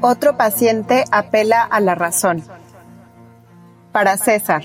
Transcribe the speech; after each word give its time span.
Otro 0.00 0.36
paciente 0.36 1.04
apela 1.10 1.62
a 1.62 1.80
la 1.80 1.96
razón. 1.96 2.44
Para 3.90 4.16
César. 4.16 4.62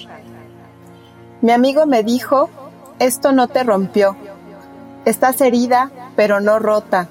Mi 1.42 1.52
amigo 1.52 1.88
me 1.88 2.04
dijo, 2.04 2.52
esto 3.00 3.32
no 3.32 3.48
te 3.48 3.64
rompió. 3.64 4.16
Estás 5.06 5.42
herida, 5.42 5.90
pero 6.16 6.40
no 6.40 6.60
rota. 6.60 7.08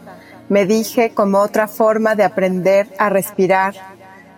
Me 0.48 0.66
dije 0.66 1.10
como 1.10 1.38
otra 1.38 1.66
forma 1.66 2.14
de 2.14 2.22
aprender 2.22 2.86
a 2.96 3.08
respirar, 3.08 3.74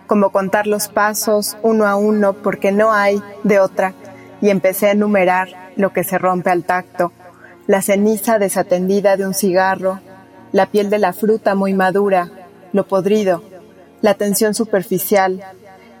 como 0.07 0.31
contar 0.31 0.65
los 0.65 0.87
pasos 0.87 1.55
uno 1.61 1.85
a 1.85 1.95
uno 1.95 2.33
porque 2.33 2.71
no 2.71 2.91
hay 2.91 3.21
de 3.43 3.59
otra. 3.59 3.93
Y 4.41 4.49
empecé 4.49 4.87
a 4.87 4.93
enumerar 4.93 5.49
lo 5.75 5.93
que 5.93 6.03
se 6.03 6.17
rompe 6.17 6.49
al 6.49 6.63
tacto, 6.63 7.11
la 7.67 7.83
ceniza 7.83 8.39
desatendida 8.39 9.15
de 9.15 9.27
un 9.27 9.35
cigarro, 9.35 9.99
la 10.51 10.65
piel 10.65 10.89
de 10.89 10.97
la 10.97 11.13
fruta 11.13 11.53
muy 11.53 11.73
madura, 11.73 12.29
lo 12.73 12.87
podrido, 12.87 13.43
la 14.05 14.13
tensión 14.13 14.53
superficial, 14.53 15.43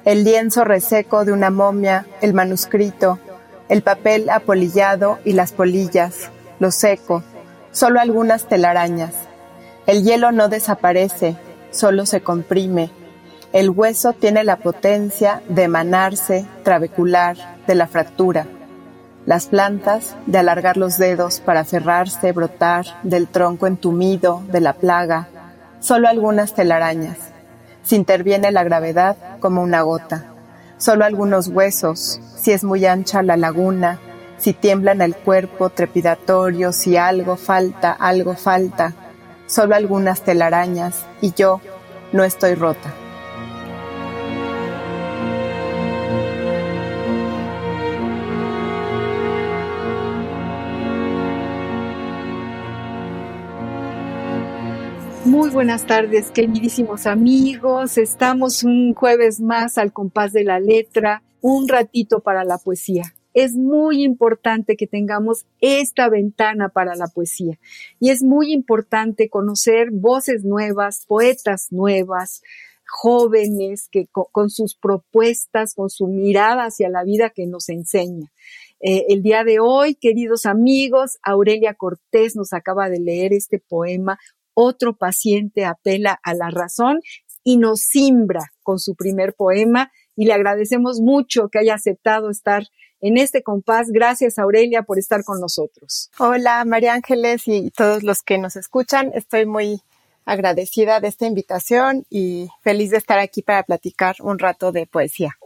el 0.05 0.23
lienzo 0.23 0.63
reseco 0.63 1.25
de 1.25 1.31
una 1.31 1.49
momia, 1.49 2.05
el 2.21 2.35
manuscrito, 2.35 3.17
el 3.67 3.81
papel 3.81 4.29
apolillado 4.29 5.17
y 5.25 5.33
las 5.33 5.53
polillas, 5.53 6.29
lo 6.59 6.69
seco, 6.69 7.23
solo 7.71 7.99
algunas 7.99 8.47
telarañas. 8.47 9.15
El 9.87 10.03
hielo 10.03 10.31
no 10.31 10.49
desaparece, 10.49 11.35
solo 11.71 12.05
se 12.05 12.21
comprime. 12.21 12.91
El 13.53 13.71
hueso 13.71 14.13
tiene 14.13 14.43
la 14.43 14.57
potencia 14.57 15.41
de 15.49 15.63
emanarse, 15.63 16.45
trabecular, 16.61 17.35
de 17.65 17.73
la 17.73 17.87
fractura. 17.87 18.45
Las 19.25 19.47
plantas, 19.47 20.15
de 20.27 20.37
alargar 20.37 20.77
los 20.77 20.99
dedos 20.99 21.39
para 21.39 21.61
aferrarse, 21.61 22.33
brotar 22.33 22.85
del 23.01 23.27
tronco 23.27 23.65
entumido, 23.65 24.43
de 24.51 24.61
la 24.61 24.73
plaga, 24.73 25.27
solo 25.79 26.07
algunas 26.07 26.53
telarañas 26.53 27.17
si 27.85 27.95
interviene 27.95 28.51
la 28.51 28.63
gravedad 28.63 29.15
como 29.39 29.61
una 29.61 29.83
gota. 29.83 30.25
Solo 30.77 31.05
algunos 31.05 31.47
huesos, 31.47 32.19
si 32.35 32.51
es 32.51 32.63
muy 32.63 32.85
ancha 32.85 33.23
la 33.23 33.37
laguna, 33.37 33.99
si 34.37 34.53
tiemblan 34.53 35.01
el 35.01 35.15
cuerpo 35.15 35.69
trepidatorio, 35.69 36.73
si 36.73 36.97
algo 36.97 37.37
falta, 37.37 37.91
algo 37.91 38.35
falta. 38.35 38.93
Solo 39.47 39.75
algunas 39.75 40.21
telarañas 40.21 41.05
y 41.21 41.33
yo 41.33 41.61
no 42.11 42.23
estoy 42.23 42.55
rota. 42.55 42.93
Muy 55.35 55.49
buenas 55.49 55.85
tardes, 55.85 56.31
queridísimos 56.31 57.05
amigos. 57.05 57.97
Estamos 57.97 58.63
un 58.63 58.93
jueves 58.93 59.41
más 59.41 59.77
al 59.77 59.91
compás 59.91 60.31
de 60.31 60.45
la 60.45 60.61
letra, 60.61 61.23
un 61.41 61.67
ratito 61.67 62.21
para 62.21 62.45
la 62.45 62.57
poesía. 62.57 63.13
Es 63.33 63.51
muy 63.51 64.05
importante 64.05 64.77
que 64.77 64.87
tengamos 64.87 65.45
esta 65.59 66.07
ventana 66.07 66.69
para 66.69 66.95
la 66.95 67.07
poesía 67.07 67.59
y 67.99 68.11
es 68.11 68.23
muy 68.23 68.53
importante 68.53 69.27
conocer 69.27 69.89
voces 69.91 70.45
nuevas, 70.45 71.03
poetas 71.05 71.67
nuevas, 71.69 72.41
jóvenes 72.87 73.89
que 73.91 74.07
con, 74.07 74.49
sus 74.49 74.73
propuestas, 74.77 75.75
con 75.75 75.89
su 75.89 76.07
mirada 76.07 76.63
hacia 76.63 76.87
la 76.87 77.03
vida 77.03 77.29
que 77.29 77.45
nos 77.45 77.67
enseña. 77.67 78.31
Eh, 78.79 79.05
el 79.09 79.21
día 79.21 79.43
de 79.43 79.59
hoy, 79.59 79.95
queridos 79.95 80.45
amigos, 80.45 81.17
Aurelia 81.23 81.73
Cortés 81.73 82.37
nos 82.37 82.53
acaba 82.53 82.89
de 82.89 82.99
leer 82.99 83.33
este 83.33 83.59
poema 83.59 84.17
otro 84.55 84.95
paciente 84.95 85.65
apela 85.65 86.19
a 86.23 86.33
la 86.33 86.49
razón 86.49 87.01
y 87.43 87.57
nos 87.57 87.81
simbra 87.81 88.51
con 88.63 88.79
su 88.79 88.95
primer 88.95 89.35
poema 89.35 89.91
y 90.15 90.25
le 90.25 90.33
agradecemos 90.33 90.99
mucho 90.99 91.49
que 91.49 91.59
haya 91.59 91.75
aceptado 91.75 92.31
estar 92.31 92.63
en 93.01 93.17
este 93.17 93.43
compás. 93.43 93.89
Gracias, 93.91 94.39
Aurelia, 94.39 94.81
por 94.81 94.97
estar 94.97 95.23
con 95.23 95.39
nosotros. 95.39 96.09
Hola, 96.17 96.65
María 96.65 96.93
Ángeles 96.93 97.43
y 97.47 97.69
todos 97.69 98.01
los 98.01 98.23
que 98.23 98.39
nos 98.39 98.55
escuchan. 98.55 99.11
Estoy 99.13 99.45
muy 99.45 99.81
agradecida 100.25 100.99
de 100.99 101.09
esta 101.09 101.27
invitación 101.27 102.05
y 102.09 102.49
feliz 102.63 102.89
de 102.89 102.97
estar 102.97 103.19
aquí 103.19 103.43
para 103.43 103.61
platicar 103.63 104.15
un 104.21 104.39
rato 104.39 104.71
de 104.71 104.87
poesía. 104.87 105.37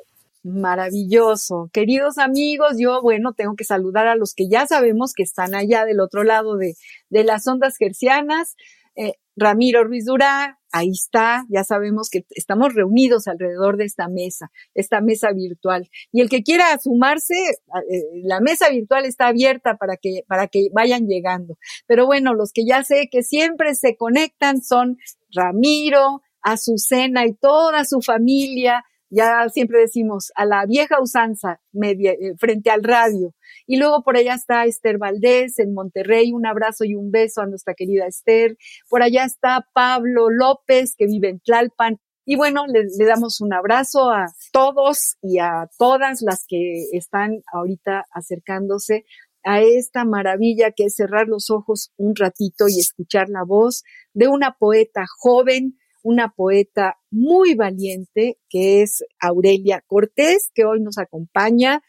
Maravilloso. 0.43 1.69
Queridos 1.73 2.17
amigos, 2.17 2.75
yo, 2.77 3.01
bueno, 3.01 3.33
tengo 3.33 3.55
que 3.55 3.65
saludar 3.65 4.07
a 4.07 4.15
los 4.15 4.33
que 4.33 4.47
ya 4.47 4.65
sabemos 4.65 5.13
que 5.13 5.23
están 5.23 5.53
allá 5.53 5.83
del 5.83 5.99
otro 5.99 6.23
lado 6.23 6.55
de, 6.55 6.75
de 7.09 7.25
las 7.25 7.45
ondas 7.45 7.75
gercianas. 7.75 8.55
Eh, 8.99 9.13
Ramiro 9.37 9.85
Ruiz 9.85 10.03
Durá, 10.05 10.59
ahí 10.73 10.89
está, 10.89 11.45
ya 11.47 11.63
sabemos 11.63 12.09
que 12.09 12.25
estamos 12.31 12.73
reunidos 12.73 13.27
alrededor 13.27 13.77
de 13.77 13.85
esta 13.85 14.09
mesa, 14.09 14.51
esta 14.73 14.99
mesa 14.99 15.31
virtual. 15.31 15.89
Y 16.11 16.19
el 16.19 16.29
que 16.29 16.43
quiera 16.43 16.77
sumarse, 16.77 17.33
eh, 17.33 18.03
la 18.23 18.41
mesa 18.41 18.69
virtual 18.69 19.05
está 19.05 19.27
abierta 19.27 19.77
para 19.77 19.95
que, 19.95 20.23
para 20.27 20.47
que 20.47 20.67
vayan 20.73 21.07
llegando. 21.07 21.57
Pero 21.87 22.05
bueno, 22.05 22.33
los 22.33 22.51
que 22.51 22.65
ya 22.65 22.83
sé 22.83 23.07
que 23.09 23.23
siempre 23.23 23.73
se 23.75 23.95
conectan 23.95 24.61
son 24.61 24.97
Ramiro, 25.31 26.21
Azucena 26.41 27.25
y 27.25 27.33
toda 27.33 27.85
su 27.85 28.01
familia, 28.01 28.83
ya 29.09 29.47
siempre 29.49 29.79
decimos 29.79 30.31
a 30.35 30.45
la 30.45 30.65
vieja 30.65 31.01
usanza 31.01 31.61
eh, 31.81 32.35
frente 32.37 32.69
al 32.69 32.83
radio. 32.83 33.33
Y 33.71 33.77
luego 33.77 34.01
por 34.01 34.17
allá 34.17 34.33
está 34.33 34.65
Esther 34.65 34.97
Valdés 34.97 35.59
en 35.59 35.75
Monterrey, 35.75 36.31
un 36.31 36.47
abrazo 36.47 36.85
y 36.85 36.95
un 36.95 37.11
beso 37.11 37.41
a 37.41 37.45
nuestra 37.45 37.75
querida 37.75 38.07
Esther. 38.07 38.57
Por 38.89 39.03
allá 39.03 39.25
está 39.25 39.63
Pablo 39.75 40.31
López 40.31 40.95
que 40.97 41.05
vive 41.05 41.29
en 41.29 41.39
Tlalpan. 41.39 41.99
Y 42.25 42.35
bueno, 42.35 42.65
le, 42.65 42.87
damos 43.05 43.41
un 43.41 43.53
abrazo 43.53 44.09
a 44.09 44.25
todos 44.51 45.17
y 45.21 45.37
a 45.37 45.69
todas 45.77 46.23
las 46.23 46.45
que 46.47 46.85
están 46.93 47.43
ahorita 47.53 48.05
acercándose 48.11 49.05
a 49.43 49.61
esta 49.61 50.03
maravilla 50.03 50.71
que 50.71 50.85
es 50.85 50.95
cerrar 50.95 51.27
los 51.27 51.51
ojos 51.51 51.91
un 51.95 52.15
ratito 52.15 52.67
y 52.67 52.79
escuchar 52.79 53.29
la 53.29 53.43
voz 53.43 53.83
de 54.15 54.29
una 54.29 54.55
poeta 54.57 55.05
joven, 55.19 55.77
una 56.03 56.33
poeta 56.35 56.97
muy 57.11 57.55
valiente 57.55 58.37
que 58.49 58.81
es 58.81 59.03
Aurelia 59.19 59.83
Cortés, 59.85 60.49
que 60.53 60.65
hoy 60.65 60.81
nos 60.81 60.97
acompaña 60.97 61.81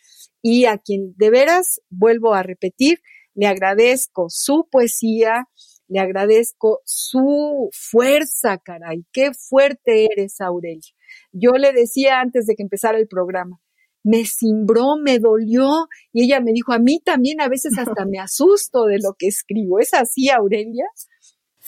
y 0.42 0.64
a 0.64 0.78
quien 0.78 1.14
de 1.16 1.30
veras, 1.30 1.80
vuelvo 1.90 2.34
a 2.34 2.42
repetir, 2.42 3.00
le 3.34 3.46
agradezco 3.46 4.26
su 4.28 4.66
poesía, 4.70 5.48
le 5.88 6.00
agradezco 6.00 6.80
su 6.84 7.68
fuerza, 7.72 8.58
caray, 8.58 9.04
qué 9.12 9.32
fuerte 9.34 10.08
eres, 10.12 10.40
Aurelia. 10.40 10.94
Yo 11.32 11.52
le 11.52 11.72
decía 11.72 12.20
antes 12.20 12.46
de 12.46 12.54
que 12.54 12.62
empezara 12.62 12.98
el 12.98 13.08
programa, 13.08 13.60
me 14.02 14.24
cimbró, 14.24 14.96
me 14.96 15.18
dolió, 15.18 15.88
y 16.12 16.24
ella 16.24 16.40
me 16.40 16.52
dijo, 16.52 16.72
a 16.72 16.78
mí 16.78 17.00
también 17.04 17.40
a 17.40 17.48
veces 17.48 17.76
hasta 17.78 18.06
me 18.06 18.18
asusto 18.18 18.86
de 18.86 18.98
lo 18.98 19.14
que 19.18 19.26
escribo. 19.26 19.78
¿Es 19.78 19.92
así, 19.92 20.30
Aurelia? 20.30 20.86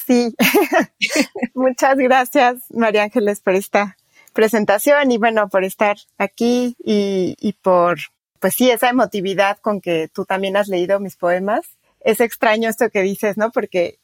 Sí, 0.07 0.35
muchas 1.55 1.97
gracias 1.97 2.63
María 2.71 3.05
Ángeles 3.05 3.41
por 3.41 3.55
esta 3.55 3.97
presentación 4.33 5.13
y 5.13 5.19
bueno, 5.19 5.49
por 5.49 5.65
estar 5.65 5.97
aquí 6.19 6.77
y, 6.83 7.37
y 7.41 7.53
por, 7.55 7.99
pues 8.41 8.55
sí, 8.55 8.71
esa 8.71 8.89
emotividad 8.89 9.59
con 9.59 9.81
que 9.81 10.09
tú 10.09 10.25
también 10.25 10.57
has 10.57 10.69
leído 10.69 11.01
mis 11.01 11.17
poemas. 11.17 11.67
Es 12.01 12.21
extraño 12.21 12.69
esto 12.69 12.91
que 12.91 13.03
dices, 13.03 13.37
¿no? 13.37 13.53
Porque, 13.53 13.99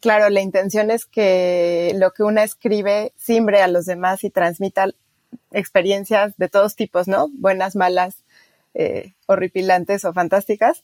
claro, 0.00 0.30
la 0.30 0.40
intención 0.40 0.90
es 0.90 1.04
que 1.04 1.92
lo 1.96 2.12
que 2.12 2.22
una 2.22 2.44
escribe 2.44 3.12
simbre 3.16 3.60
a 3.60 3.68
los 3.68 3.84
demás 3.84 4.24
y 4.24 4.30
transmita 4.30 4.88
experiencias 5.50 6.34
de 6.38 6.48
todos 6.48 6.76
tipos, 6.76 7.08
¿no? 7.08 7.28
Buenas, 7.32 7.76
malas, 7.76 8.22
eh, 8.74 9.14
horripilantes 9.26 10.04
o 10.04 10.12
fantásticas. 10.12 10.82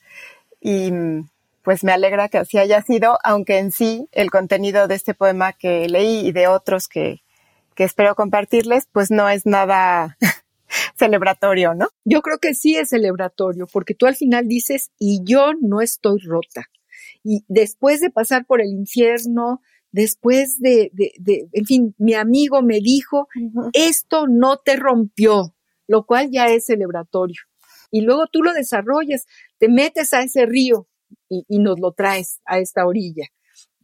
Y, 0.61 0.93
pues 1.63 1.85
me 1.85 1.93
alegra 1.93 2.29
que 2.29 2.39
así 2.39 2.59
haya 2.59 2.83
sido, 2.83 3.19
aunque 3.25 3.59
en 3.59 3.71
sí 3.73 4.09
el 4.13 4.31
contenido 4.31 4.89
de 4.89 4.97
este 4.97 5.15
poema 5.15 5.53
que 5.53 5.89
leí 5.89 6.27
y 6.27 6.33
de 6.33 6.49
otros 6.49 6.89
que, 6.89 7.23
que 7.75 7.85
espero 7.85 8.15
compartirles, 8.15 8.89
pues 8.93 9.11
no 9.11 9.29
es 9.29 9.47
nada 9.47 10.19
celebratorio, 10.97 11.75
¿no? 11.75 11.89
Yo 12.05 12.23
creo 12.23 12.39
que 12.39 12.55
sí 12.55 12.77
es 12.77 12.91
celebratorio, 12.91 13.67
porque 13.73 13.95
tú 13.95 14.07
al 14.07 14.17
final 14.17 14.49
dices, 14.49 14.91
y 14.99 15.21
yo 15.25 15.53
no 15.61 15.81
estoy 15.81 16.21
rota. 16.21 16.69
Y 17.23 17.45
después 17.49 18.01
de 18.01 18.11
pasar 18.11 18.45
por 18.47 18.61
el 18.61 18.69
infierno, 18.69 19.61
después 19.93 20.59
de, 20.59 20.91
de, 20.93 21.13
de 21.19 21.49
en 21.53 21.65
fin, 21.65 21.95
mi 21.99 22.15
amigo 22.15 22.63
me 22.63 22.81
dijo, 22.81 23.29
esto 23.73 24.27
no 24.27 24.57
te 24.57 24.77
rompió, 24.77 25.55
lo 25.87 26.05
cual 26.05 26.31
ya 26.33 26.47
es 26.47 26.67
celebratorio. 26.67 27.41
Y 27.93 28.01
luego 28.01 28.27
tú 28.27 28.43
lo 28.43 28.53
desarrollas, 28.53 29.27
te 29.59 29.69
metes 29.69 30.13
a 30.15 30.23
ese 30.23 30.47
río 30.47 30.89
y, 31.33 31.45
y 31.49 31.59
nos 31.59 31.81
lo 31.81 31.93
traes 31.93 32.41
a 32.45 32.59
esta 32.59 32.87
orilla 32.87 33.27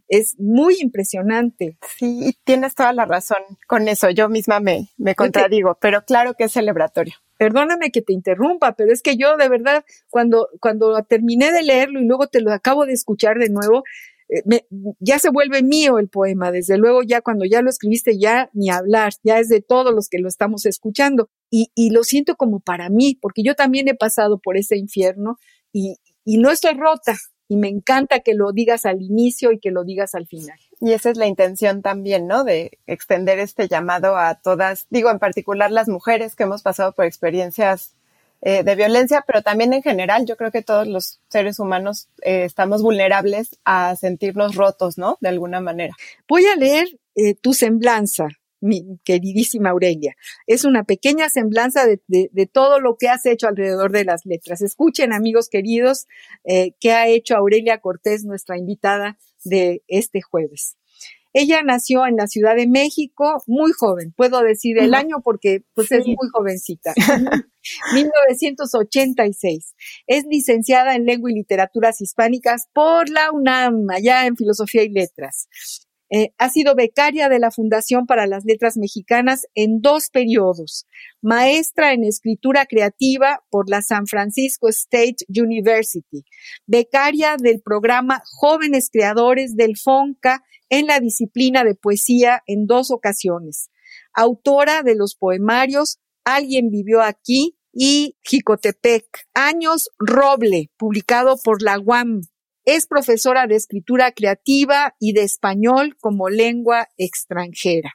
es 0.09 0.39
muy 0.39 0.77
impresionante. 0.81 1.77
Sí, 1.97 2.37
tienes 2.45 2.75
toda 2.75 2.93
la 2.93 3.05
razón 3.05 3.39
con 3.67 3.89
eso. 3.89 4.11
Yo 4.11 4.29
misma 4.29 4.59
me, 4.59 4.89
me 4.97 5.15
contradigo, 5.15 5.77
pero 5.81 6.05
claro 6.05 6.35
que 6.35 6.45
es 6.45 6.53
celebratorio. 6.53 7.15
Perdóname 7.37 7.91
que 7.93 8.03
te 8.03 8.13
interrumpa, 8.13 8.75
pero 8.75 8.93
es 8.93 9.03
que 9.03 9.17
yo 9.17 9.37
de 9.37 9.49
verdad, 9.49 9.85
cuando, 10.11 10.49
cuando 10.61 11.01
terminé 11.05 11.53
de 11.53 11.63
leerlo 11.63 12.01
y 12.01 12.07
luego 12.07 12.27
te 12.27 12.41
lo 12.41 12.53
acabo 12.53 12.85
de 12.85 12.95
escuchar 12.95 13.39
de 13.39 13.51
nuevo, 13.51 13.85
eh, 14.29 14.43
me, 14.45 14.67
ya 14.99 15.19
se 15.19 15.31
vuelve 15.31 15.63
mío 15.63 15.99
el 15.99 16.09
poema. 16.09 16.51
Desde 16.51 16.79
luego, 16.79 17.03
ya 17.03 17.21
cuando 17.21 17.45
ya 17.45 17.63
lo 17.63 17.71
escribiste, 17.71 18.19
ya 18.19 18.51
ni 18.55 18.71
hablar, 18.71 19.13
ya 19.23 19.39
es 19.39 19.49
de 19.49 19.61
todos 19.61 19.95
los 19.95 20.09
que 20.09 20.19
lo 20.19 20.29
estamos 20.29 20.67
escuchando. 20.67 21.29
Y, 21.51 21.71
y 21.75 21.91
lo 21.91 22.03
siento 22.03 22.35
como 22.35 22.61
para 22.61 22.89
mí, 22.89 23.17
porque 23.21 23.43
yo 23.43 23.55
también 23.55 23.89
he 23.89 23.95
pasado 23.95 24.41
por 24.41 24.57
ese 24.57 24.77
infierno 24.77 25.37
y, 25.73 25.97
y 26.25 26.39
no 26.39 26.51
estoy 26.51 26.75
rota, 26.75 27.17
y 27.49 27.57
me 27.57 27.69
encanta 27.69 28.21
que 28.21 28.35
lo 28.35 28.53
digas 28.53 28.87
al 28.87 29.03
inicio 29.03 29.53
y 29.53 29.59
que 29.59 29.71
lo 29.71 29.85
digas 29.85 30.15
al 30.15 30.27
final. 30.27 30.59
Y 30.81 30.93
esa 30.93 31.11
es 31.11 31.17
la 31.17 31.27
intención 31.27 31.83
también, 31.83 32.27
¿no? 32.27 32.45
De 32.45 32.79
extender 32.87 33.39
este 33.39 33.69
llamado 33.69 34.17
a 34.17 34.35
todas, 34.37 34.87
digo 34.91 35.11
en 35.11 35.19
particular 35.19 35.71
las 35.71 35.89
mujeres 35.89 36.37
que 36.37 36.45
hemos 36.45 36.63
pasado 36.63 36.93
por 36.93 37.07
experiencias 37.07 37.95
eh, 38.41 38.63
de 38.63 38.77
violencia, 38.77 39.25
pero 39.27 39.43
también 39.43 39.73
en 39.73 39.83
general, 39.83 40.25
yo 40.25 40.37
creo 40.37 40.53
que 40.53 40.63
todos 40.63 40.87
los 40.87 41.21
seres 41.29 41.59
humanos 41.59 42.09
eh, 42.23 42.45
estamos 42.45 42.83
vulnerables 42.83 43.59
a 43.65 43.97
sentirnos 43.97 44.55
rotos, 44.55 44.97
¿no? 44.97 45.19
De 45.21 45.29
alguna 45.29 45.61
manera. 45.61 45.95
Voy 46.29 46.47
a 46.47 46.55
leer 46.55 46.87
eh, 47.17 47.35
tu 47.35 47.53
semblanza 47.53 48.29
mi 48.61 48.99
queridísima 49.05 49.71
Aurelia. 49.71 50.15
Es 50.47 50.65
una 50.65 50.85
pequeña 50.85 51.29
semblanza 51.29 51.87
de, 51.87 52.01
de, 52.07 52.47
todo 52.47 52.81
lo 52.81 52.97
que 52.97 53.09
has 53.09 53.27
hecho 53.27 53.49
alrededor 53.49 53.93
de 53.93 54.05
las 54.05 54.25
letras. 54.25 54.63
Escuchen, 54.63 55.13
amigos 55.13 55.49
queridos, 55.49 56.07
eh, 56.45 56.73
qué 56.81 56.93
ha 56.93 57.09
hecho 57.09 57.37
Aurelia 57.37 57.79
Cortés, 57.79 58.25
nuestra 58.25 58.59
invitada 58.59 59.19
de 59.45 59.83
este 59.89 60.21
jueves. 60.23 60.77
Ella 61.35 61.63
nació 61.63 62.07
en 62.07 62.17
la 62.17 62.27
Ciudad 62.27 62.57
de 62.57 62.67
México 62.67 63.43
muy 63.47 63.73
joven, 63.73 64.13
puedo 64.17 64.41
decir 64.41 64.79
el 64.79 64.95
año 64.95 65.21
porque 65.23 65.63
pues 65.75 65.93
es 65.93 66.07
muy 66.07 66.29
jovencita. 66.33 66.95
1986. 67.95 69.75
Es 70.07 70.25
licenciada 70.25 70.95
en 70.97 71.05
Lengua 71.05 71.31
y 71.31 71.35
Literaturas 71.35 72.01
Hispánicas 72.01 72.69
por 72.73 73.11
la 73.11 73.31
UNAM, 73.31 73.91
allá 73.91 74.27
en 74.27 74.37
Filosofía 74.37 74.83
y 74.83 74.89
Letras. 74.89 75.49
Eh, 76.11 76.33
ha 76.39 76.49
sido 76.49 76.75
becaria 76.75 77.29
de 77.29 77.39
la 77.39 77.51
Fundación 77.51 78.07
para 78.07 78.27
las 78.27 78.45
Letras 78.45 78.77
Mexicanas 78.77 79.47
en 79.55 79.81
dos 79.81 80.09
periodos, 80.11 80.87
maestra 81.21 81.93
en 81.93 82.05
escritura 82.05 82.67
creativa 82.67 83.45
por 83.51 83.69
la 83.69 83.83
San 83.83 84.07
Francisco 84.07 84.69
State 84.69 85.25
University, 85.29 86.25
becaria 86.67 87.37
del 87.39 87.61
programa 87.61 88.23
Jóvenes 88.25 88.89
Creadores 88.91 89.55
del 89.55 89.77
FONCA 89.77 90.45
en 90.71 90.87
la 90.87 91.01
disciplina 91.01 91.65
de 91.65 91.75
poesía 91.75 92.43
en 92.47 92.67
dos 92.67 92.91
ocasiones, 92.91 93.71
autora 94.15 94.83
de 94.83 94.95
los 94.95 95.15
poemarios 95.15 95.99
Alguien 96.29 96.69
vivió 96.69 97.01
aquí 97.01 97.57
y 97.73 98.15
Jicotepec, 98.23 99.07
Años 99.33 99.89
Roble, 99.99 100.71
publicado 100.77 101.39
por 101.43 101.63
la 101.63 101.79
UAM, 101.79 102.21
es 102.69 102.87
profesora 102.87 103.47
de 103.47 103.57
escritura 103.57 104.13
creativa 104.13 104.95
y 105.01 105.15
de 105.15 105.23
español 105.23 105.97
como 105.99 106.29
lengua 106.29 106.87
extranjera. 106.99 107.95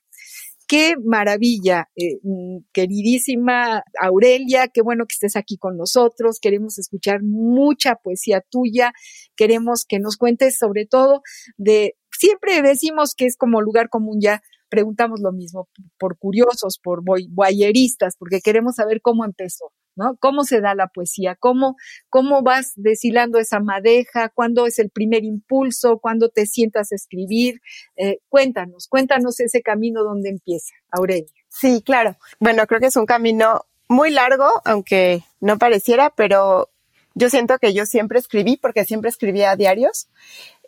Qué 0.67 0.95
maravilla, 0.97 1.91
eh, 1.95 2.17
mm, 2.23 2.57
queridísima 2.73 3.83
Aurelia, 4.01 4.69
qué 4.69 4.81
bueno 4.81 5.05
que 5.05 5.13
estés 5.13 5.35
aquí 5.35 5.57
con 5.57 5.77
nosotros. 5.77 6.39
Queremos 6.41 6.79
escuchar 6.79 7.21
mucha 7.21 7.97
poesía 7.97 8.41
tuya. 8.49 8.93
Queremos 9.35 9.85
que 9.87 9.99
nos 9.99 10.17
cuentes 10.17 10.57
sobre 10.57 10.87
todo 10.87 11.21
de, 11.55 11.93
siempre 12.11 12.63
decimos 12.63 13.13
que 13.13 13.27
es 13.27 13.37
como 13.37 13.61
lugar 13.61 13.89
común 13.89 14.21
ya, 14.21 14.41
preguntamos 14.69 15.19
lo 15.19 15.31
mismo, 15.31 15.69
por 15.99 16.17
curiosos, 16.17 16.79
por 16.81 17.03
boyeristas, 17.03 18.15
porque 18.17 18.41
queremos 18.41 18.77
saber 18.77 19.01
cómo 19.03 19.23
empezó. 19.23 19.71
¿No? 19.95 20.17
¿Cómo 20.19 20.43
se 20.43 20.61
da 20.61 20.75
la 20.75 20.87
poesía? 20.87 21.35
¿Cómo, 21.35 21.75
cómo 22.09 22.41
vas 22.41 22.73
deshilando 22.75 23.39
esa 23.39 23.59
madeja? 23.59 24.29
¿Cuándo 24.29 24.65
es 24.65 24.79
el 24.79 24.89
primer 24.89 25.23
impulso? 25.23 25.99
¿Cuándo 25.99 26.29
te 26.29 26.45
sientas 26.45 26.91
a 26.91 26.95
escribir? 26.95 27.61
Eh, 27.95 28.19
cuéntanos, 28.29 28.87
cuéntanos 28.87 29.39
ese 29.39 29.61
camino 29.61 30.03
donde 30.03 30.29
empieza, 30.29 30.73
Aurelia. 30.91 31.31
Sí, 31.49 31.81
claro. 31.85 32.17
Bueno, 32.39 32.65
creo 32.67 32.79
que 32.79 32.87
es 32.87 32.95
un 32.95 33.05
camino 33.05 33.65
muy 33.87 34.09
largo, 34.09 34.47
aunque 34.65 35.23
no 35.39 35.57
pareciera, 35.57 36.09
pero 36.09 36.69
yo 37.13 37.29
siento 37.29 37.59
que 37.59 37.73
yo 37.73 37.85
siempre 37.85 38.19
escribí, 38.19 38.57
porque 38.57 38.85
siempre 38.85 39.09
escribía 39.09 39.55
diarios, 39.55 40.09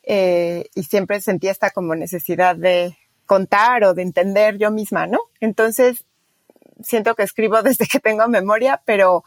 eh, 0.03 0.69
y 0.75 0.83
siempre 0.83 1.19
sentía 1.21 1.51
esta 1.51 1.71
como 1.71 1.95
necesidad 1.95 2.55
de 2.55 2.95
contar 3.25 3.83
o 3.83 3.93
de 3.95 4.03
entender 4.03 4.57
yo 4.57 4.69
misma, 4.69 5.07
¿no? 5.07 5.19
Entonces, 5.39 6.05
siento 6.83 7.15
que 7.15 7.23
escribo 7.23 7.61
desde 7.63 7.87
que 7.87 7.99
tengo 7.99 8.27
memoria, 8.27 8.81
pero 8.85 9.23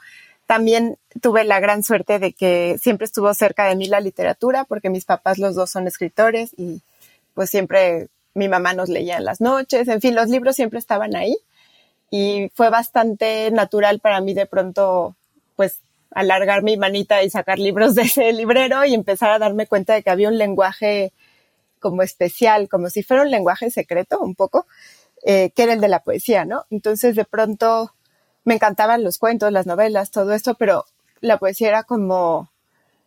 también 0.47 0.97
tuve 1.21 1.45
la 1.45 1.61
gran 1.61 1.83
suerte 1.83 2.19
de 2.19 2.33
que 2.33 2.79
siempre 2.81 3.05
estuvo 3.05 3.33
cerca 3.35 3.67
de 3.67 3.77
mí 3.77 3.87
la 3.87 4.00
literatura, 4.00 4.65
porque 4.65 4.89
mis 4.89 5.05
papás 5.05 5.39
los 5.39 5.55
dos 5.55 5.71
son 5.71 5.87
escritores 5.87 6.53
y 6.56 6.81
pues 7.35 7.50
siempre 7.50 8.09
mi 8.35 8.49
mamá 8.49 8.73
nos 8.73 8.89
leía 8.89 9.19
en 9.19 9.25
las 9.25 9.41
noches, 9.41 9.89
en 9.89 10.00
fin, 10.00 10.15
los 10.15 10.29
libros 10.29 10.56
siempre 10.56 10.79
estaban 10.79 11.15
ahí. 11.17 11.37
Y 12.11 12.50
fue 12.55 12.71
bastante 12.71 13.50
natural 13.50 14.00
para 14.00 14.21
mí 14.23 14.33
de 14.33 14.47
pronto 14.47 15.15
pues 15.55 15.81
alargar 16.12 16.62
mi 16.62 16.77
manita 16.77 17.23
y 17.23 17.31
sacar 17.31 17.59
libros 17.59 17.95
de 17.95 18.03
ese 18.03 18.33
librero 18.33 18.85
y 18.85 18.95
empezar 18.95 19.31
a 19.31 19.39
darme 19.39 19.67
cuenta 19.67 19.95
de 19.95 20.03
que 20.03 20.11
había 20.11 20.29
un 20.29 20.39
lenguaje 20.39 21.12
como 21.79 22.03
especial, 22.03 22.69
como 22.69 22.91
si 22.91 23.03
fuera 23.03 23.23
un 23.23 23.31
lenguaje 23.31 23.71
secreto 23.71 24.19
un 24.21 24.35
poco, 24.35 24.67
eh, 25.25 25.50
que 25.55 25.62
era 25.62 25.73
el 25.73 25.81
de 25.81 25.88
la 25.88 26.00
poesía, 26.00 26.44
¿no? 26.44 26.65
Entonces 26.70 27.17
de 27.17 27.25
pronto 27.25 27.92
me 28.45 28.54
encantaban 28.54 29.04
los 29.04 29.19
cuentos, 29.19 29.52
las 29.52 29.66
novelas, 29.66 30.11
todo 30.11 30.33
esto, 30.33 30.54
pero 30.54 30.85
la 31.21 31.38
poesía 31.38 31.69
era 31.69 31.83
como, 31.83 32.50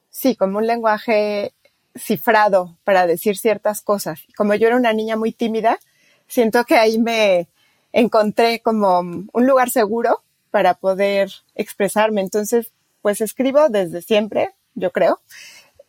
sí, 0.09 0.35
como 0.35 0.59
un 0.59 0.67
lenguaje 0.67 1.53
cifrado 1.95 2.77
para 2.83 3.07
decir 3.07 3.37
ciertas 3.37 3.81
cosas. 3.81 4.21
Como 4.35 4.55
yo 4.55 4.67
era 4.67 4.77
una 4.77 4.93
niña 4.93 5.15
muy 5.15 5.31
tímida, 5.31 5.79
siento 6.27 6.63
que 6.63 6.75
ahí 6.75 6.99
me 6.99 7.47
encontré 7.91 8.61
como 8.61 8.99
un 8.99 9.47
lugar 9.47 9.69
seguro 9.69 10.21
para 10.51 10.75
poder 10.75 11.31
expresarme. 11.55 12.21
Entonces, 12.21 12.71
pues 13.01 13.21
escribo 13.21 13.69
desde 13.69 14.01
siempre, 14.01 14.51
yo 14.75 14.91
creo. 14.91 15.19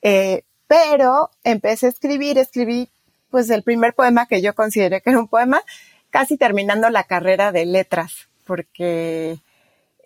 Eh, 0.02 0.44
pero 0.66 1.30
empecé 1.44 1.86
a 1.86 1.90
escribir, 1.90 2.38
escribí 2.38 2.88
pues 3.30 3.50
el 3.50 3.62
primer 3.62 3.94
poema 3.94 4.26
que 4.26 4.42
yo 4.42 4.54
consideré 4.54 5.00
que 5.00 5.10
era 5.10 5.18
un 5.18 5.28
poema, 5.28 5.62
casi 6.12 6.36
terminando 6.36 6.90
la 6.90 7.04
carrera 7.04 7.50
de 7.52 7.64
letras, 7.64 8.28
porque 8.44 9.38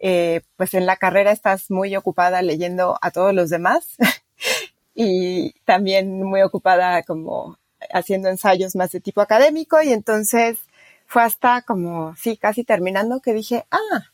eh, 0.01 0.41
pues 0.57 0.73
en 0.73 0.87
la 0.87 0.97
carrera 0.97 1.33
estás 1.33 1.71
muy 1.71 1.97
ocupada 1.97 2.41
leyendo 2.43 2.97
a 3.03 3.11
todos 3.11 3.35
los 3.35 3.51
demás 3.51 3.97
y 4.95 5.53
también 5.65 6.23
muy 6.23 6.43
ocupada 6.43 7.03
como 7.03 7.59
haciendo 7.93 8.29
ensayos 8.29 8.77
más 8.77 8.93
de 8.93 9.01
tipo 9.01 9.21
académico 9.21 9.83
y 9.83 9.93
entonces 9.93 10.59
fue 11.07 11.23
hasta 11.23 11.63
como, 11.63 12.15
sí, 12.17 12.37
casi 12.37 12.63
terminando 12.63 13.21
que 13.21 13.33
dije, 13.33 13.67
ah, 13.73 14.05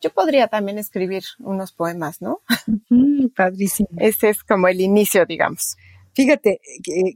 yo 0.00 0.10
podría 0.10 0.48
también 0.48 0.76
escribir 0.78 1.22
unos 1.38 1.72
poemas, 1.72 2.20
¿no? 2.20 2.40
padrísimo. 3.36 3.88
Ese 3.98 4.30
es 4.30 4.42
como 4.42 4.66
el 4.66 4.80
inicio, 4.80 5.24
digamos. 5.24 5.76
Fíjate 6.14 6.60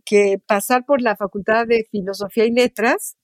que 0.05 0.41
pasar 0.47 0.85
por 0.85 1.00
la 1.00 1.17
Facultad 1.17 1.67
de 1.67 1.87
Filosofía 1.91 2.45
y 2.45 2.52
Letras 2.52 3.17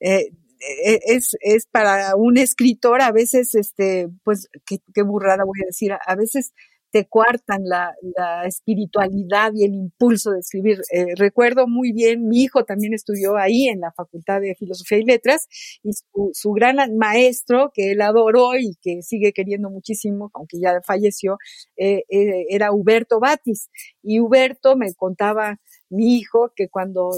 eh, 0.00 0.30
eh, 0.60 1.00
es, 1.06 1.36
es 1.40 1.66
para 1.66 2.16
un 2.16 2.38
escritor 2.38 3.02
a 3.02 3.12
veces, 3.12 3.54
este, 3.54 4.08
pues, 4.24 4.48
qué, 4.66 4.78
qué 4.94 5.02
burrada 5.02 5.44
voy 5.44 5.60
a 5.62 5.66
decir, 5.66 5.92
a, 5.92 6.14
veces 6.16 6.52
te 6.90 7.06
cuartan 7.06 7.62
la, 7.64 7.94
la, 8.16 8.46
espiritualidad 8.46 9.52
y 9.54 9.64
el 9.64 9.74
impulso 9.74 10.30
de 10.30 10.40
escribir. 10.40 10.80
Eh, 10.92 11.14
recuerdo 11.16 11.66
muy 11.66 11.92
bien, 11.92 12.26
mi 12.28 12.42
hijo 12.42 12.64
también 12.64 12.94
estudió 12.94 13.36
ahí 13.36 13.68
en 13.68 13.80
la 13.80 13.92
Facultad 13.92 14.40
de 14.40 14.54
Filosofía 14.54 14.98
y 14.98 15.04
Letras 15.04 15.46
y 15.82 15.90
su, 16.32 16.52
gran 16.52 16.78
maestro 16.96 17.70
que 17.74 17.92
él 17.92 18.00
adoró 18.00 18.56
y 18.56 18.76
que 18.80 19.02
sigue 19.02 19.32
queriendo 19.32 19.68
muchísimo, 19.68 20.30
aunque 20.34 20.58
ya 20.58 20.80
falleció, 20.82 21.36
eh, 21.76 22.04
era 22.48 22.72
Huberto 22.72 23.20
Batis. 23.20 23.68
Y 24.02 24.20
Huberto 24.20 24.76
me 24.76 24.94
contaba 24.94 25.58
mi 25.90 26.16
hijo 26.16 26.52
que 26.56 26.68
cuando 26.68 27.10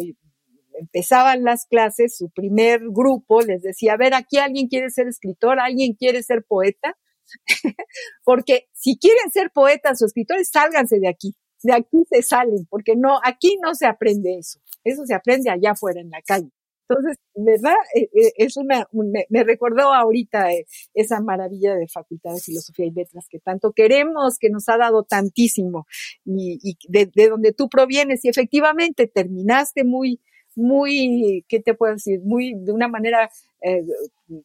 empezaban 0.79 1.45
las 1.45 1.67
clases, 1.67 2.17
su 2.17 2.31
primer 2.31 2.81
grupo 2.91 3.41
les 3.41 3.63
decía, 3.63 3.95
a 3.95 3.97
ver, 3.97 4.15
aquí 4.15 4.39
alguien 4.39 4.69
quiere 4.69 4.91
ser 4.91 5.09
escritor, 5.09 5.59
alguien 5.61 5.95
quiere 5.95 6.23
ser 6.23 6.45
poeta, 6.45 6.97
porque 8.25 8.69
si 8.73 8.99
quieren 8.99 9.31
ser 9.33 9.51
poetas 9.51 10.01
o 10.03 10.07
escritores, 10.07 10.51
sálganse 10.51 10.99
de 10.99 11.09
aquí, 11.09 11.35
de 11.63 11.75
aquí 11.75 12.05
se 12.11 12.23
salen, 12.23 12.67
porque 12.71 12.95
no, 12.97 13.21
aquí 13.25 13.59
no 13.63 13.75
se 13.75 13.87
aprende 13.87 14.39
eso, 14.39 14.61
eso 14.85 15.05
se 15.05 15.15
aprende 15.15 15.51
allá 15.51 15.73
afuera 15.73 16.01
en 16.01 16.11
la 16.11 16.23
calle. 16.23 16.51
Entonces, 16.89 17.19
¿verdad? 17.35 17.77
Eh, 17.95 18.09
eh, 18.15 18.33
eso 18.37 18.63
me, 18.65 18.83
me, 19.29 19.45
recordó 19.45 19.93
ahorita 19.93 20.53
eh, 20.53 20.67
esa 20.95 21.21
maravilla 21.21 21.75
de 21.75 21.87
Facultad 21.87 22.33
de 22.33 22.41
Filosofía 22.41 22.87
y 22.87 22.91
Letras 22.93 23.27
que 23.29 23.39
tanto 23.41 23.73
queremos, 23.73 24.39
que 24.39 24.49
nos 24.49 24.69
ha 24.69 24.79
dado 24.79 25.05
tantísimo 25.05 25.87
y, 26.25 26.59
y 26.63 26.79
de, 26.89 27.11
de, 27.15 27.29
donde 27.29 27.53
tú 27.53 27.69
provienes. 27.69 28.25
Y 28.25 28.29
efectivamente 28.29 29.07
terminaste 29.07 29.85
muy, 29.85 30.21
muy, 30.59 31.45
¿qué 31.49 31.61
te 31.61 31.75
puedo 31.75 31.95
decir? 31.95 32.21
Muy, 32.23 32.55
de 32.55 32.73
una 32.73 32.89
manera, 32.89 33.31
eh, 33.63 33.83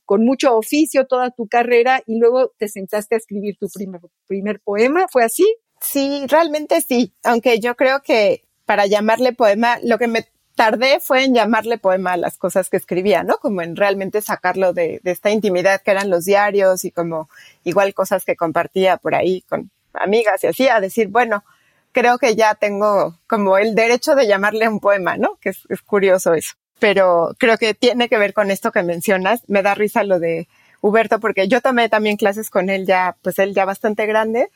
con 0.06 0.24
mucho 0.24 0.56
oficio 0.56 1.06
toda 1.08 1.32
tu 1.32 1.48
carrera 1.48 2.02
y 2.06 2.18
luego 2.20 2.54
te 2.58 2.68
sentaste 2.68 3.16
a 3.16 3.18
escribir 3.18 3.58
tu 3.58 3.68
primer, 3.70 4.02
primer 4.28 4.60
poema. 4.62 5.08
¿Fue 5.12 5.24
así? 5.24 5.46
Sí, 5.82 6.26
realmente 6.28 6.82
sí. 6.82 7.14
Aunque 7.24 7.60
yo 7.60 7.76
creo 7.76 8.02
que 8.02 8.44
para 8.66 8.86
llamarle 8.86 9.34
poema, 9.34 9.80
lo 9.84 9.98
que 9.98 10.08
me 10.08 10.26
tardé 10.56 11.00
fue 11.00 11.26
en 11.26 11.34
llamarle 11.34 11.78
poema 11.78 12.14
a 12.14 12.18
las 12.18 12.38
cosas 12.38 12.70
que 12.70 12.78
escribía, 12.78 13.24
¿no? 13.24 13.38
Como 13.38 13.62
en 13.62 13.76
realmente 13.76 14.22
sacarlo 14.22 14.72
de, 14.72 15.02
de, 15.04 15.12
esta 15.12 15.32
intimidad 15.32 15.82
que 15.82 15.92
eran 15.92 16.10
los 16.10 16.26
diarios 16.26 16.86
y 16.86 16.92
como 16.92 17.28
igual 17.64 17.94
cosas 17.94 18.24
que 18.24 18.36
compartía 18.36 18.98
por 18.98 19.16
ahí 19.16 19.42
con 19.50 19.72
amigas 19.94 20.44
y 20.44 20.48
así, 20.48 20.68
a 20.68 20.80
decir, 20.80 21.08
bueno, 21.08 21.44
creo 21.94 22.18
que 22.18 22.36
ya 22.36 22.56
tengo 22.56 23.18
como 23.28 23.58
el 23.58 23.76
derecho 23.76 24.16
de 24.16 24.28
llamarle 24.28 24.68
un 24.68 24.82
poema, 24.82 25.16
¿no? 25.16 25.38
Que 25.40 25.50
es, 25.50 25.64
es 25.70 25.82
curioso 25.82 26.34
eso. 26.34 26.56
Pero 26.80 27.34
creo 27.40 27.58
que 27.58 27.74
tiene 27.74 28.10
que 28.10 28.18
ver 28.18 28.34
con 28.34 28.52
esto 28.52 28.74
que 28.74 28.84
mencionas. 28.84 29.42
Me 29.48 29.64
da 29.64 29.74
risa 29.74 30.04
lo 30.04 30.20
de 30.20 30.50
Huberto 30.82 31.22
porque 31.22 31.48
yo 31.48 31.62
tomé 31.62 31.88
también 31.88 32.18
clases 32.18 32.50
con 32.50 32.70
él 32.70 32.86
ya, 32.86 33.16
pues 33.22 33.40
él 33.40 33.54
ya 33.54 33.64
bastante 33.64 34.06
grande 34.06 34.50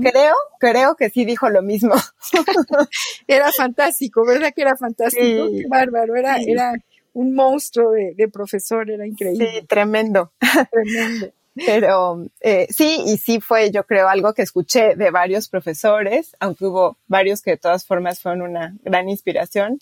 creo, 0.00 0.34
creo 0.58 0.94
que 0.96 1.10
sí 1.10 1.24
dijo 1.24 1.48
lo 1.50 1.62
mismo. 1.62 1.94
era 3.26 3.50
fantástico, 3.52 4.24
¿verdad 4.26 4.52
que 4.54 4.62
era 4.62 4.76
fantástico? 4.76 5.48
Qué 5.50 5.64
bárbaro, 5.68 6.16
era, 6.16 6.36
era 6.36 6.72
un 7.12 7.34
monstruo 7.34 7.92
de, 7.92 8.14
de, 8.16 8.28
profesor, 8.28 8.90
era 8.90 9.06
increíble. 9.06 9.50
Sí, 9.50 9.66
tremendo. 9.66 10.32
Tremendo. 10.70 11.32
Pero 11.54 12.24
eh, 12.40 12.66
sí, 12.70 13.02
y 13.06 13.18
sí 13.18 13.40
fue, 13.40 13.70
yo 13.70 13.84
creo, 13.84 14.08
algo 14.08 14.32
que 14.32 14.42
escuché 14.42 14.94
de 14.96 15.10
varios 15.10 15.48
profesores, 15.48 16.34
aunque 16.40 16.66
hubo 16.66 16.98
varios 17.06 17.42
que 17.42 17.52
de 17.52 17.56
todas 17.58 17.84
formas 17.84 18.20
fueron 18.20 18.42
una 18.42 18.74
gran 18.82 19.08
inspiración. 19.08 19.78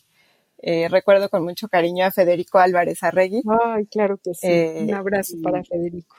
Eh, 0.62 0.88
recuerdo 0.88 1.30
con 1.30 1.42
mucho 1.42 1.68
cariño 1.68 2.04
a 2.04 2.10
Federico 2.10 2.58
Álvarez 2.58 3.02
Arregui. 3.02 3.42
Ay, 3.64 3.86
claro 3.86 4.18
que 4.18 4.34
sí. 4.34 4.46
Eh, 4.46 4.80
un 4.82 4.94
abrazo 4.94 5.36
para 5.42 5.64
Federico. 5.64 6.16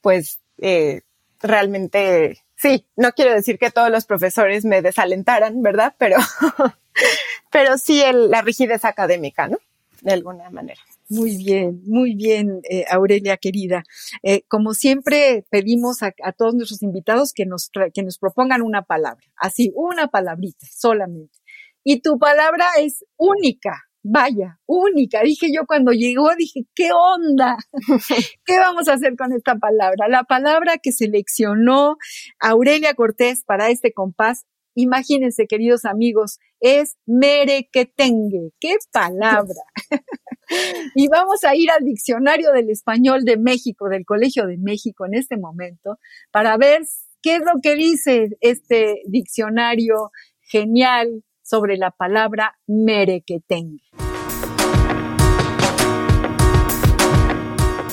Pues 0.00 0.40
eh, 0.58 1.02
realmente 1.40 2.38
sí, 2.56 2.86
no 2.96 3.12
quiero 3.12 3.34
decir 3.34 3.58
que 3.58 3.70
todos 3.70 3.90
los 3.90 4.06
profesores 4.06 4.64
me 4.64 4.80
desalentaran, 4.80 5.62
¿verdad? 5.62 5.94
Pero, 5.98 6.16
pero 7.50 7.76
sí 7.76 8.02
el, 8.02 8.30
la 8.30 8.40
rigidez 8.40 8.84
académica, 8.84 9.48
¿no? 9.48 9.58
De 10.00 10.12
alguna 10.12 10.48
manera. 10.50 10.80
Muy 11.14 11.36
bien, 11.36 11.82
muy 11.84 12.14
bien, 12.14 12.62
eh, 12.70 12.86
Aurelia 12.90 13.36
querida. 13.36 13.82
Eh, 14.22 14.44
como 14.48 14.72
siempre, 14.72 15.44
pedimos 15.50 16.02
a, 16.02 16.14
a, 16.22 16.32
todos 16.32 16.54
nuestros 16.54 16.82
invitados 16.82 17.34
que 17.34 17.44
nos, 17.44 17.70
que 17.92 18.02
nos 18.02 18.16
propongan 18.16 18.62
una 18.62 18.80
palabra, 18.80 19.26
así, 19.36 19.70
una 19.74 20.08
palabrita 20.08 20.66
solamente. 20.70 21.38
Y 21.84 22.00
tu 22.00 22.18
palabra 22.18 22.64
es 22.78 23.04
única, 23.18 23.82
vaya, 24.02 24.58
única. 24.64 25.20
Dije 25.22 25.48
yo 25.54 25.66
cuando 25.66 25.92
llegó, 25.92 26.34
dije, 26.34 26.62
¿qué 26.74 26.92
onda? 26.92 27.58
¿Qué 28.46 28.56
vamos 28.56 28.88
a 28.88 28.94
hacer 28.94 29.14
con 29.14 29.34
esta 29.34 29.56
palabra? 29.56 30.08
La 30.08 30.24
palabra 30.24 30.78
que 30.82 30.92
seleccionó 30.92 31.96
Aurelia 32.40 32.94
Cortés 32.94 33.44
para 33.44 33.68
este 33.68 33.92
compás, 33.92 34.46
imagínense, 34.74 35.46
queridos 35.46 35.84
amigos, 35.84 36.38
es 36.60 36.96
merequetengue. 37.06 38.50
¿Qué 38.60 38.76
palabra? 38.92 39.62
y 40.94 41.08
vamos 41.08 41.44
a 41.44 41.54
ir 41.54 41.70
al 41.70 41.84
diccionario 41.84 42.52
del 42.52 42.70
español 42.70 43.24
de 43.24 43.36
México, 43.36 43.88
del 43.88 44.04
Colegio 44.04 44.46
de 44.46 44.58
México 44.58 45.06
en 45.06 45.14
este 45.14 45.36
momento, 45.36 45.98
para 46.30 46.56
ver 46.56 46.82
qué 47.22 47.36
es 47.36 47.42
lo 47.42 47.60
que 47.62 47.74
dice 47.74 48.30
este 48.40 49.02
diccionario 49.06 50.10
genial, 50.40 51.22
sobre 51.42 51.76
la 51.76 51.90
palabra 51.90 52.56
merequetengue. 52.66 53.82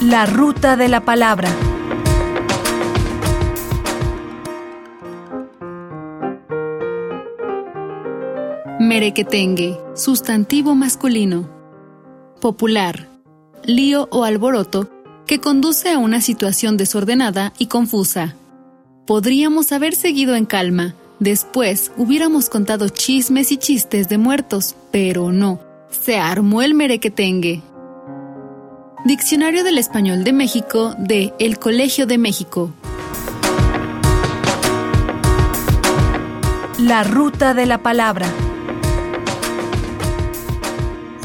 La 0.02 0.26
ruta 0.26 0.78
de 0.78 0.88
la 0.88 1.02
palabra. 1.02 1.50
Merequetengue, 8.90 9.78
sustantivo 9.94 10.74
masculino. 10.74 11.48
Popular, 12.42 13.08
lío 13.64 14.08
o 14.10 14.24
alboroto 14.24 14.90
que 15.28 15.40
conduce 15.40 15.92
a 15.92 16.00
una 16.00 16.22
situación 16.22 16.76
desordenada 16.76 17.54
y 17.60 17.68
confusa. 17.68 18.34
Podríamos 19.06 19.72
haber 19.74 19.94
seguido 19.94 20.34
en 20.36 20.48
calma, 20.48 20.96
Después 21.20 21.92
hubiéramos 21.98 22.50
contado 22.50 22.90
chismes 22.90 23.52
y 23.52 23.58
chistes 23.58 24.10
de 24.10 24.18
muertos, 24.18 24.76
pero 24.90 25.32
no, 25.32 25.60
se 25.92 26.18
armó 26.18 26.64
el 26.64 26.74
merequetengue. 26.74 27.62
Diccionario 29.06 29.64
del 29.64 29.78
Español 29.78 30.24
de 30.24 30.34
México 30.34 30.96
de 30.98 31.32
El 31.38 31.60
Colegio 31.60 32.08
de 32.08 32.18
México. 32.18 32.74
La 36.80 37.04
ruta 37.04 37.54
de 37.54 37.68
la 37.68 37.84
palabra. 37.84 38.26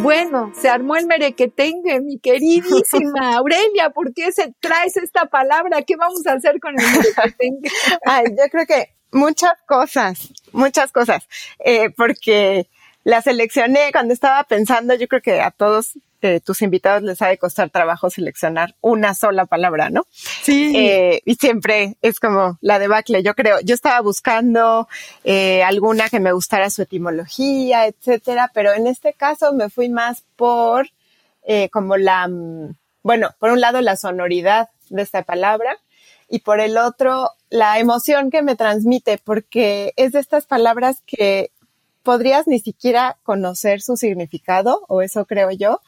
Bueno, 0.05 0.53
se 0.55 0.69
armó 0.69 0.97
el 0.97 1.07
merequetengue, 1.07 1.99
mi 2.03 2.19
queridísima 2.19 3.37
Aurelia, 3.37 3.89
¿por 3.89 4.13
qué 4.13 4.33
se 4.33 4.53
traes 4.61 4.99
esta 4.99 5.25
palabra? 5.25 5.81
¿Qué 5.81 5.97
vamos 5.97 6.27
a 6.27 6.35
hacer 6.35 6.61
con 6.61 6.79
el 6.79 6.87
merequetengue? 6.87 7.71
Ay, 8.05 8.27
yo 8.29 8.45
creo 8.51 8.67
que 8.67 8.95
muchas 9.13 9.55
cosas, 9.67 10.31
muchas 10.53 10.93
cosas, 10.93 11.27
eh, 11.65 11.89
porque 11.89 12.69
la 13.03 13.23
seleccioné 13.23 13.93
cuando 13.93 14.13
estaba 14.13 14.45
pensando, 14.45 14.95
yo 14.95 15.09
creo 15.09 15.23
que 15.23 15.41
a 15.41 15.51
todos 15.51 15.99
eh, 16.25 16.41
tus 16.41 16.63
invitados 16.63 17.03
les 17.03 17.21
ha 17.23 17.29
de 17.29 17.39
costar 17.39 17.71
trabajo 17.71 18.11
seleccionar 18.11 18.75
una 18.81 19.15
sola 19.15 19.47
palabra, 19.47 19.91
¿no? 19.91 20.07
Sí. 20.11 20.73
Eh, 20.77 21.21
y 21.25 21.35
siempre 21.35 21.97
es 22.03 22.19
como 22.19 22.59
la 22.61 22.79
debacle, 22.79 23.23
yo 23.23 23.35
creo. 23.35 23.61
Yo 23.61 23.75
estaba 23.75 24.01
buscando 24.01 24.89
eh, 25.23 25.63
alguna 25.63 26.09
que 26.09 26.21
me 26.21 26.33
gustara 26.33 26.71
su 26.71 26.83
etimología, 26.83 27.87
etcétera, 27.87 28.51
pero 28.55 28.73
en 28.73 28.87
este 28.87 29.13
caso 29.13 29.53
me 29.53 29.69
fui 29.71 29.89
más 29.89 30.25
por 30.37 30.89
eh, 31.47 31.69
como 31.71 31.97
la, 31.97 32.27
mm, 32.27 32.75
bueno, 33.03 33.31
por 33.39 33.51
un 33.51 33.61
lado 33.61 33.81
la 33.83 33.97
sonoridad 33.97 34.71
de 34.89 35.03
esta 35.03 35.23
palabra 35.23 35.79
y 36.29 36.39
por 36.39 36.59
el 36.61 36.79
otro 36.79 37.31
la 37.51 37.79
emoción 37.79 38.31
que 38.31 38.43
me 38.43 38.57
transmite, 38.57 39.19
porque 39.19 39.93
es 39.97 40.13
de 40.13 40.21
estas 40.21 40.47
palabras 40.47 41.03
que 41.07 41.51
podrías 42.03 42.47
ni 42.47 42.61
siquiera 42.61 43.19
conocer 43.23 43.81
su 43.83 43.97
significado, 43.97 44.85
o 44.89 45.03
eso 45.03 45.25
creo 45.27 45.51
yo, 45.51 45.81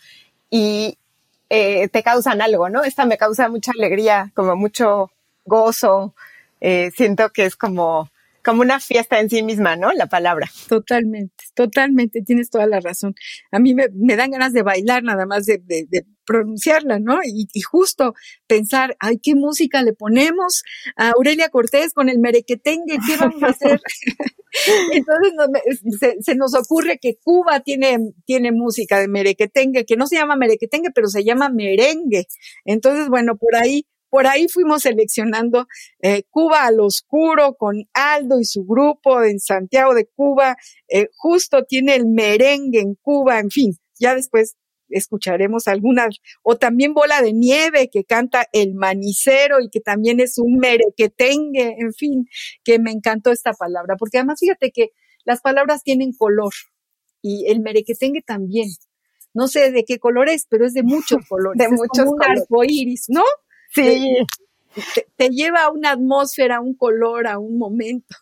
y 0.50 0.98
eh, 1.50 1.88
te 1.88 2.02
causan 2.02 2.40
algo, 2.42 2.68
¿no? 2.68 2.84
Esta 2.84 3.06
me 3.06 3.18
causa 3.18 3.48
mucha 3.48 3.72
alegría, 3.76 4.32
como 4.34 4.56
mucho 4.56 5.10
gozo, 5.44 6.14
eh, 6.60 6.90
siento 6.96 7.30
que 7.30 7.44
es 7.46 7.56
como 7.56 8.10
como 8.44 8.62
una 8.62 8.78
fiesta 8.78 9.18
en 9.18 9.28
sí 9.28 9.42
misma, 9.42 9.74
¿no? 9.74 9.90
La 9.92 10.06
palabra. 10.06 10.48
Totalmente, 10.68 11.44
totalmente, 11.54 12.22
tienes 12.22 12.48
toda 12.48 12.66
la 12.68 12.78
razón. 12.78 13.14
A 13.50 13.58
mí 13.58 13.74
me, 13.74 13.88
me 13.92 14.14
dan 14.14 14.30
ganas 14.30 14.52
de 14.52 14.62
bailar 14.62 15.02
nada 15.02 15.26
más 15.26 15.46
de, 15.46 15.58
de, 15.58 15.86
de 15.90 16.06
pronunciarla, 16.26 16.98
¿no? 16.98 17.20
Y, 17.24 17.48
y, 17.52 17.60
justo 17.62 18.14
pensar, 18.46 18.96
ay, 18.98 19.18
¿qué 19.22 19.34
música 19.34 19.82
le 19.82 19.92
ponemos 19.92 20.62
a 20.96 21.10
Aurelia 21.10 21.48
Cortés 21.48 21.92
con 21.94 22.08
el 22.08 22.18
merequetengue? 22.18 22.98
¿Qué 23.06 23.16
vamos 23.18 23.42
a 23.42 23.46
hacer? 23.46 23.80
Entonces 24.92 25.32
no, 25.34 25.44
se, 25.98 26.16
se, 26.20 26.34
nos 26.34 26.54
ocurre 26.54 26.98
que 26.98 27.16
Cuba 27.22 27.60
tiene, 27.60 27.98
tiene 28.24 28.52
música 28.52 29.00
de 29.00 29.08
merequetengue, 29.08 29.84
que 29.84 29.96
no 29.96 30.06
se 30.06 30.16
llama 30.16 30.36
merequetengue, 30.36 30.90
pero 30.94 31.08
se 31.08 31.24
llama 31.24 31.48
merengue. 31.48 32.26
Entonces, 32.64 33.08
bueno, 33.08 33.36
por 33.36 33.56
ahí 33.56 33.86
por 34.08 34.26
ahí 34.28 34.46
fuimos 34.48 34.82
seleccionando 34.82 35.66
eh, 36.00 36.22
Cuba 36.30 36.64
al 36.64 36.80
Oscuro 36.80 37.54
con 37.54 37.84
Aldo 37.92 38.38
y 38.40 38.44
su 38.44 38.64
grupo 38.64 39.22
en 39.22 39.40
Santiago 39.40 39.94
de 39.94 40.06
Cuba. 40.06 40.56
Eh, 40.88 41.08
justo 41.16 41.64
tiene 41.64 41.96
el 41.96 42.06
merengue 42.06 42.80
en 42.80 42.94
Cuba, 42.94 43.40
en 43.40 43.50
fin, 43.50 43.76
ya 43.98 44.14
después 44.14 44.54
escucharemos 44.88 45.68
algunas, 45.68 46.16
o 46.42 46.56
también 46.56 46.94
Bola 46.94 47.22
de 47.22 47.32
Nieve 47.32 47.88
que 47.90 48.04
canta 48.04 48.46
El 48.52 48.74
Manicero 48.74 49.60
y 49.60 49.68
que 49.70 49.80
también 49.80 50.20
es 50.20 50.38
un 50.38 50.58
merequetengue, 50.58 51.76
en 51.78 51.92
fin, 51.92 52.26
que 52.64 52.78
me 52.78 52.90
encantó 52.90 53.32
esta 53.32 53.52
palabra, 53.52 53.96
porque 53.96 54.18
además 54.18 54.40
fíjate 54.40 54.70
que 54.70 54.90
las 55.24 55.40
palabras 55.40 55.82
tienen 55.82 56.12
color 56.12 56.52
y 57.22 57.46
el 57.48 57.60
merequetengue 57.60 58.22
también 58.22 58.68
no 59.36 59.48
sé 59.48 59.70
de 59.70 59.84
qué 59.84 59.98
color 59.98 60.30
es, 60.30 60.46
pero 60.48 60.64
es 60.66 60.72
de 60.72 60.82
muchos 60.82 61.18
colores. 61.28 61.58
De 61.58 61.68
muchos 61.68 62.06
como 62.06 62.12
un 62.12 62.22
arco 62.22 62.64
iris, 62.64 63.04
¿no? 63.08 63.22
Sí. 63.70 64.16
Te, 64.94 65.06
te, 65.14 65.28
lleva 65.28 65.64
a 65.64 65.70
una 65.70 65.92
atmósfera, 65.92 66.56
a 66.56 66.60
un 66.60 66.74
color, 66.74 67.26
a 67.26 67.38
un 67.38 67.58
momento. 67.58 68.16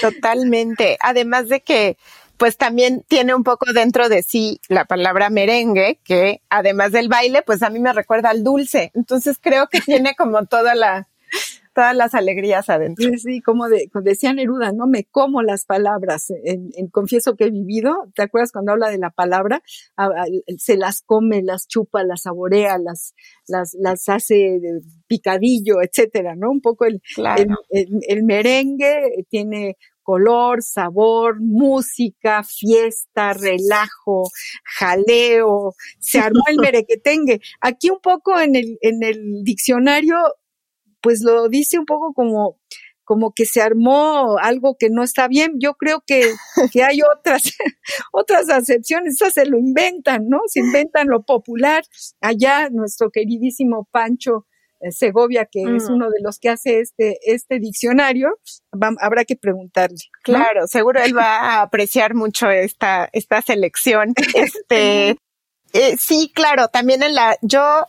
Totalmente. 0.00 0.96
Además 1.00 1.48
de 1.48 1.60
que, 1.60 1.98
pues 2.40 2.56
también 2.56 3.04
tiene 3.06 3.34
un 3.34 3.44
poco 3.44 3.70
dentro 3.74 4.08
de 4.08 4.22
sí 4.22 4.62
la 4.70 4.86
palabra 4.86 5.28
merengue, 5.28 6.00
que 6.02 6.40
además 6.48 6.90
del 6.90 7.10
baile, 7.10 7.42
pues 7.42 7.62
a 7.62 7.68
mí 7.68 7.80
me 7.80 7.92
recuerda 7.92 8.30
al 8.30 8.42
dulce. 8.42 8.90
Entonces 8.94 9.36
creo 9.38 9.66
que 9.66 9.80
tiene 9.84 10.14
como 10.16 10.46
toda 10.46 10.74
la, 10.74 11.10
todas 11.74 11.94
las 11.94 12.14
alegrías 12.14 12.70
adentro. 12.70 13.10
Sí, 13.18 13.42
como, 13.42 13.68
de, 13.68 13.90
decía 14.02 14.32
Neruda, 14.32 14.72
no 14.72 14.86
me 14.86 15.04
como 15.04 15.42
las 15.42 15.66
palabras. 15.66 16.30
En, 16.42 16.70
en, 16.76 16.88
Confieso 16.88 17.36
que 17.36 17.44
he 17.44 17.50
vivido, 17.50 18.10
¿te 18.14 18.22
acuerdas 18.22 18.52
cuando 18.52 18.72
habla 18.72 18.88
de 18.88 18.96
la 18.96 19.10
palabra? 19.10 19.62
se 20.56 20.78
las 20.78 21.02
come, 21.02 21.42
las 21.42 21.68
chupa, 21.68 22.04
las 22.04 22.22
saborea, 22.22 22.78
las, 22.78 23.14
las, 23.48 23.76
las 23.78 24.08
hace 24.08 24.34
de 24.34 24.80
picadillo, 25.06 25.82
etcétera, 25.82 26.36
¿no? 26.36 26.50
Un 26.50 26.62
poco 26.62 26.86
el, 26.86 27.02
claro. 27.14 27.42
el, 27.68 27.82
el, 27.82 28.00
el 28.08 28.24
merengue 28.24 29.26
tiene 29.28 29.76
color, 30.10 30.60
sabor, 30.60 31.36
música, 31.40 32.42
fiesta, 32.42 33.32
relajo, 33.32 34.24
jaleo, 34.76 35.74
se 36.00 36.18
armó 36.18 36.42
el 36.48 36.56
merequetengue. 36.60 37.40
Aquí 37.60 37.90
un 37.90 38.00
poco 38.00 38.40
en 38.40 38.56
el, 38.56 38.76
en 38.80 39.04
el 39.04 39.44
diccionario 39.44 40.16
pues 41.00 41.22
lo 41.22 41.48
dice 41.48 41.78
un 41.78 41.86
poco 41.86 42.12
como, 42.12 42.58
como 43.04 43.32
que 43.32 43.46
se 43.46 43.62
armó 43.62 44.36
algo 44.38 44.76
que 44.76 44.90
no 44.90 45.04
está 45.04 45.28
bien. 45.28 45.52
Yo 45.60 45.74
creo 45.74 46.02
que, 46.04 46.32
que 46.72 46.82
hay 46.82 47.02
otras, 47.02 47.44
otras 48.12 48.50
acepciones, 48.50 49.14
esas 49.14 49.34
se 49.34 49.46
lo 49.46 49.58
inventan, 49.58 50.28
¿no? 50.28 50.40
Se 50.46 50.58
inventan 50.58 51.06
lo 51.06 51.22
popular. 51.22 51.84
Allá 52.20 52.68
nuestro 52.68 53.10
queridísimo 53.10 53.88
Pancho 53.92 54.46
Segovia, 54.90 55.46
que 55.46 55.64
mm. 55.64 55.76
es 55.76 55.88
uno 55.88 56.10
de 56.10 56.20
los 56.20 56.38
que 56.38 56.48
hace 56.48 56.80
este, 56.80 57.18
este 57.22 57.58
diccionario, 57.58 58.38
va, 58.72 58.92
habrá 59.00 59.24
que 59.24 59.36
preguntarle. 59.36 59.98
¿no? 60.26 60.34
Claro, 60.34 60.66
seguro 60.66 61.00
él 61.02 61.16
va 61.16 61.38
a 61.38 61.62
apreciar 61.62 62.14
mucho 62.14 62.50
esta, 62.50 63.08
esta 63.12 63.42
selección. 63.42 64.14
Este, 64.34 65.16
eh, 65.72 65.96
sí, 65.98 66.32
claro, 66.34 66.68
también 66.68 67.02
en 67.02 67.14
la, 67.14 67.36
yo 67.42 67.86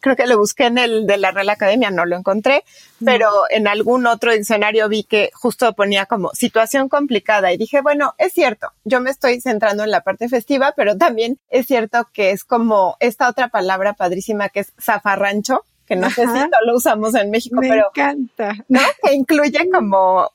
creo 0.00 0.16
que 0.16 0.26
lo 0.26 0.38
busqué 0.38 0.66
en 0.66 0.78
el 0.78 1.06
de 1.06 1.16
la 1.16 1.30
Real 1.30 1.48
Academia, 1.48 1.90
no 1.90 2.06
lo 2.06 2.16
encontré, 2.16 2.64
pero 3.04 3.28
en 3.50 3.66
algún 3.66 4.06
otro 4.06 4.32
diccionario 4.32 4.88
vi 4.88 5.04
que 5.04 5.30
justo 5.34 5.72
ponía 5.74 6.06
como 6.06 6.30
situación 6.34 6.88
complicada 6.88 7.52
y 7.52 7.56
dije, 7.56 7.80
bueno, 7.80 8.14
es 8.18 8.32
cierto, 8.32 8.68
yo 8.84 9.00
me 9.00 9.10
estoy 9.10 9.40
centrando 9.40 9.84
en 9.84 9.90
la 9.90 10.02
parte 10.02 10.28
festiva, 10.28 10.72
pero 10.76 10.96
también 10.96 11.38
es 11.48 11.66
cierto 11.66 12.08
que 12.12 12.30
es 12.30 12.44
como 12.44 12.96
esta 13.00 13.28
otra 13.28 13.48
palabra 13.48 13.94
padrísima 13.94 14.48
que 14.48 14.60
es 14.60 14.72
zafarrancho, 14.80 15.64
que 15.88 15.96
no 15.96 16.10
sé 16.10 16.22
si 16.22 16.32
no 16.32 16.58
lo 16.66 16.76
usamos 16.76 17.14
en 17.14 17.30
México, 17.30 17.60
me 17.60 17.68
pero 17.68 17.86
encanta. 17.94 18.54
¿no? 18.68 18.80
Que 19.02 19.14
incluye 19.14 19.70
como 19.70 20.30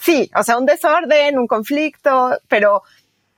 sí, 0.00 0.30
o 0.34 0.42
sea, 0.42 0.58
un 0.58 0.66
desorden, 0.66 1.38
un 1.38 1.46
conflicto, 1.46 2.38
pero 2.48 2.82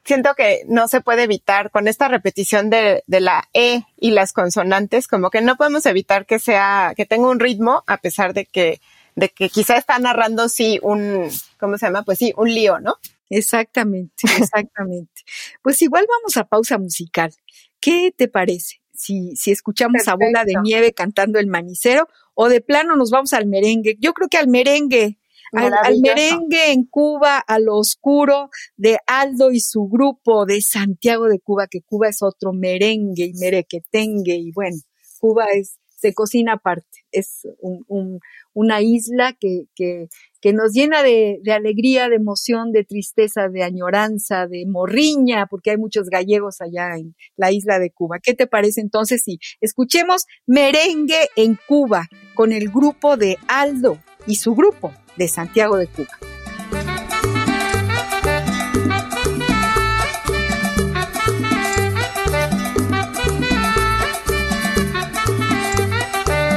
siento 0.05 0.35
que 0.35 0.63
no 0.69 0.89
se 0.89 1.01
puede 1.01 1.25
evitar 1.25 1.71
con 1.71 1.89
esta 1.89 2.09
repetición 2.09 2.71
de, 2.71 3.03
de, 3.07 3.21
la 3.21 3.49
E 3.53 3.83
y 3.99 4.13
las 4.13 4.33
consonantes, 4.33 5.09
como 5.09 5.31
que 5.31 5.41
no 5.41 5.57
podemos 5.57 5.85
evitar 5.87 6.27
que 6.27 6.39
sea, 6.39 6.95
que 6.97 7.07
tenga 7.07 7.29
un 7.29 7.41
ritmo, 7.41 7.83
a 7.87 7.99
pesar 7.99 8.33
de 8.33 8.47
que, 8.47 8.81
de 9.17 9.29
que 9.29 9.49
quizá 9.49 9.77
está 9.77 9.99
narrando 9.99 10.49
sí 10.49 10.79
un, 10.83 11.29
¿cómo 11.59 11.77
se 11.77 11.87
llama? 11.87 12.05
Pues 12.05 12.19
sí, 12.19 12.33
un 12.37 12.53
lío, 12.53 12.79
¿no? 12.81 12.97
Exactamente, 13.29 14.25
exactamente. 14.39 15.23
pues 15.63 15.83
igual 15.83 16.07
vamos 16.09 16.37
a 16.37 16.45
pausa 16.45 16.79
musical. 16.79 17.35
¿Qué 17.81 18.13
te 18.17 18.29
parece? 18.29 18.81
Si, 18.97 19.37
si 19.37 19.51
escuchamos 19.51 20.05
Perfecto. 20.05 20.11
a 20.11 20.27
Bola 20.27 20.45
de 20.45 20.55
Nieve 20.63 20.93
cantando 20.93 21.39
el 21.39 21.47
manicero 21.47 22.09
o 22.35 22.49
de 22.49 22.61
plano 22.61 22.97
nos 22.97 23.11
vamos 23.11 23.33
al 23.33 23.47
merengue. 23.47 23.97
Yo 23.99 24.13
creo 24.13 24.29
que 24.29 24.37
al 24.37 24.49
merengue, 24.49 25.19
al, 25.53 25.73
al, 25.83 26.01
merengue 26.01 26.73
en 26.73 26.85
Cuba, 26.85 27.39
a 27.39 27.59
lo 27.59 27.77
oscuro 27.77 28.51
de 28.77 28.99
Aldo 29.07 29.53
y 29.53 29.61
su 29.61 29.89
grupo 29.89 30.45
de 30.45 30.61
Santiago 30.61 31.29
de 31.29 31.41
Cuba, 31.41 31.67
que 31.67 31.81
Cuba 31.83 32.09
es 32.09 32.23
otro 32.23 32.53
merengue 32.53 33.25
y 33.25 33.35
merequetengue 33.35 34.37
y 34.37 34.53
bueno, 34.53 34.77
Cuba 35.19 35.47
es 35.55 35.79
se 35.97 36.15
cocina 36.15 36.55
aparte, 36.55 37.05
es 37.11 37.47
un, 37.59 37.85
un, 37.89 38.21
una 38.53 38.81
isla 38.83 39.35
que, 39.39 39.65
que, 39.75 40.09
nos 40.53 40.73
llena 40.73 41.03
de, 41.03 41.41
alegría, 41.53 42.09
de 42.09 42.15
emoción, 42.15 42.71
de 42.71 42.85
tristeza, 42.85 43.49
de 43.49 43.65
añoranza, 43.65 44.47
de 44.47 44.65
morriña, 44.65 45.47
porque 45.51 45.73
hay 45.73 45.77
muchos 45.77 46.09
gallegos 46.09 46.61
allá 46.61 46.97
en 46.97 47.17
la 47.37 47.51
isla 47.51 47.81
de 47.81 47.91
Cuba. 47.91 48.21
¿Qué 48.23 48.33
te 48.33 48.47
parece 48.47 48.81
entonces 48.81 49.23
si 49.25 49.41
escuchemos 49.61 50.27
merengue 50.47 51.31
en 51.35 51.59
Cuba 51.67 52.07
con 52.37 52.53
el 52.53 52.69
grupo 52.69 53.17
de 53.17 53.39
Aldo 53.49 53.99
y 54.29 54.37
su 54.37 54.55
grupo? 54.55 54.93
de 55.17 55.29
Santiago 55.29 55.77
de 55.77 55.87
Cuba. 55.87 56.36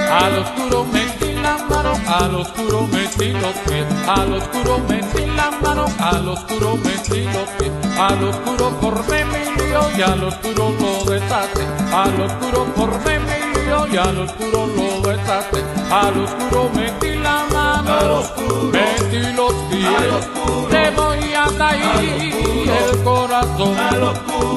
Al 0.10 0.40
oscuro 0.40 0.86
metí 0.86 1.34
la 1.34 1.58
mano, 1.70 1.94
al 2.08 2.36
oscuro 2.36 2.88
metí 2.88 3.32
los 3.32 3.54
pies, 3.68 3.86
al 4.08 4.34
oscuro 4.34 4.80
metí 4.90 5.26
la 5.36 5.52
mano, 5.62 5.86
al 6.00 6.28
oscuro 6.28 6.78
metí 6.78 7.26
los 7.26 7.50
pies, 7.60 7.72
al 7.96 8.24
oscuro 8.24 8.72
formé 8.82 9.26
mi 9.26 9.62
lío 9.62 9.82
y 9.96 10.02
al 10.02 10.24
oscuro 10.24 10.74
lo 10.80 11.12
deshace, 11.12 11.68
al 11.94 12.22
oscuro 12.22 12.66
formé 12.76 13.20
mi 13.20 13.60
lío 13.60 13.88
y 13.88 13.98
al 13.98 14.20
oscuro 14.20 14.66
lo 14.66 15.10
deshace, 15.10 15.64
al 15.92 16.24
oscuro 16.24 16.72
metí 16.74 17.16
la 17.16 17.46
mano, 17.54 17.94
al 17.94 18.12
oscuro. 18.12 18.72
metí 18.72 19.34
los 19.34 19.54
pies, 19.70 20.70
te 20.72 20.90
voy 20.92 21.34
a 21.36 21.46
traer 21.56 22.50
el 22.66 23.04
corazón. 23.04 23.76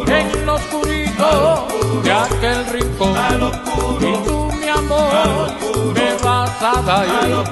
En 0.06 0.46
lo 0.46 0.54
oscurito 0.54 1.66
de 2.02 2.12
aquel 2.12 2.66
rincón. 2.66 3.52
Tú 4.00 4.22
mi 4.26 4.41
amor 4.82 5.50
me 5.94 6.14
vas 6.22 6.62
a 6.62 6.82
dar 6.82 7.44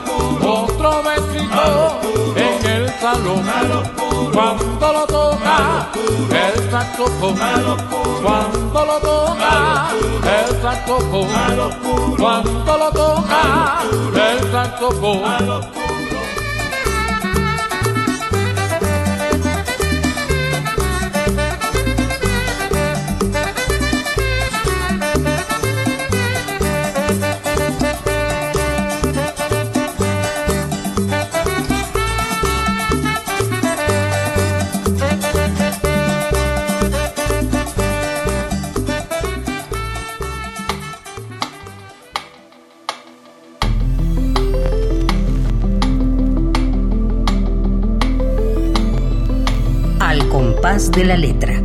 otro 0.42 1.02
besito 1.02 2.00
en 2.36 2.66
el 2.66 2.88
salón. 3.00 3.44
Cuando 4.32 4.92
lo 4.92 5.06
toca 5.06 5.88
el 6.30 6.70
saxofón. 6.70 7.36
Cuando 8.22 8.84
lo 8.84 8.98
toca 9.00 9.88
el 10.38 10.62
saxofón. 10.62 11.28
Cuando 12.18 12.78
lo 12.78 12.90
toca 12.90 13.82
el 14.14 14.52
saxofón 14.52 15.79
la 51.04 51.16
letra. 51.16 51.62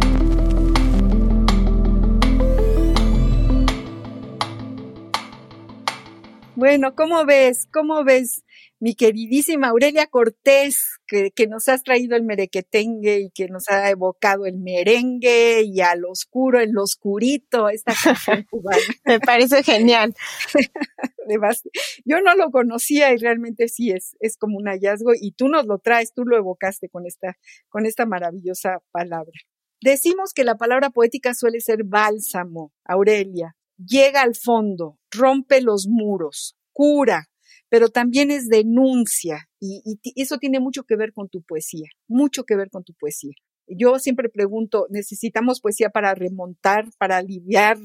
Bueno, 6.55 6.95
¿cómo 6.95 7.25
ves? 7.25 7.67
¿Cómo 7.71 8.03
ves, 8.03 8.43
mi 8.79 8.95
queridísima 8.95 9.67
Aurelia 9.67 10.07
Cortés, 10.07 10.94
que, 11.07 11.31
que, 11.31 11.47
nos 11.47 11.67
has 11.67 11.83
traído 11.83 12.15
el 12.15 12.23
merequetengue 12.23 13.19
y 13.19 13.29
que 13.31 13.47
nos 13.47 13.69
ha 13.69 13.89
evocado 13.89 14.45
el 14.45 14.57
merengue 14.57 15.63
y 15.63 15.81
al 15.81 16.05
oscuro, 16.05 16.59
el 16.59 16.77
oscurito, 16.77 17.69
esta 17.69 17.93
canción 18.01 18.43
cubana? 18.49 18.81
Me 19.05 19.19
parece 19.19 19.63
genial. 19.63 20.13
Yo 22.05 22.21
no 22.21 22.35
lo 22.35 22.51
conocía 22.51 23.13
y 23.13 23.17
realmente 23.17 23.67
sí 23.67 23.91
es, 23.91 24.15
es 24.19 24.37
como 24.37 24.57
un 24.57 24.65
hallazgo 24.65 25.11
y 25.19 25.31
tú 25.31 25.47
nos 25.47 25.65
lo 25.65 25.79
traes, 25.79 26.13
tú 26.13 26.23
lo 26.23 26.37
evocaste 26.37 26.89
con 26.89 27.05
esta, 27.05 27.37
con 27.69 27.85
esta 27.85 28.05
maravillosa 28.05 28.79
palabra. 28.91 29.33
Decimos 29.81 30.33
que 30.33 30.43
la 30.43 30.55
palabra 30.55 30.89
poética 30.89 31.33
suele 31.33 31.59
ser 31.59 31.83
bálsamo, 31.83 32.73
Aurelia, 32.85 33.55
llega 33.77 34.21
al 34.21 34.35
fondo, 34.35 34.97
rompe 35.11 35.61
los 35.61 35.87
muros, 35.87 36.55
cura, 36.71 37.27
pero 37.69 37.89
también 37.89 38.31
es 38.31 38.47
denuncia 38.47 39.49
y, 39.59 39.81
y, 39.85 40.21
eso 40.21 40.37
tiene 40.37 40.59
mucho 40.59 40.83
que 40.83 40.95
ver 40.95 41.13
con 41.13 41.29
tu 41.29 41.41
poesía, 41.41 41.89
mucho 42.07 42.43
que 42.43 42.55
ver 42.55 42.69
con 42.69 42.83
tu 42.83 42.93
poesía. 42.93 43.33
Yo 43.67 43.97
siempre 43.97 44.29
pregunto, 44.29 44.85
¿necesitamos 44.89 45.59
poesía 45.59 45.89
para 45.89 46.13
remontar, 46.13 46.85
para 46.97 47.17
aliviar? 47.17 47.77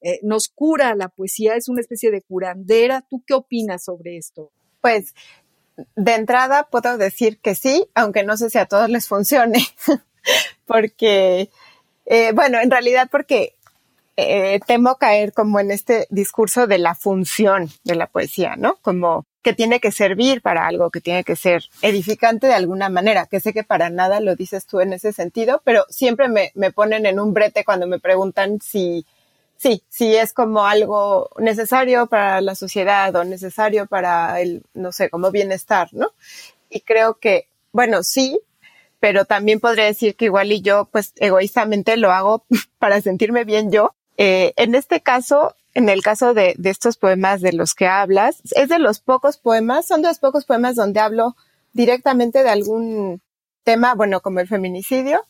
Eh, 0.00 0.20
¿Nos 0.22 0.48
cura 0.48 0.94
la 0.94 1.08
poesía? 1.08 1.56
¿Es 1.56 1.68
una 1.68 1.80
especie 1.80 2.10
de 2.10 2.22
curandera? 2.22 3.04
¿Tú 3.10 3.22
qué 3.26 3.34
opinas 3.34 3.84
sobre 3.84 4.16
esto? 4.16 4.52
Pues 4.80 5.14
de 5.96 6.14
entrada 6.14 6.68
puedo 6.70 6.96
decir 6.98 7.40
que 7.40 7.56
sí, 7.56 7.88
aunque 7.94 8.22
no 8.22 8.36
sé 8.36 8.48
si 8.48 8.58
a 8.58 8.66
todos 8.66 8.88
les 8.88 9.08
funcione, 9.08 9.58
porque, 10.66 11.50
eh, 12.06 12.32
bueno, 12.32 12.60
en 12.60 12.70
realidad 12.70 13.08
porque 13.10 13.53
eh, 14.16 14.60
temo 14.66 14.96
caer 14.96 15.32
como 15.32 15.60
en 15.60 15.70
este 15.70 16.06
discurso 16.10 16.66
de 16.66 16.78
la 16.78 16.94
función 16.94 17.70
de 17.84 17.94
la 17.94 18.06
poesía, 18.06 18.56
¿no? 18.56 18.76
Como 18.82 19.26
que 19.42 19.52
tiene 19.52 19.78
que 19.78 19.92
servir 19.92 20.40
para 20.40 20.66
algo, 20.66 20.90
que 20.90 21.00
tiene 21.00 21.22
que 21.22 21.36
ser 21.36 21.64
edificante 21.82 22.46
de 22.46 22.54
alguna 22.54 22.88
manera, 22.88 23.26
que 23.26 23.40
sé 23.40 23.52
que 23.52 23.62
para 23.62 23.90
nada 23.90 24.20
lo 24.20 24.36
dices 24.36 24.66
tú 24.66 24.80
en 24.80 24.94
ese 24.94 25.12
sentido, 25.12 25.60
pero 25.64 25.84
siempre 25.90 26.28
me, 26.28 26.50
me 26.54 26.72
ponen 26.72 27.04
en 27.04 27.20
un 27.20 27.34
brete 27.34 27.64
cuando 27.64 27.86
me 27.86 27.98
preguntan 27.98 28.58
si, 28.62 29.04
sí, 29.56 29.82
si 29.88 30.16
es 30.16 30.32
como 30.32 30.66
algo 30.66 31.28
necesario 31.38 32.06
para 32.06 32.40
la 32.40 32.54
sociedad 32.54 33.14
o 33.16 33.24
necesario 33.24 33.86
para 33.86 34.40
el, 34.40 34.62
no 34.72 34.92
sé, 34.92 35.10
como 35.10 35.30
bienestar, 35.30 35.88
¿no? 35.92 36.12
Y 36.70 36.80
creo 36.80 37.14
que, 37.14 37.48
bueno, 37.72 38.02
sí, 38.02 38.40
pero 38.98 39.26
también 39.26 39.60
podría 39.60 39.84
decir 39.84 40.16
que 40.16 40.24
igual 40.24 40.50
y 40.50 40.62
yo, 40.62 40.88
pues 40.90 41.12
egoístamente 41.16 41.98
lo 41.98 42.12
hago 42.12 42.46
para 42.78 43.02
sentirme 43.02 43.44
bien 43.44 43.70
yo. 43.70 43.94
Eh, 44.16 44.52
en 44.56 44.74
este 44.74 45.00
caso, 45.00 45.54
en 45.74 45.88
el 45.88 46.02
caso 46.02 46.34
de, 46.34 46.56
estos 46.64 46.96
poemas 46.96 47.40
de 47.40 47.52
los 47.52 47.74
que 47.74 47.86
hablas, 47.86 48.40
es 48.54 48.68
de 48.68 48.78
los 48.78 49.00
pocos 49.00 49.38
poemas, 49.38 49.86
son 49.86 50.02
de 50.02 50.08
los 50.08 50.18
pocos 50.18 50.44
poemas 50.44 50.76
donde 50.76 51.00
hablo 51.00 51.36
directamente 51.72 52.42
de 52.42 52.50
algún 52.50 53.20
tema, 53.64 53.94
bueno, 53.94 54.20
como 54.20 54.40
el 54.40 54.48
feminicidio. 54.48 55.24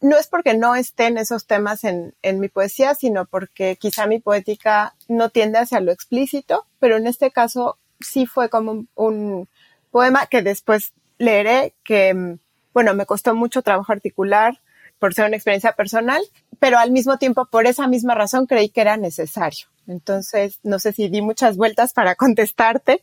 No 0.00 0.16
es 0.16 0.26
porque 0.26 0.54
no 0.54 0.74
estén 0.74 1.18
esos 1.18 1.46
temas 1.46 1.84
en, 1.84 2.14
en 2.22 2.40
mi 2.40 2.48
poesía, 2.48 2.94
sino 2.94 3.26
porque 3.26 3.76
quizá 3.76 4.06
mi 4.06 4.18
poética 4.18 4.94
no 5.08 5.30
tiende 5.30 5.58
hacia 5.58 5.80
lo 5.80 5.92
explícito, 5.92 6.66
pero 6.78 6.96
en 6.96 7.06
este 7.06 7.30
caso 7.30 7.78
sí 8.00 8.26
fue 8.26 8.48
como 8.48 8.72
un, 8.72 8.88
un 8.94 9.48
poema 9.90 10.26
que 10.26 10.42
después 10.42 10.92
leeré, 11.18 11.74
que, 11.84 12.38
bueno, 12.74 12.94
me 12.94 13.06
costó 13.06 13.34
mucho 13.34 13.62
trabajo 13.62 13.92
articular 13.92 14.60
por 14.98 15.14
ser 15.14 15.26
una 15.26 15.36
experiencia 15.36 15.72
personal, 15.72 16.22
pero 16.58 16.78
al 16.78 16.90
mismo 16.90 17.18
tiempo, 17.18 17.46
por 17.50 17.66
esa 17.66 17.86
misma 17.86 18.14
razón, 18.14 18.46
creí 18.46 18.68
que 18.68 18.80
era 18.80 18.96
necesario. 18.96 19.66
Entonces, 19.86 20.58
no 20.62 20.78
sé 20.78 20.92
si 20.92 21.08
di 21.08 21.22
muchas 21.22 21.56
vueltas 21.56 21.92
para 21.92 22.14
contestarte, 22.16 23.02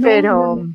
pero... 0.00 0.66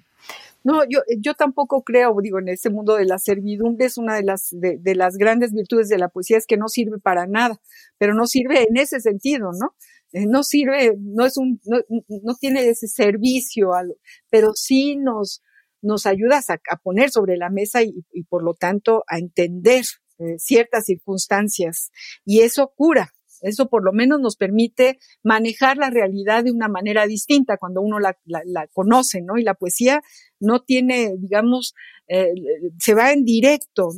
No, 0.64 0.84
yo, 0.84 1.00
yo 1.18 1.34
tampoco 1.34 1.82
creo, 1.82 2.14
digo, 2.22 2.40
en 2.40 2.50
ese 2.50 2.70
mundo 2.70 2.98
de 2.98 3.06
la 3.06 3.20
servidumbre 3.20 3.86
es 3.86 3.98
una 3.98 4.16
de 4.16 4.24
las, 4.24 4.50
de, 4.52 4.78
de, 4.78 4.96
las 4.96 5.16
grandes 5.16 5.54
virtudes 5.54 5.88
de 5.88 5.98
la 5.98 6.10
poesía, 6.10 6.38
es 6.38 6.46
que 6.46 6.58
no 6.58 6.68
sirve 6.68 7.00
para 7.00 7.26
nada, 7.26 7.58
pero 7.98 8.14
no 8.14 8.28
sirve 8.28 8.64
en 8.68 8.76
ese 8.76 9.00
sentido, 9.00 9.52
¿no? 9.58 9.76
Eh, 10.12 10.26
no 10.26 10.44
sirve, 10.44 10.94
no 10.98 11.26
es 11.26 11.38
un, 11.38 11.62
no, 11.64 11.80
no 11.90 12.36
tiene 12.36 12.68
ese 12.68 12.88
servicio, 12.88 13.74
a 13.74 13.84
lo, 13.84 13.96
pero 14.30 14.52
sí 14.56 14.98
nos, 14.98 15.42
nos 15.82 16.06
ayudas 16.06 16.50
a, 16.50 16.60
a 16.70 16.78
poner 16.78 17.12
sobre 17.12 17.38
la 17.38 17.50
mesa 17.50 17.82
y, 17.84 17.94
y, 18.12 18.24
por 18.24 18.44
lo 18.44 18.54
tanto 18.54 19.04
a 19.08 19.20
entender 19.20 19.86
eh, 20.20 20.38
ciertas 20.40 20.86
circunstancias 20.86 21.92
y 22.26 22.42
eso 22.42 22.74
cura. 22.76 23.14
Eso 23.42 23.70
por 23.70 23.84
lo 23.84 23.94
menos 23.94 24.20
nos 24.20 24.36
permite 24.36 24.98
manejar 25.24 25.78
la 25.78 25.92
realidad 25.92 26.44
de 26.44 26.52
una 26.52 26.68
manera 26.68 27.06
distinta 27.06 27.58
cuando 27.58 27.82
uno 27.82 28.00
la, 28.00 28.18
la, 28.26 28.42
la 28.46 28.68
conoce, 28.68 29.22
¿no? 29.22 29.38
Y 29.38 29.44
la 29.44 29.54
poesía 29.54 30.02
no 30.40 30.64
tiene, 30.64 31.14
digamos, 31.20 31.76
eh, 32.08 32.34
se 32.80 32.96
va 32.96 33.12
en 33.12 33.26
directo, 33.26 33.92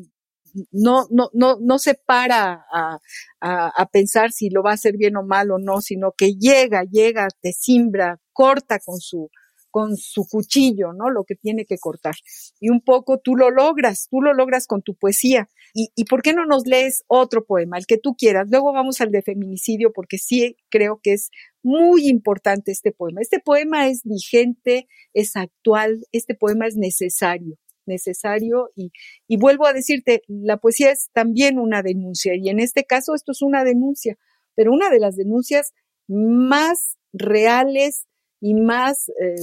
no, 0.72 1.06
no, 1.10 1.30
no, 1.34 1.58
no 1.62 1.80
se 1.80 1.94
para 1.94 2.66
a, 2.72 3.00
a, 3.40 3.86
pensar 3.92 4.32
si 4.32 4.50
lo 4.50 4.64
va 4.64 4.72
a 4.72 4.74
hacer 4.74 4.98
bien 4.98 5.16
o 5.16 5.24
mal 5.24 5.52
o 5.52 5.60
no, 5.60 5.82
sino 5.82 6.14
que 6.18 6.34
llega, 6.34 6.84
llega, 6.84 7.28
te 7.42 7.54
simbra, 7.54 8.20
corta 8.34 8.80
con 8.80 9.00
su, 9.00 9.30
con 9.70 9.98
su 9.98 10.26
cuchillo, 10.28 10.94
¿no? 10.94 11.10
Lo 11.10 11.24
que 11.24 11.36
tiene 11.36 11.66
que 11.66 11.78
cortar. 11.78 12.16
Y 12.60 12.70
un 12.70 12.82
poco 12.82 13.20
tú 13.20 13.36
lo 13.36 13.50
logras, 13.50 14.08
tú 14.10 14.22
lo 14.22 14.34
logras 14.34 14.68
con 14.68 14.82
tu 14.82 14.96
poesía. 14.96 15.50
¿Y, 15.74 16.06
por 16.06 16.22
qué 16.22 16.34
no 16.34 16.46
nos 16.46 16.66
lees 16.66 17.04
otro 17.08 17.46
poema, 17.46 17.78
el 17.78 17.86
que 17.86 17.98
tú 17.98 18.16
quieras? 18.16 18.48
Luego 18.50 18.74
vamos 18.74 19.02
al 19.02 19.12
de 19.12 19.22
feminicidio, 19.22 19.92
porque 19.94 20.18
sí 20.18 20.58
creo 20.70 21.00
que 21.02 21.14
es 21.14 21.30
muy 21.62 22.08
importante 22.08 22.72
este 22.72 22.92
poema. 22.92 23.22
Este 23.22 23.40
poema 23.40 23.88
es 23.88 24.02
vigente, 24.04 24.88
es 25.14 25.36
actual, 25.36 26.06
este 26.12 26.36
poema 26.36 26.68
es 26.68 26.76
necesario 26.76 27.58
necesario 27.86 28.70
y, 28.76 28.92
y 29.28 29.38
vuelvo 29.38 29.66
a 29.66 29.74
decirte, 29.74 30.22
la 30.28 30.58
poesía 30.58 30.92
es 30.92 31.10
también 31.12 31.58
una 31.58 31.82
denuncia 31.82 32.36
y 32.36 32.48
en 32.50 32.60
este 32.60 32.84
caso 32.84 33.16
esto 33.16 33.32
es 33.32 33.42
una 33.42 33.64
denuncia, 33.64 34.16
pero 34.54 34.72
una 34.72 34.92
de 34.92 35.00
las 35.00 35.16
denuncias 35.16 35.74
más 36.08 36.98
reales, 37.14 38.06
y 38.42 38.54
más, 38.54 39.10
eh, 39.10 39.36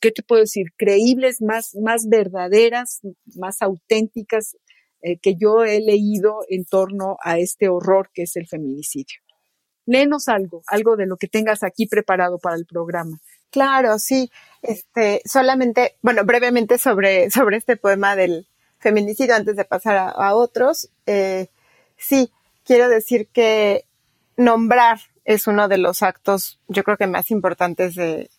¿qué 0.00 0.10
te 0.10 0.22
puedo 0.22 0.40
decir? 0.40 0.66
Creíbles, 0.76 1.42
más, 1.42 1.74
más 1.74 2.08
verdaderas, 2.08 3.00
más 3.34 3.62
auténticas 3.62 4.56
eh, 5.02 5.18
que 5.18 5.36
yo 5.36 5.64
he 5.64 5.80
leído 5.80 6.40
en 6.48 6.64
torno 6.64 7.16
a 7.22 7.38
este 7.38 7.68
horror 7.68 8.10
que 8.12 8.22
es 8.22 8.36
el 8.36 8.46
feminicidio. 8.46 9.18
Léenos 9.84 10.28
algo, 10.28 10.62
algo 10.66 10.96
de 10.96 11.06
lo 11.06 11.16
que 11.16 11.28
tengas 11.28 11.62
aquí 11.62 11.86
preparado 11.86 12.38
para 12.38 12.56
el 12.56 12.66
programa. 12.66 13.18
Claro, 13.50 13.98
sí. 13.98 14.30
Este, 14.62 15.22
solamente, 15.24 15.96
bueno, 16.02 16.24
brevemente 16.24 16.78
sobre, 16.78 17.30
sobre 17.30 17.56
este 17.58 17.76
poema 17.76 18.16
del 18.16 18.48
feminicidio 18.78 19.34
antes 19.34 19.56
de 19.56 19.64
pasar 19.64 20.12
a, 20.14 20.34
otros. 20.34 20.90
Eh, 21.06 21.48
sí, 21.96 22.30
quiero 22.64 22.88
decir 22.88 23.28
que 23.28 23.84
nombrar 24.36 24.98
es 25.26 25.48
uno 25.48 25.68
de 25.68 25.76
los 25.76 26.02
actos, 26.02 26.58
yo 26.68 26.84
creo 26.84 26.96
que 26.96 27.08
más 27.08 27.30
importantes 27.30 27.96
de, 27.96 28.30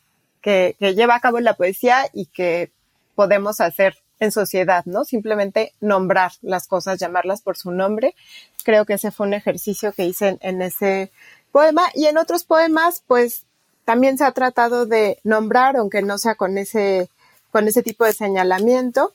que, 0.41 0.75
que 0.79 0.95
lleva 0.95 1.15
a 1.15 1.19
cabo 1.19 1.39
la 1.41 1.53
poesía 1.53 2.09
y 2.13 2.27
que 2.27 2.71
podemos 3.13 3.59
hacer 3.59 3.97
en 4.19 4.31
sociedad, 4.31 4.83
¿no? 4.85 5.03
Simplemente 5.03 5.73
nombrar 5.81 6.31
las 6.41 6.67
cosas, 6.67 6.97
llamarlas 6.97 7.41
por 7.41 7.57
su 7.57 7.71
nombre. 7.71 8.15
Creo 8.63 8.85
que 8.85 8.93
ese 8.93 9.11
fue 9.11 9.27
un 9.27 9.33
ejercicio 9.33 9.91
que 9.91 10.05
hice 10.05 10.29
en, 10.29 10.39
en, 10.41 10.61
ese 10.61 11.11
poema 11.51 11.83
y 11.93 12.05
en 12.05 12.17
otros 12.17 12.45
poemas, 12.45 13.03
pues 13.05 13.43
también 13.83 14.17
se 14.17 14.23
ha 14.23 14.31
tratado 14.31 14.85
de 14.85 15.19
nombrar, 15.23 15.75
aunque 15.75 16.01
no 16.01 16.17
sea 16.17 16.35
con 16.35 16.57
ese, 16.57 17.09
con 17.51 17.67
ese 17.67 17.83
tipo 17.83 18.05
de 18.05 18.13
señalamiento. 18.13 19.13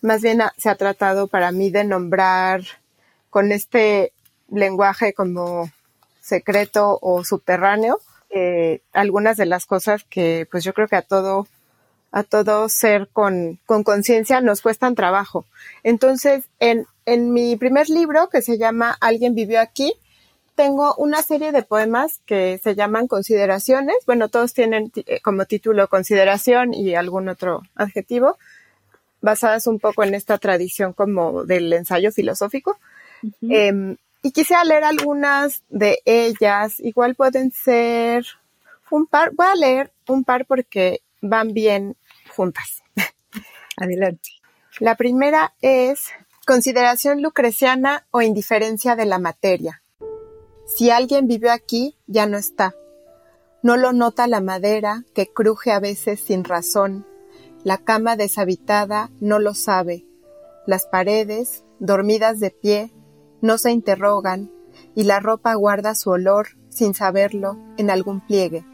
Más 0.00 0.22
bien 0.22 0.42
se 0.58 0.68
ha 0.68 0.74
tratado 0.74 1.28
para 1.28 1.52
mí 1.52 1.70
de 1.70 1.84
nombrar 1.84 2.62
con 3.30 3.52
este 3.52 4.12
lenguaje 4.50 5.14
como 5.14 5.70
secreto 6.22 6.98
o 7.02 7.24
subterráneo, 7.24 8.00
eh, 8.30 8.80
algunas 8.94 9.36
de 9.36 9.44
las 9.44 9.66
cosas 9.66 10.04
que 10.04 10.48
pues 10.50 10.64
yo 10.64 10.72
creo 10.72 10.88
que 10.88 10.96
a 10.96 11.02
todo 11.02 11.46
a 12.12 12.22
todo 12.22 12.68
ser 12.68 13.08
con 13.12 13.58
con 13.66 13.84
conciencia 13.84 14.40
nos 14.40 14.62
cuestan 14.62 14.94
trabajo. 14.94 15.44
Entonces, 15.82 16.44
en, 16.60 16.86
en 17.04 17.32
mi 17.32 17.56
primer 17.56 17.88
libro 17.90 18.28
que 18.30 18.40
se 18.40 18.56
llama 18.56 18.96
Alguien 19.00 19.34
vivió 19.34 19.60
aquí, 19.60 19.94
tengo 20.54 20.94
una 20.96 21.22
serie 21.22 21.52
de 21.52 21.62
poemas 21.62 22.20
que 22.24 22.58
se 22.62 22.74
llaman 22.74 23.08
consideraciones. 23.08 23.96
Bueno, 24.06 24.28
todos 24.28 24.54
tienen 24.54 24.92
eh, 24.94 25.20
como 25.20 25.44
título 25.46 25.88
consideración 25.88 26.72
y 26.74 26.94
algún 26.94 27.28
otro 27.28 27.62
adjetivo, 27.74 28.38
basadas 29.20 29.66
un 29.66 29.78
poco 29.78 30.04
en 30.04 30.14
esta 30.14 30.38
tradición 30.38 30.92
como 30.92 31.44
del 31.44 31.72
ensayo 31.72 32.12
filosófico. 32.12 32.76
Uh 33.22 33.28
-huh. 33.40 33.54
eh, 33.54 33.96
y 34.22 34.30
quisiera 34.30 34.64
leer 34.64 34.84
algunas 34.84 35.62
de 35.68 36.00
ellas. 36.04 36.78
Igual 36.78 37.14
pueden 37.16 37.50
ser 37.50 38.24
un 38.90 39.06
par. 39.06 39.32
Voy 39.34 39.46
a 39.46 39.56
leer 39.56 39.92
un 40.08 40.24
par 40.24 40.46
porque 40.46 41.02
van 41.20 41.52
bien 41.52 41.96
juntas. 42.34 42.82
Adelante. 43.76 44.30
La 44.78 44.96
primera 44.96 45.54
es 45.60 46.06
consideración 46.46 47.20
lucreciana 47.20 48.06
o 48.10 48.22
indiferencia 48.22 48.96
de 48.96 49.06
la 49.06 49.18
materia. 49.18 49.82
Si 50.66 50.90
alguien 50.90 51.26
vivió 51.26 51.52
aquí, 51.52 51.96
ya 52.06 52.26
no 52.26 52.38
está. 52.38 52.74
No 53.62 53.76
lo 53.76 53.92
nota 53.92 54.26
la 54.26 54.40
madera 54.40 55.04
que 55.14 55.32
cruje 55.32 55.72
a 55.72 55.80
veces 55.80 56.20
sin 56.20 56.44
razón. 56.44 57.06
La 57.64 57.78
cama 57.78 58.16
deshabitada 58.16 59.10
no 59.20 59.38
lo 59.38 59.54
sabe. 59.54 60.04
Las 60.66 60.86
paredes, 60.86 61.64
dormidas 61.78 62.40
de 62.40 62.50
pie, 62.50 62.92
no 63.42 63.58
se 63.58 63.72
interrogan 63.72 64.50
y 64.94 65.04
la 65.04 65.20
ropa 65.20 65.52
guarda 65.54 65.94
su 65.94 66.10
olor 66.10 66.56
sin 66.70 66.94
saberlo 66.94 67.58
en 67.76 67.90
algún 67.90 68.20
pliegue. 68.20 68.64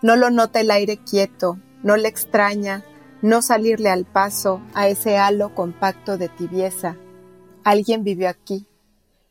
No 0.00 0.16
lo 0.16 0.30
nota 0.30 0.60
el 0.60 0.70
aire 0.70 0.98
quieto, 0.98 1.58
no 1.82 1.96
le 1.96 2.08
extraña 2.08 2.84
no 3.20 3.42
salirle 3.42 3.90
al 3.90 4.04
paso 4.04 4.62
a 4.74 4.86
ese 4.86 5.18
halo 5.18 5.52
compacto 5.54 6.16
de 6.16 6.28
tibieza. 6.28 6.96
Alguien 7.64 8.04
vivió 8.04 8.28
aquí. 8.28 8.68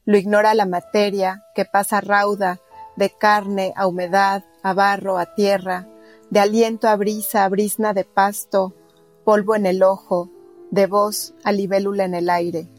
Lo 0.04 0.18
ignora 0.18 0.54
la 0.54 0.66
materia 0.66 1.46
que 1.56 1.64
pasa 1.64 2.02
rauda 2.02 2.60
de 2.98 3.10
carne 3.10 3.74
a 3.78 3.88
humedad, 3.88 4.44
a 4.62 4.74
barro, 4.74 5.18
a 5.18 5.34
tierra, 5.36 5.88
de 6.30 6.42
aliento 6.42 6.90
a 6.90 6.98
brisa, 6.98 7.46
a 7.46 7.50
brisna 7.50 7.94
de 7.94 8.04
pasto, 8.04 8.76
polvo 9.24 9.56
en 9.56 9.66
el 9.66 9.84
ojo, 9.84 10.30
de 10.72 10.86
voz 10.86 11.34
a 11.46 11.54
libélula 11.54 12.04
en 12.04 12.14
el 12.14 12.30
aire 12.30 12.70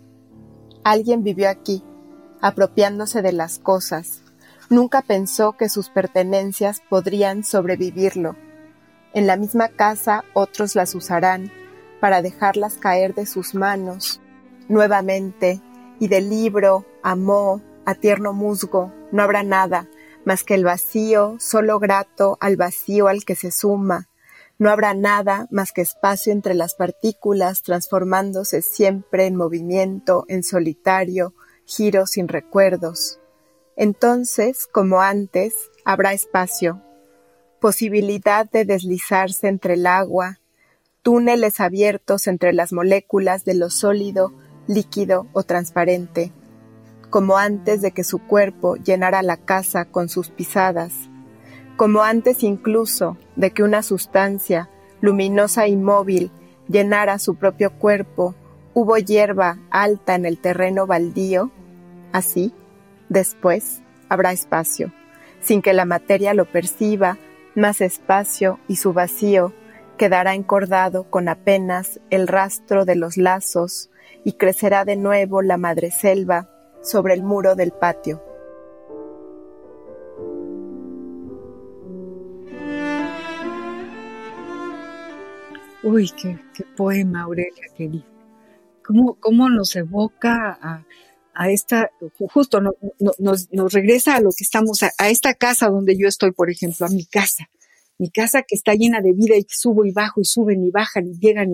Alguien 0.88 1.22
vivió 1.22 1.51
aquí, 1.51 1.85
apropiándose 2.40 3.20
de 3.20 3.33
las 3.33 3.59
cosas. 3.59 4.22
Nunca 4.70 5.03
pensó 5.03 5.53
que 5.53 5.68
sus 5.68 5.90
pertenencias 5.90 6.81
podrían 6.88 7.44
sobrevivirlo. 7.44 8.37
En 9.12 9.27
la 9.27 9.37
misma 9.37 9.68
casa 9.68 10.24
otros 10.33 10.74
las 10.74 10.94
usarán 10.94 11.53
para 12.01 12.22
dejarlas 12.22 12.79
caer 12.79 13.14
de 13.14 13.27
sus 13.27 13.55
manos. 13.55 14.22
Nuevamente, 14.68 15.61
y 16.01 16.09
del 16.09 16.31
libro, 16.31 16.87
amó, 17.03 17.61
a 17.85 17.94
tierno 17.94 18.33
musgo, 18.33 18.90
no 19.12 19.22
habrá 19.22 19.42
nada, 19.42 19.88
más 20.24 20.42
que 20.42 20.55
el 20.55 20.64
vacío, 20.64 21.37
solo 21.38 21.79
grato 21.81 22.38
al 22.40 22.57
vacío 22.57 23.09
al 23.09 23.27
que 23.27 23.37
se 23.37 23.51
suma. 23.51 24.09
No 24.59 24.71
habrá 24.71 24.92
nada 24.92 25.47
más 25.51 25.71
que 25.71 25.83
espacio 25.83 26.33
entre 26.33 26.55
las 26.55 26.75
partículas, 26.75 27.62
transformándose 27.62 28.61
siempre 28.61 29.27
en 29.27 29.37
movimiento, 29.37 30.25
en 30.27 30.42
solitario, 30.42 31.33
giro 31.64 32.07
sin 32.07 32.27
recuerdos. 32.27 33.21
Entonces, 33.77 34.66
como 34.66 35.01
antes, 35.01 35.55
habrá 35.85 36.12
espacio, 36.12 36.83
posibilidad 37.61 38.51
de 38.51 38.64
deslizarse 38.64 39.47
entre 39.47 39.75
el 39.75 39.87
agua, 39.87 40.40
túneles 41.03 41.61
abiertos 41.61 42.27
entre 42.27 42.53
las 42.53 42.73
moléculas 42.73 43.44
de 43.44 43.55
lo 43.55 43.71
sólido, 43.71 44.33
líquido 44.66 45.29
o 45.33 45.44
transparente, 45.44 46.33
como 47.11 47.38
antes 47.38 47.81
de 47.81 47.92
que 47.92 48.03
su 48.03 48.18
cuerpo 48.18 48.75
llenara 48.75 49.23
la 49.23 49.37
casa 49.37 49.85
con 49.85 50.09
sus 50.09 50.31
pisadas, 50.31 50.92
como 51.79 52.03
antes 52.03 52.43
incluso 52.43 53.17
de 53.37 53.53
que 53.53 53.62
una 53.62 53.85
sustancia 53.85 54.69
luminosa 55.01 55.69
y 55.69 55.77
móvil 55.77 56.33
llenara 56.67 57.21
su 57.21 57.37
propio 57.37 57.71
cuerpo, 57.71 58.35
hubo 58.75 58.97
hierba 58.97 59.59
alta 59.71 60.17
en 60.17 60.27
el 60.27 60.38
terreno 60.38 60.88
baldío, 60.88 61.53
así, 62.12 62.53
después, 63.09 63.81
habrá 64.09 64.33
espacio, 64.33 64.93
sin 65.41 65.62
que 65.62 65.73
la 65.73 65.85
materia 65.85 66.35
lo 66.35 66.47
perciba, 66.47 67.17
más 67.55 67.81
espacio 67.81 68.59
y 68.67 68.75
su 68.75 68.93
vacío 68.93 69.53
quedará 69.97 70.35
encordado 70.35 71.05
con 71.05 71.29
apenas 71.29 72.01
el 72.11 72.27
rastro 72.27 72.87
de 72.87 72.97
los 72.97 73.17
lazos 73.17 73.88
y 74.25 74.33
crecerá 74.33 74.85
de 74.85 74.97
nuevo 74.97 75.43
la 75.43 75.59
madreselva 75.59 76.51
sobre 76.83 77.14
el 77.14 77.23
muro 77.23 77.55
del 77.55 77.71
patio. 77.71 78.28
Uy, 85.88 86.11
qué, 86.20 86.38
poema, 86.77 87.22
Aurelia, 87.22 87.64
querida. 87.74 88.05
¿Cómo, 88.85 89.14
cómo 89.14 89.48
nos 89.48 89.74
evoca 89.74 90.59
a, 90.61 90.85
a 91.33 91.51
esta, 91.51 91.90
justo 92.31 92.61
nos, 92.61 93.48
nos, 93.51 93.72
regresa 93.72 94.16
a 94.16 94.20
lo 94.20 94.29
que 94.37 94.44
estamos, 94.44 94.83
a, 94.83 95.09
esta 95.09 95.33
casa 95.33 95.68
donde 95.68 95.96
yo 95.96 96.07
estoy, 96.07 96.33
por 96.33 96.51
ejemplo, 96.51 96.85
a 96.85 96.90
mi 96.90 97.07
casa. 97.07 97.48
Mi 97.99 98.11
casa 98.11 98.43
que 98.43 98.55
está 98.55 98.75
llena 98.75 99.01
de 99.01 99.13
vida 99.13 99.37
y 99.37 99.45
subo 99.49 99.85
y 99.85 99.93
bajo 99.93 100.21
y 100.21 100.25
suben 100.25 100.65
y 100.65 100.71
bajan 100.71 101.09
y 101.09 101.19
llegan 101.19 101.53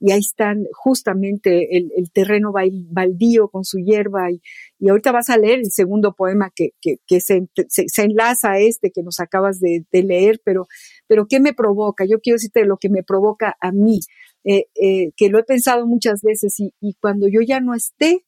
y, 0.00 0.10
ahí 0.10 0.20
están 0.20 0.66
justamente 0.72 1.76
el, 1.76 2.10
terreno 2.12 2.52
baldío 2.52 3.48
con 3.48 3.64
su 3.64 3.78
hierba 3.78 4.30
y, 4.30 4.40
y 4.78 4.88
ahorita 4.88 5.12
vas 5.12 5.30
a 5.30 5.36
leer 5.36 5.60
el 5.60 5.70
segundo 5.70 6.14
poema 6.14 6.50
que, 6.54 6.70
que, 6.80 6.96
que 7.06 7.20
se, 7.20 7.46
se, 7.68 8.02
enlaza 8.02 8.52
a 8.52 8.58
este 8.58 8.90
que 8.90 9.02
nos 9.02 9.20
acabas 9.20 9.60
de, 9.60 9.84
leer, 9.92 10.40
pero, 10.44 10.66
pero 11.06 11.26
¿qué 11.28 11.40
me 11.40 11.52
provoca? 11.54 12.04
Yo 12.04 12.20
quiero 12.20 12.36
decirte 12.36 12.64
lo 12.64 12.78
que 12.78 12.88
me 12.88 13.02
provoca 13.02 13.56
a 13.60 13.70
mí, 13.70 14.00
eh, 14.44 14.66
eh, 14.74 15.12
que 15.16 15.28
lo 15.28 15.38
he 15.38 15.44
pensado 15.44 15.86
muchas 15.86 16.22
veces 16.22 16.58
y, 16.58 16.74
y 16.80 16.94
cuando 16.94 17.28
yo 17.28 17.40
ya 17.42 17.60
no 17.60 17.74
esté, 17.74 18.24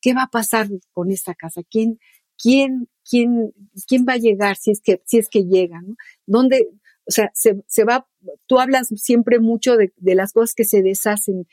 ¿qué 0.00 0.14
va 0.14 0.24
a 0.24 0.30
pasar 0.30 0.68
con 0.92 1.10
esta 1.10 1.34
casa? 1.34 1.62
¿Quién, 1.68 1.98
quién, 2.40 2.88
quién, 3.08 3.52
quién 3.86 4.06
va 4.08 4.14
a 4.14 4.18
llegar 4.18 4.56
si 4.56 4.70
es 4.70 4.80
que, 4.80 5.02
si 5.04 5.18
es 5.18 5.28
que 5.28 5.44
llega? 5.44 5.82
¿Dónde, 6.26 6.68
o 7.08 7.10
sea, 7.10 7.30
se, 7.32 7.62
se 7.66 7.84
va, 7.84 8.06
tú 8.46 8.60
hablas 8.60 8.88
siempre 8.96 9.40
mucho 9.40 9.76
de, 9.76 9.94
de 9.96 10.14
las 10.14 10.34
cosas 10.34 10.54
que 10.54 10.64
se 10.64 10.82
deshacen 10.82 11.46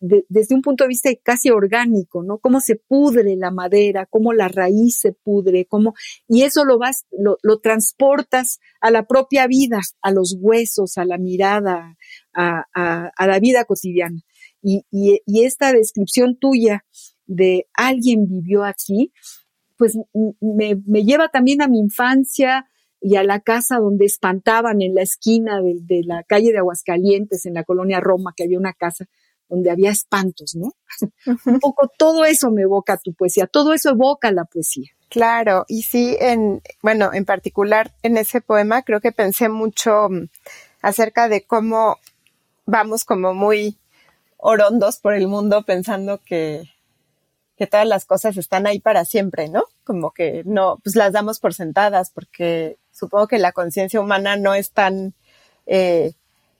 desde 0.00 0.54
un 0.54 0.62
punto 0.62 0.84
de 0.84 0.88
vista 0.88 1.10
casi 1.22 1.50
orgánico, 1.50 2.22
¿no? 2.22 2.38
Cómo 2.38 2.60
se 2.60 2.76
pudre 2.76 3.36
la 3.36 3.50
madera, 3.50 4.06
cómo 4.06 4.32
la 4.32 4.48
raíz 4.48 4.98
se 4.98 5.12
pudre, 5.12 5.66
cómo, 5.66 5.92
y 6.26 6.42
eso 6.42 6.64
lo 6.64 6.78
vas, 6.78 7.04
lo, 7.10 7.36
lo 7.42 7.58
transportas 7.60 8.60
a 8.80 8.90
la 8.90 9.06
propia 9.06 9.46
vida, 9.46 9.80
a 10.00 10.10
los 10.10 10.38
huesos, 10.40 10.96
a 10.96 11.04
la 11.04 11.18
mirada, 11.18 11.96
a, 12.32 12.64
a, 12.74 13.10
a 13.14 13.26
la 13.26 13.38
vida 13.40 13.66
cotidiana. 13.66 14.22
Y, 14.62 14.86
y, 14.90 15.20
y 15.26 15.44
esta 15.44 15.74
descripción 15.74 16.38
tuya 16.38 16.86
de 17.26 17.66
alguien 17.74 18.26
vivió 18.26 18.64
aquí, 18.64 19.12
pues 19.76 19.98
me, 20.40 20.76
me, 20.86 21.04
lleva 21.04 21.28
también 21.28 21.60
a 21.60 21.68
mi 21.68 21.78
infancia 21.78 22.66
y 23.06 23.16
a 23.16 23.22
la 23.22 23.40
casa 23.40 23.76
donde 23.76 24.06
espantaban 24.06 24.80
en 24.80 24.94
la 24.94 25.02
esquina 25.02 25.60
de, 25.60 25.76
de, 25.82 26.04
la 26.06 26.22
calle 26.22 26.52
de 26.52 26.58
Aguascalientes, 26.58 27.44
en 27.44 27.52
la 27.52 27.62
colonia 27.62 28.00
Roma, 28.00 28.32
que 28.34 28.44
había 28.44 28.58
una 28.58 28.72
casa 28.72 29.04
donde 29.46 29.70
había 29.70 29.90
espantos, 29.90 30.56
¿no? 30.56 30.72
Un 31.44 31.60
poco 31.60 31.90
todo 31.98 32.24
eso 32.24 32.50
me 32.50 32.62
evoca 32.62 32.96
tu 32.96 33.12
poesía, 33.12 33.46
todo 33.46 33.74
eso 33.74 33.90
evoca 33.90 34.32
la 34.32 34.46
poesía. 34.46 34.88
Claro, 35.10 35.66
y 35.68 35.82
sí, 35.82 36.16
en, 36.18 36.62
bueno, 36.82 37.12
en 37.12 37.26
particular 37.26 37.92
en 38.02 38.16
ese 38.16 38.40
poema 38.40 38.80
creo 38.80 39.02
que 39.02 39.12
pensé 39.12 39.50
mucho 39.50 40.08
mm, 40.08 40.30
acerca 40.80 41.28
de 41.28 41.44
cómo 41.44 41.98
vamos 42.64 43.04
como 43.04 43.34
muy 43.34 43.76
orondos 44.38 44.98
por 44.98 45.12
el 45.12 45.28
mundo 45.28 45.62
pensando 45.66 46.22
que 46.24 46.70
que 47.64 47.70
todas 47.70 47.86
las 47.86 48.04
cosas 48.04 48.36
están 48.36 48.66
ahí 48.66 48.78
para 48.78 49.04
siempre, 49.04 49.48
¿no? 49.48 49.64
Como 49.84 50.12
que 50.12 50.42
no, 50.44 50.78
pues 50.82 50.96
las 50.96 51.12
damos 51.12 51.40
por 51.40 51.54
sentadas 51.54 52.10
porque 52.10 52.76
supongo 52.92 53.26
que 53.26 53.38
la 53.38 53.52
conciencia 53.52 54.00
humana 54.00 54.36
no 54.36 54.54
es 54.54 54.70
tan, 54.72 55.14
eh, 55.66 56.12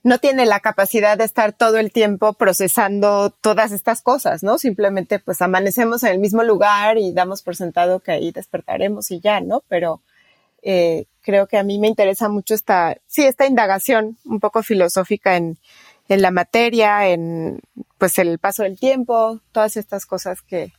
no 0.02 0.18
tiene 0.18 0.46
la 0.46 0.60
capacidad 0.60 1.18
de 1.18 1.24
estar 1.24 1.52
todo 1.52 1.78
el 1.78 1.92
tiempo 1.92 2.32
procesando 2.32 3.30
todas 3.30 3.72
estas 3.72 4.00
cosas, 4.02 4.42
¿no? 4.42 4.56
Simplemente 4.58 5.18
pues 5.18 5.42
amanecemos 5.42 6.02
en 6.04 6.12
el 6.12 6.18
mismo 6.18 6.42
lugar 6.42 6.96
y 6.96 7.12
damos 7.12 7.42
por 7.42 7.54
sentado 7.54 8.00
que 8.00 8.12
ahí 8.12 8.32
despertaremos 8.32 9.10
y 9.10 9.20
ya, 9.20 9.40
¿no? 9.40 9.62
Pero 9.68 10.02
eh, 10.62 11.04
creo 11.20 11.46
que 11.46 11.58
a 11.58 11.64
mí 11.64 11.78
me 11.78 11.88
interesa 11.88 12.30
mucho 12.30 12.54
esta, 12.54 12.96
sí, 13.06 13.24
esta 13.24 13.46
indagación 13.46 14.16
un 14.24 14.40
poco 14.40 14.62
filosófica 14.62 15.36
en, 15.36 15.58
en 16.08 16.22
la 16.22 16.30
materia, 16.30 17.08
en 17.08 17.60
pues 17.98 18.18
el 18.18 18.38
paso 18.38 18.62
del 18.62 18.78
tiempo, 18.78 19.40
todas 19.52 19.76
estas 19.76 20.06
cosas 20.06 20.42
que, 20.42 20.72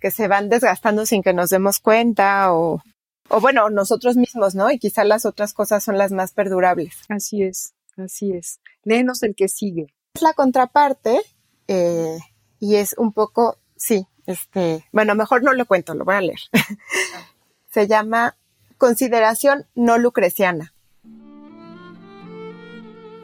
que 0.00 0.10
se 0.10 0.28
van 0.28 0.48
desgastando 0.48 1.06
sin 1.06 1.22
que 1.22 1.32
nos 1.32 1.50
demos 1.50 1.78
cuenta 1.78 2.52
o, 2.52 2.82
o 3.28 3.40
bueno, 3.40 3.70
nosotros 3.70 4.16
mismos, 4.16 4.54
¿no? 4.54 4.70
Y 4.70 4.78
quizás 4.78 5.06
las 5.06 5.26
otras 5.26 5.52
cosas 5.52 5.84
son 5.84 5.98
las 5.98 6.10
más 6.10 6.32
perdurables. 6.32 6.94
Así 7.08 7.42
es, 7.42 7.74
así 7.96 8.32
es. 8.32 8.60
Léenos 8.82 9.22
el 9.22 9.34
que 9.36 9.48
sigue. 9.48 9.94
Es 10.14 10.22
la 10.22 10.32
contraparte 10.32 11.20
eh, 11.68 12.18
y 12.58 12.76
es 12.76 12.94
un 12.98 13.12
poco, 13.12 13.58
sí, 13.76 14.06
este, 14.26 14.84
bueno, 14.92 15.14
mejor 15.14 15.42
no 15.42 15.52
lo 15.52 15.66
cuento, 15.66 15.94
lo 15.94 16.04
voy 16.04 16.16
a 16.16 16.20
leer. 16.20 16.40
se 17.70 17.86
llama 17.86 18.36
Consideración 18.78 19.66
no 19.74 19.98
lucreciana. 19.98 20.72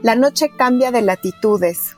La 0.02 0.14
noche 0.14 0.50
cambia 0.56 0.92
de 0.92 1.02
latitudes. 1.02 1.96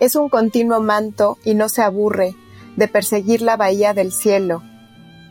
Es 0.00 0.16
un 0.16 0.28
continuo 0.28 0.80
manto 0.80 1.38
y 1.44 1.54
no 1.54 1.68
se 1.68 1.82
aburre 1.82 2.34
de 2.76 2.88
perseguir 2.88 3.42
la 3.42 3.56
bahía 3.56 3.94
del 3.94 4.12
cielo. 4.12 4.62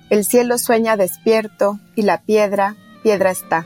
El 0.10 0.26
cielo 0.26 0.58
sueña 0.58 0.98
despierto 0.98 1.80
y 1.96 2.04
la 2.04 2.22
piedra, 2.22 2.76
piedra 3.04 3.32
está. 3.32 3.66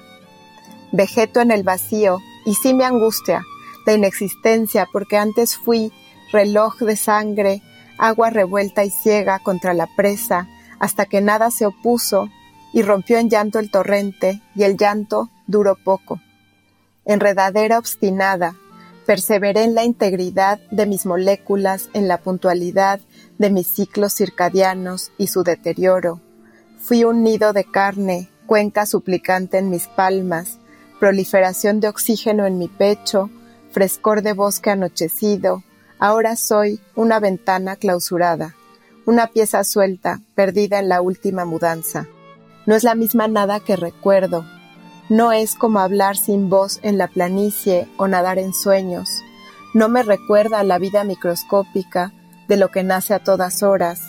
Vegeto 0.91 1.41
en 1.41 1.51
el 1.51 1.63
vacío 1.63 2.19
y 2.45 2.55
sí 2.55 2.73
me 2.73 2.85
angustia 2.85 3.43
la 3.89 3.95
inexistencia 3.95 4.87
porque 4.91 5.17
antes 5.17 5.57
fui 5.57 5.91
reloj 6.31 6.77
de 6.77 6.95
sangre, 6.95 7.63
agua 7.97 8.29
revuelta 8.29 8.83
y 8.83 8.91
ciega 8.91 9.39
contra 9.39 9.73
la 9.73 9.87
presa, 9.95 10.47
hasta 10.79 11.07
que 11.07 11.21
nada 11.21 11.49
se 11.49 11.65
opuso 11.65 12.29
y 12.71 12.83
rompió 12.83 13.17
en 13.17 13.31
llanto 13.31 13.57
el 13.57 13.71
torrente 13.71 14.43
y 14.55 14.61
el 14.61 14.77
llanto 14.77 15.29
duró 15.47 15.75
poco. 15.75 16.21
Enredadera 17.03 17.79
obstinada, 17.79 18.55
perseveré 19.09 19.63
en 19.63 19.73
la 19.73 19.85
integridad 19.85 20.59
de 20.69 20.85
mis 20.85 21.07
moléculas, 21.07 21.89
en 21.93 22.07
la 22.07 22.19
puntualidad 22.19 22.99
de 23.39 23.49
mis 23.49 23.65
ciclos 23.65 24.13
circadianos 24.13 25.11
y 25.17 25.25
su 25.25 25.41
deterioro. 25.41 26.21
Fui 26.77 27.03
un 27.03 27.23
nido 27.23 27.51
de 27.51 27.63
carne, 27.63 28.29
cuenca 28.45 28.85
suplicante 28.85 29.57
en 29.57 29.71
mis 29.71 29.87
palmas, 29.87 30.59
proliferación 30.99 31.79
de 31.79 31.87
oxígeno 31.87 32.45
en 32.45 32.59
mi 32.59 32.67
pecho, 32.67 33.31
frescor 33.71 34.21
de 34.21 34.33
bosque 34.33 34.69
anochecido. 34.69 35.63
Ahora 35.97 36.35
soy 36.35 36.79
una 36.93 37.19
ventana 37.19 37.77
clausurada, 37.77 38.53
una 39.07 39.25
pieza 39.25 39.63
suelta, 39.63 40.21
perdida 40.35 40.77
en 40.77 40.87
la 40.87 41.01
última 41.01 41.45
mudanza. 41.45 42.05
No 42.67 42.75
es 42.75 42.83
la 42.83 42.93
misma 42.93 43.27
nada 43.27 43.59
que 43.59 43.75
recuerdo. 43.75 44.45
No 45.09 45.31
es 45.31 45.55
como 45.55 45.79
hablar 45.79 46.17
sin 46.17 46.49
voz 46.49 46.79
en 46.83 46.99
la 46.99 47.07
planicie 47.07 47.87
o 47.97 48.07
nadar 48.07 48.37
en 48.37 48.53
sueños. 48.53 49.09
No 49.73 49.89
me 49.89 50.03
recuerda 50.03 50.63
la 50.63 50.77
vida 50.77 51.03
microscópica 51.03 52.13
de 52.47 52.57
lo 52.57 52.69
que 52.69 52.83
nace 52.83 53.13
a 53.13 53.23
todas 53.23 53.63
horas, 53.63 54.01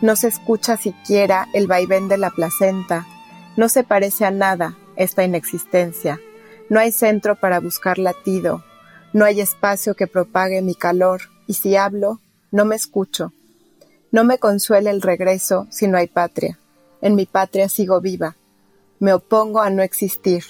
No 0.00 0.16
se 0.16 0.28
escucha 0.28 0.78
siquiera 0.78 1.46
el 1.52 1.66
vaivén 1.66 2.08
de 2.08 2.16
la 2.16 2.30
placenta. 2.30 3.06
No 3.56 3.68
se 3.68 3.84
parece 3.84 4.24
a 4.24 4.30
nada 4.30 4.78
esta 4.96 5.24
inexistencia. 5.24 6.18
No 6.70 6.80
hay 6.80 6.90
centro 6.90 7.36
para 7.36 7.60
buscar 7.60 7.98
latido. 7.98 8.64
No 9.12 9.26
hay 9.26 9.42
espacio 9.42 9.94
que 9.94 10.06
propague 10.06 10.62
mi 10.62 10.74
calor. 10.74 11.20
Y 11.46 11.54
si 11.54 11.76
hablo, 11.76 12.18
no 12.50 12.64
me 12.64 12.76
escucho. 12.76 13.34
No 14.10 14.24
me 14.24 14.38
consuela 14.38 14.90
el 14.90 15.02
regreso 15.02 15.66
si 15.70 15.86
no 15.86 15.98
hay 15.98 16.06
patria. 16.06 16.58
En 17.02 17.14
mi 17.14 17.26
patria 17.26 17.68
sigo 17.68 18.00
viva. 18.00 18.36
Me 19.00 19.14
opongo 19.14 19.62
a 19.62 19.70
no 19.70 19.82
existir. 19.82 20.44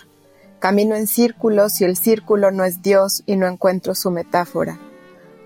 Camino 0.58 0.96
en 0.96 1.06
círculos 1.06 1.80
y 1.80 1.84
el 1.84 1.96
círculo 1.96 2.50
no 2.50 2.64
es 2.64 2.82
Dios 2.82 3.22
y 3.24 3.36
no 3.36 3.46
encuentro 3.46 3.94
su 3.94 4.10
metáfora. 4.10 4.76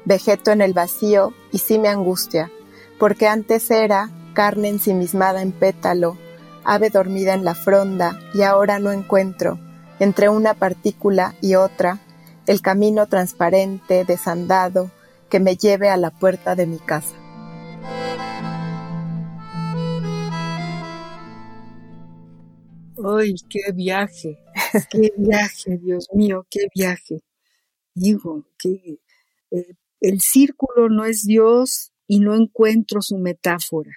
Vegeto 0.06 0.52
en 0.52 0.62
el 0.62 0.72
vacío 0.72 1.34
y 1.52 1.58
sí 1.58 1.78
me 1.78 1.88
angustia, 1.88 2.50
porque 2.98 3.28
antes 3.28 3.70
era 3.70 4.08
carne 4.32 4.70
ensimismada 4.70 5.42
en 5.42 5.52
pétalo, 5.52 6.16
ave 6.64 6.88
dormida 6.88 7.34
en 7.34 7.44
la 7.44 7.54
fronda 7.54 8.18
y 8.32 8.40
ahora 8.40 8.78
no 8.78 8.90
encuentro, 8.90 9.58
entre 10.00 10.30
una 10.30 10.54
partícula 10.54 11.34
y 11.42 11.56
otra, 11.56 12.00
el 12.46 12.62
camino 12.62 13.06
transparente, 13.06 14.06
desandado, 14.06 14.90
que 15.28 15.40
me 15.40 15.56
lleve 15.56 15.90
a 15.90 15.98
la 15.98 16.10
puerta 16.10 16.54
de 16.54 16.66
mi 16.66 16.78
casa. 16.78 17.14
¡Ay, 23.02 23.34
qué 23.48 23.72
viaje! 23.72 24.38
¡Qué 24.90 25.12
viaje, 25.16 25.78
Dios 25.78 26.08
mío, 26.12 26.46
qué 26.50 26.66
viaje! 26.74 27.22
Digo, 27.94 28.46
que 28.58 29.00
eh, 29.50 29.74
el 30.00 30.20
círculo 30.20 30.88
no 30.88 31.04
es 31.04 31.24
Dios 31.24 31.92
y 32.06 32.20
no 32.20 32.34
encuentro 32.34 33.00
su 33.02 33.18
metáfora. 33.18 33.92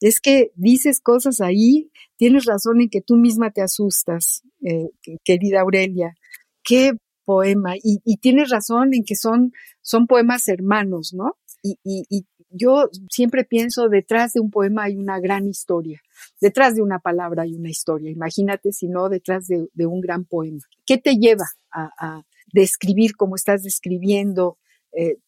Es 0.00 0.20
que 0.20 0.52
dices 0.54 1.00
cosas 1.00 1.40
ahí, 1.40 1.90
tienes 2.16 2.44
razón 2.44 2.80
en 2.80 2.88
que 2.88 3.00
tú 3.00 3.16
misma 3.16 3.50
te 3.50 3.62
asustas, 3.62 4.42
eh, 4.62 4.90
querida 5.24 5.62
Aurelia. 5.62 6.14
Qué 6.62 6.92
poema. 7.24 7.74
Y, 7.82 8.16
tienes 8.18 8.48
razón 8.50 8.94
en 8.94 9.04
que 9.04 9.16
son, 9.16 9.52
son 9.82 10.06
poemas 10.06 10.48
hermanos, 10.48 11.12
¿no? 11.14 11.36
Y, 11.62 11.78
y, 11.84 12.26
yo 12.50 12.88
siempre 13.10 13.44
pienso, 13.44 13.88
detrás 13.90 14.32
de 14.32 14.40
un 14.40 14.50
poema 14.50 14.84
hay 14.84 14.96
una 14.96 15.20
gran 15.20 15.46
historia, 15.46 16.00
detrás 16.40 16.74
de 16.74 16.82
una 16.82 16.98
palabra 16.98 17.42
hay 17.42 17.54
una 17.54 17.70
historia. 17.70 18.10
Imagínate 18.10 18.72
si 18.72 18.88
no 18.88 19.08
detrás 19.08 19.46
de, 19.46 19.68
un 19.86 20.00
gran 20.00 20.24
poema. 20.24 20.60
¿Qué 20.86 20.98
te 20.98 21.16
lleva 21.16 21.46
a, 21.72 22.22
describir 22.52 23.16
como 23.16 23.36
estás 23.36 23.62
describiendo? 23.62 24.58
Eh, 24.92 25.18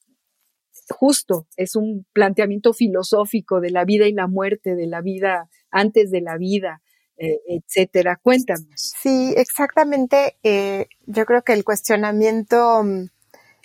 justo, 0.89 1.47
es 1.57 1.77
un 1.77 2.07
planteamiento 2.13 2.73
filosófico 2.73 3.61
de 3.61 3.71
la 3.71 3.85
vida 3.85 4.07
y 4.07 4.13
la 4.13 4.27
muerte, 4.27 4.75
de 4.75 4.87
la 4.87 5.01
vida 5.01 5.49
antes 5.71 6.11
de 6.11 6.21
la 6.21 6.37
vida, 6.37 6.83
eh, 7.17 7.41
etcétera. 7.47 8.19
Cuéntanos. 8.23 8.69
Sí, 8.75 9.35
exactamente. 9.37 10.37
Eh, 10.43 10.89
yo 11.07 11.27
creo 11.27 11.43
que 11.43 11.53
el 11.53 11.65
cuestionamiento 11.65 12.83
mm, 12.83 13.09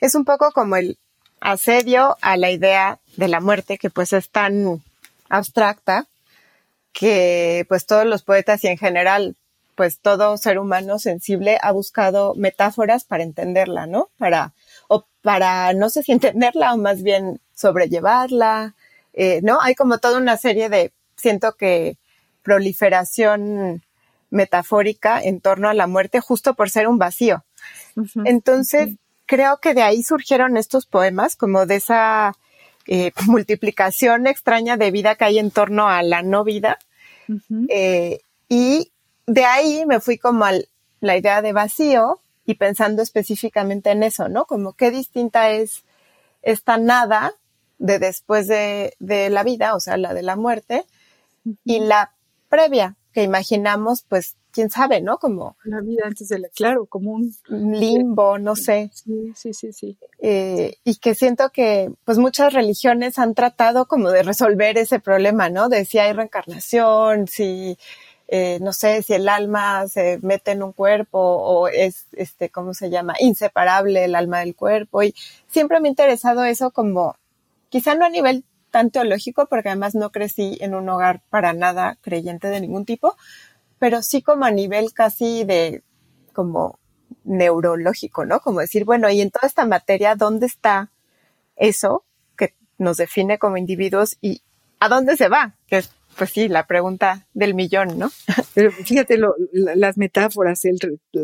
es 0.02 0.16
un 0.16 0.26
poco 0.26 0.52
como 0.52 0.76
el 0.76 0.98
asedio 1.40 2.18
a 2.22 2.38
la 2.38 2.52
idea 2.52 3.00
de 3.18 3.28
la 3.28 3.40
muerte, 3.40 3.78
que 3.78 3.90
pues 3.90 4.14
es 4.14 4.30
tan 4.30 4.84
abstracta 5.30 6.08
que 6.98 7.66
pues 7.68 7.86
todos 7.86 8.06
los 8.06 8.24
poetas 8.24 8.64
y 8.64 8.68
en 8.68 8.78
general 8.78 9.36
pues 9.76 10.00
todo 10.00 10.38
ser 10.38 10.58
humano 10.58 10.98
sensible 10.98 11.60
ha 11.62 11.74
buscado 11.74 12.34
metáforas 12.36 13.04
para 13.04 13.24
entenderla, 13.24 13.86
¿no? 13.86 14.10
Para 14.18 14.54
o 14.88 15.06
para, 15.22 15.74
no 15.74 15.90
sé 15.90 16.02
si 16.02 16.14
entenderla 16.14 16.74
o 16.74 16.78
más 16.78 17.04
bien 17.04 17.42
sobrellevarla, 17.54 18.76
eh, 19.14 19.42
¿no? 19.44 19.60
Hay 19.62 19.76
como 19.76 19.98
toda 19.98 20.18
una 20.18 20.38
serie 20.38 20.70
de, 20.70 20.94
siento 21.18 21.54
que 21.54 21.98
proliferación 22.42 23.84
metafórica 24.30 25.22
en 25.22 25.42
torno 25.42 25.68
a 25.68 25.74
la 25.74 25.88
muerte 25.88 26.22
justo 26.22 26.54
por 26.54 26.70
ser 26.70 26.88
un 26.88 26.98
vacío. 26.98 27.44
Entonces, 28.24 28.96
creo 29.26 29.58
que 29.58 29.74
de 29.74 29.82
ahí 29.82 30.04
surgieron 30.04 30.56
estos 30.56 30.86
poemas, 30.86 31.36
como 31.36 31.66
de 31.66 31.76
esa 31.76 32.34
eh, 32.88 33.12
multiplicación 33.26 34.28
extraña 34.28 34.78
de 34.78 34.92
vida 34.92 35.16
que 35.16 35.26
hay 35.26 35.40
en 35.40 35.52
torno 35.52 35.90
a 35.90 36.02
la 36.04 36.22
no 36.22 36.44
vida. 36.44 36.78
Eh, 37.70 38.20
y 38.50 38.92
de 39.28 39.46
ahí 39.46 39.86
me 39.86 40.00
fui 40.00 40.18
como 40.18 40.46
a 40.46 40.52
la 41.02 41.18
idea 41.18 41.42
de 41.42 41.54
vacío, 41.54 42.20
y 42.46 42.56
pensando 42.56 43.02
específicamente 43.02 43.92
en 43.92 44.04
eso, 44.04 44.30
¿no? 44.30 44.46
Como 44.46 44.74
qué 44.74 44.92
distinta 44.92 45.50
es 45.50 45.84
esta 46.44 46.78
nada 46.78 47.34
de 47.80 48.00
después 48.00 48.48
de, 48.48 48.96
la 49.00 49.44
vida, 49.44 49.76
o 49.76 49.80
sea, 49.80 49.98
la 49.98 50.14
de 50.14 50.22
la 50.22 50.36
muerte, 50.36 50.86
y 51.64 51.80
la 51.80 52.14
previa, 52.50 52.96
que 53.14 53.24
imaginamos, 53.24 54.04
pues, 54.08 54.36
quién 54.56 54.70
sabe, 54.70 55.02
¿no? 55.02 55.18
Como... 55.18 55.58
La 55.66 55.82
vida 55.82 56.04
antes 56.06 56.30
de 56.30 56.40
la, 56.40 56.48
claro, 56.48 56.86
como 56.86 57.12
un... 57.12 57.36
Limbo, 57.50 58.40
no 58.40 58.56
sé. 58.56 58.90
Sí, 58.94 59.34
sí, 59.36 59.54
sí, 59.54 59.74
sí. 59.74 59.98
Eh, 60.20 60.78
y 60.86 60.96
que 60.96 61.14
siento 61.14 61.50
que, 61.50 61.92
pues, 62.06 62.18
muchas 62.18 62.54
religiones 62.54 63.20
han 63.20 63.36
tratado 63.36 63.86
como 63.86 64.12
de 64.12 64.24
resolver 64.24 64.78
ese 64.78 65.02
problema, 65.02 65.50
¿no? 65.50 65.68
De 65.68 65.84
si 65.84 66.00
hay 66.00 66.14
reencarnación, 66.14 67.28
si 67.28 67.78
eh, 68.30 68.60
no 68.62 68.72
sé 68.72 69.04
si 69.04 69.14
el 69.14 69.28
alma 69.28 69.88
se 69.90 70.20
mete 70.22 70.52
en 70.52 70.64
un 70.64 70.72
cuerpo 70.72 71.20
o 71.20 71.68
es, 71.68 72.08
este, 72.14 72.50
¿cómo 72.50 72.74
se 72.74 72.90
llama? 72.90 73.16
Inseparable 73.20 74.06
el 74.06 74.16
alma 74.16 74.40
del 74.40 74.56
cuerpo. 74.56 75.04
Y 75.04 75.14
siempre 75.48 75.82
me 75.82 75.90
ha 75.90 75.92
interesado 75.92 76.46
eso 76.46 76.72
como, 76.72 77.18
quizá 77.68 77.94
no 77.96 78.06
a 78.06 78.10
nivel 78.10 78.46
tan 78.72 78.90
teológico, 78.90 79.48
porque 79.48 79.70
además 79.70 79.96
no 79.96 80.12
crecí 80.12 80.58
en 80.62 80.76
un 80.76 80.88
hogar 80.88 81.22
para 81.30 81.52
nada 81.52 81.98
creyente 82.02 82.48
de 82.48 82.62
ningún 82.62 82.86
tipo, 82.86 83.16
pero 83.80 84.02
sí 84.02 84.22
como 84.22 84.46
a 84.46 84.52
nivel 84.52 84.94
casi 84.94 85.44
de, 85.44 85.84
como 86.34 86.80
neurológico, 87.24 88.26
¿no? 88.26 88.40
Como 88.40 88.60
decir, 88.60 88.86
bueno, 88.86 89.10
y 89.10 89.22
en 89.22 89.32
toda 89.32 89.48
esta 89.48 89.66
materia, 89.66 90.16
¿dónde 90.16 90.46
está 90.46 90.92
eso 91.56 92.06
que 92.38 92.54
nos 92.78 92.98
define 92.98 93.40
como 93.40 93.58
individuos 93.58 94.18
y 94.22 94.42
a 94.80 94.90
dónde 94.90 95.18
se 95.18 95.30
va? 95.30 95.56
Que 95.68 95.78
es 95.78 95.92
pues 96.18 96.30
sí, 96.30 96.48
la 96.48 96.66
pregunta 96.66 97.28
del 97.34 97.54
millón, 97.54 98.00
¿no? 98.00 98.10
Pero 98.54 98.72
fíjate 98.72 99.20
las 99.52 99.98
metáforas, 99.98 100.64
el, 100.66 100.80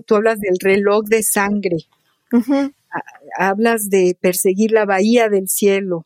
tú 0.06 0.16
hablas 0.16 0.40
del 0.40 0.58
reloj 0.60 1.06
de 1.06 1.24
sangre, 1.24 1.78
hablas 3.38 3.90
de 3.90 4.18
perseguir 4.20 4.72
la 4.72 4.86
bahía 4.86 5.30
del 5.30 5.48
cielo, 5.48 6.06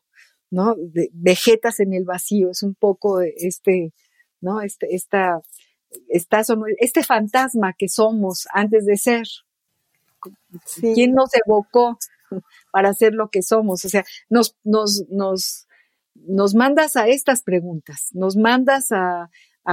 ¿no? 0.52 0.76
De, 0.78 1.10
vegetas 1.14 1.80
en 1.80 1.94
el 1.94 2.06
vacío, 2.06 2.52
es 2.52 2.64
un 2.64 2.76
poco 2.76 3.22
este, 3.22 3.92
¿no? 4.42 4.62
Este, 4.62 4.94
esta, 4.96 5.42
este 6.10 7.04
fantasma 7.04 7.74
que 7.78 7.90
somos 7.90 8.48
antes 8.54 8.86
de 8.86 8.98
ser. 8.98 9.28
¿Quién 10.80 11.14
nos 11.14 11.30
evocó 11.46 11.98
para 12.72 12.94
ser 12.94 13.14
lo 13.14 13.30
que 13.30 13.42
somos? 13.42 13.86
O 13.86 13.90
sea, 13.90 14.04
nos, 14.30 14.56
nos, 14.64 15.04
nos 15.10 15.66
nos 16.16 16.56
mandas 16.56 16.96
a 16.96 17.08
estas 17.08 17.44
preguntas, 17.44 18.10
nos 18.14 18.36
mandas 18.36 18.92
a, 18.92 19.30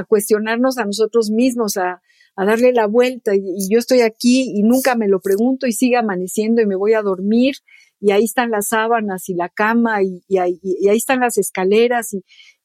cuestionarnos 0.08 0.78
a 0.78 0.84
nosotros 0.84 1.30
mismos, 1.30 1.76
a, 1.76 2.00
darle 2.36 2.72
la 2.72 2.86
vuelta 2.86 3.34
y, 3.34 3.68
yo 3.70 3.78
estoy 3.78 4.00
aquí 4.00 4.50
y 4.54 4.62
nunca 4.62 4.94
me 4.94 5.08
lo 5.08 5.20
pregunto 5.20 5.66
y 5.66 5.72
sigue 5.72 5.96
amaneciendo 5.96 6.62
y 6.62 6.66
me 6.66 6.76
voy 6.76 6.94
a 6.94 7.02
dormir 7.02 7.56
y 8.00 8.10
ahí 8.10 8.24
están 8.24 8.50
las 8.50 8.68
sábanas 8.68 9.28
y 9.28 9.34
la 9.34 9.48
cama 9.48 10.02
y, 10.02 10.22
ahí, 10.38 10.58
están 10.82 11.20
las 11.20 11.38
escaleras 11.38 12.14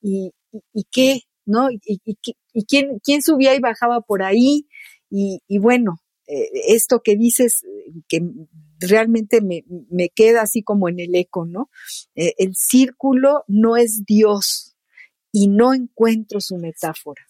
y, 0.02 0.32
qué, 0.92 1.22
¿no? 1.46 1.70
Y, 1.70 2.18
quién, 2.66 3.00
quién 3.04 3.22
subía 3.22 3.56
y 3.56 3.60
bajaba 3.60 4.02
por 4.02 4.24
ahí 4.24 4.68
y, 5.10 5.42
bueno, 5.60 6.00
eh, 6.28 6.50
esto 6.68 7.02
que 7.02 7.16
dices, 7.16 7.64
que 8.10 8.22
realmente 8.80 9.42
me, 9.42 9.64
me, 9.90 10.10
queda 10.10 10.42
así 10.42 10.64
como 10.64 10.90
en 10.90 11.00
el 11.00 11.16
eco, 11.16 11.46
¿no? 11.46 11.70
Eh, 12.16 12.34
el 12.38 12.56
círculo 12.56 13.44
no 13.48 13.78
es 13.78 14.04
Dios 14.06 14.76
y 15.32 15.48
no 15.48 15.74
encuentro 15.74 16.42
su 16.42 16.58
metáfora. 16.58 17.22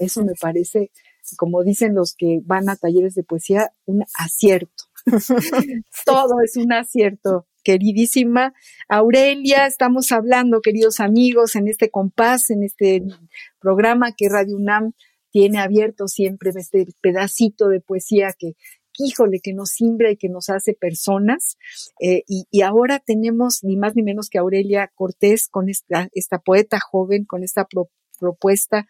Eso 0.00 0.22
me 0.22 0.34
parece, 0.38 0.90
como 1.36 1.64
dicen 1.64 1.94
los 1.94 2.14
que 2.14 2.40
van 2.44 2.68
a 2.68 2.76
talleres 2.76 3.14
de 3.14 3.22
poesía, 3.22 3.72
un 3.86 4.04
acierto. 4.18 4.84
Todo 6.04 6.40
es 6.44 6.56
un 6.56 6.72
acierto. 6.72 7.46
Queridísima 7.64 8.54
Aurelia, 8.88 9.66
estamos 9.66 10.12
hablando, 10.12 10.60
queridos 10.60 11.00
amigos, 11.00 11.56
en 11.56 11.68
este 11.68 11.90
compás, 11.90 12.50
en 12.50 12.62
este 12.62 13.02
programa 13.60 14.12
que 14.16 14.28
Radio 14.28 14.56
UNAM 14.56 14.92
tiene 15.30 15.58
abierto 15.58 16.08
siempre 16.08 16.50
este 16.54 16.86
pedacito 17.00 17.68
de 17.68 17.80
poesía 17.80 18.34
que, 18.38 18.54
híjole, 18.98 19.40
que 19.40 19.52
nos 19.52 19.70
simbra 19.70 20.10
y 20.10 20.16
que 20.16 20.28
nos 20.28 20.48
hace 20.48 20.74
personas. 20.74 21.56
Eh, 22.00 22.22
y, 22.26 22.62
ahora 22.62 22.98
tenemos 22.98 23.62
ni 23.62 23.76
más 23.76 23.94
ni 23.94 24.02
menos 24.02 24.28
que 24.28 24.38
Aurelia 24.38 24.90
Cortés 24.94 25.48
con 25.48 25.68
esta, 25.68 26.08
poeta 26.44 26.78
joven, 26.80 27.24
con 27.24 27.44
esta 27.44 27.66
propuesta 28.18 28.86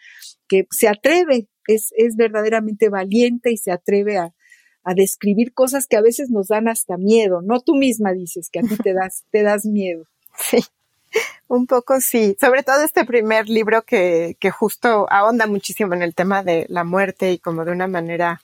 que 0.48 0.66
se 0.70 0.88
atreve, 0.88 1.48
es, 1.66 1.92
es 1.96 2.16
verdaderamente 2.16 2.88
valiente 2.88 3.52
y 3.52 3.58
se 3.58 3.70
atreve 3.70 4.16
a, 4.16 4.34
a 4.84 4.94
describir 4.94 5.52
cosas 5.52 5.86
que 5.86 5.96
a 5.96 6.00
veces 6.00 6.30
nos 6.30 6.48
dan 6.48 6.66
hasta 6.66 6.96
miedo, 6.96 7.42
¿no? 7.42 7.60
Tú 7.60 7.74
misma 7.74 8.14
dices 8.14 8.48
que 8.50 8.60
a 8.60 8.62
ti 8.62 8.76
te 8.82 8.94
das, 8.94 9.24
te 9.30 9.42
das 9.42 9.66
miedo. 9.66 10.04
Sí, 10.38 10.58
Un 11.48 11.66
poco 11.66 12.00
sí, 12.00 12.36
sobre 12.38 12.62
todo 12.62 12.82
este 12.82 13.04
primer 13.04 13.48
libro 13.48 13.82
que, 13.82 14.36
que 14.38 14.50
justo 14.50 15.06
ahonda 15.10 15.46
muchísimo 15.46 15.94
en 15.94 16.02
el 16.02 16.14
tema 16.14 16.42
de 16.42 16.66
la 16.68 16.84
muerte 16.84 17.32
y 17.32 17.38
como 17.38 17.64
de 17.64 17.72
una 17.72 17.86
manera, 17.86 18.42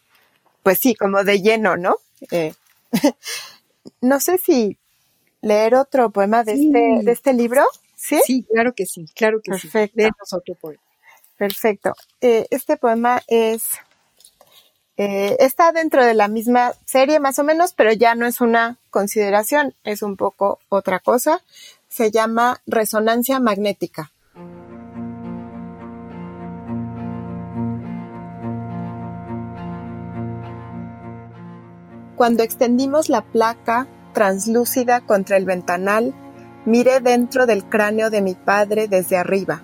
pues 0.63 0.79
sí, 0.81 0.95
como 0.95 1.23
de 1.23 1.43
lleno, 1.43 1.77
¿no? 1.77 1.97
Eh, 2.31 2.55
no 4.01 4.21
sé 4.21 4.39
si 4.39 4.79
leer 5.43 5.75
otro 5.75 6.11
poema 6.11 6.45
de, 6.45 6.53
este, 6.55 7.05
de 7.05 7.13
este 7.13 7.35
libro, 7.35 7.67
¿sí? 7.95 8.21
Sí, 8.25 8.43
claro 8.51 8.73
que 8.75 8.87
sí, 8.87 9.07
claro 9.15 9.41
que 9.43 9.51
Perfecto. 9.51 10.13
sí. 10.25 10.37
otro 10.37 10.55
poema. 10.55 10.81
Perfecto. 11.37 11.95
Eh, 12.23 12.47
este 12.51 12.79
poema 12.79 13.21
es, 13.27 13.65
eh, 14.97 15.37
está 15.41 15.73
dentro 15.73 16.03
de 16.03 16.15
la 16.15 16.29
misma 16.29 16.73
serie 16.87 17.21
más 17.21 17.39
o 17.39 17.45
menos, 17.45 17.75
pero 17.75 17.93
ya 17.93 18.15
no 18.15 18.27
es 18.27 18.41
una 18.41 18.79
consideración, 18.89 19.75
es 19.85 20.03
un 20.03 20.17
poco 20.17 20.61
otra 20.71 21.01
cosa 21.01 21.43
se 21.95 22.11
llama 22.11 22.61
resonancia 22.67 23.39
magnética. 23.39 24.11
Cuando 32.17 32.43
extendimos 32.43 33.09
la 33.09 33.23
placa 33.23 33.87
translúcida 34.13 35.03
contra 35.03 35.37
el 35.37 35.45
ventanal, 35.45 36.13
miré 36.65 36.99
dentro 36.99 37.47
del 37.47 37.65
cráneo 37.65 38.11
de 38.11 38.23
mi 38.23 38.35
padre 38.35 38.89
desde 38.89 39.17
arriba. 39.17 39.63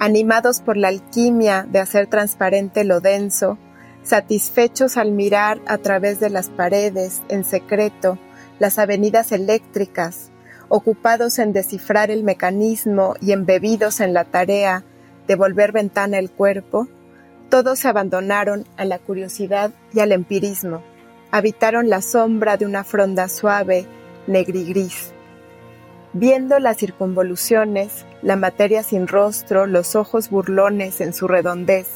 Animados 0.00 0.60
por 0.60 0.76
la 0.76 0.88
alquimia 0.88 1.64
de 1.70 1.78
hacer 1.78 2.08
transparente 2.08 2.82
lo 2.82 3.00
denso, 3.00 3.56
satisfechos 4.02 4.96
al 4.96 5.12
mirar 5.12 5.60
a 5.68 5.78
través 5.78 6.18
de 6.18 6.30
las 6.30 6.48
paredes, 6.48 7.22
en 7.28 7.44
secreto, 7.44 8.18
las 8.58 8.80
avenidas 8.80 9.30
eléctricas, 9.30 10.29
ocupados 10.70 11.40
en 11.40 11.52
descifrar 11.52 12.10
el 12.10 12.22
mecanismo 12.22 13.14
y 13.20 13.32
embebidos 13.32 14.00
en 14.00 14.14
la 14.14 14.24
tarea 14.24 14.84
de 15.26 15.34
volver 15.34 15.72
ventana 15.72 16.18
el 16.18 16.30
cuerpo, 16.30 16.88
todos 17.50 17.80
se 17.80 17.88
abandonaron 17.88 18.64
a 18.76 18.84
la 18.84 19.00
curiosidad 19.00 19.72
y 19.92 19.98
al 19.98 20.12
empirismo, 20.12 20.82
habitaron 21.32 21.90
la 21.90 22.00
sombra 22.00 22.56
de 22.56 22.66
una 22.66 22.84
fronda 22.84 23.28
suave, 23.28 23.86
negrigris. 24.28 25.12
Viendo 26.12 26.60
las 26.60 26.76
circunvoluciones, 26.76 28.06
la 28.22 28.36
materia 28.36 28.84
sin 28.84 29.08
rostro, 29.08 29.66
los 29.66 29.96
ojos 29.96 30.30
burlones 30.30 31.00
en 31.00 31.12
su 31.12 31.26
redondez, 31.26 31.88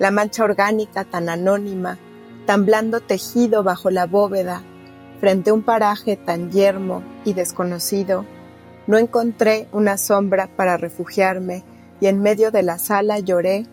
la 0.00 0.10
mancha 0.10 0.42
orgánica 0.42 1.04
tan 1.04 1.28
anónima, 1.28 1.98
tan 2.46 2.66
blando 2.66 2.98
tejido 3.00 3.62
bajo 3.62 3.90
la 3.90 4.06
bóveda, 4.06 4.62
frente 5.20 5.50
a 5.50 5.54
un 5.54 5.62
paraje 5.62 6.16
tan 6.16 6.50
yermo 6.50 7.02
y 7.24 7.32
desconocido, 7.34 8.24
no 8.86 8.98
encontré 8.98 9.68
una 9.72 9.98
sombra 9.98 10.48
para 10.56 10.76
refugiarme 10.76 11.64
y 12.00 12.06
en 12.06 12.20
medio 12.20 12.50
de 12.50 12.62
la 12.62 12.78
sala 12.78 13.18
lloré 13.18 13.66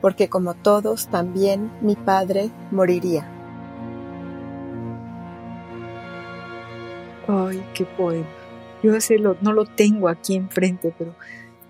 porque 0.00 0.28
como 0.28 0.54
todos 0.54 1.08
también 1.08 1.70
mi 1.80 1.94
padre 1.94 2.50
moriría. 2.70 3.28
Ay, 7.28 7.64
qué 7.74 7.84
poema. 7.84 8.26
Yo 8.82 8.92
no 9.40 9.52
lo 9.52 9.64
tengo 9.64 10.08
aquí 10.08 10.34
enfrente, 10.34 10.92
pero 10.98 11.14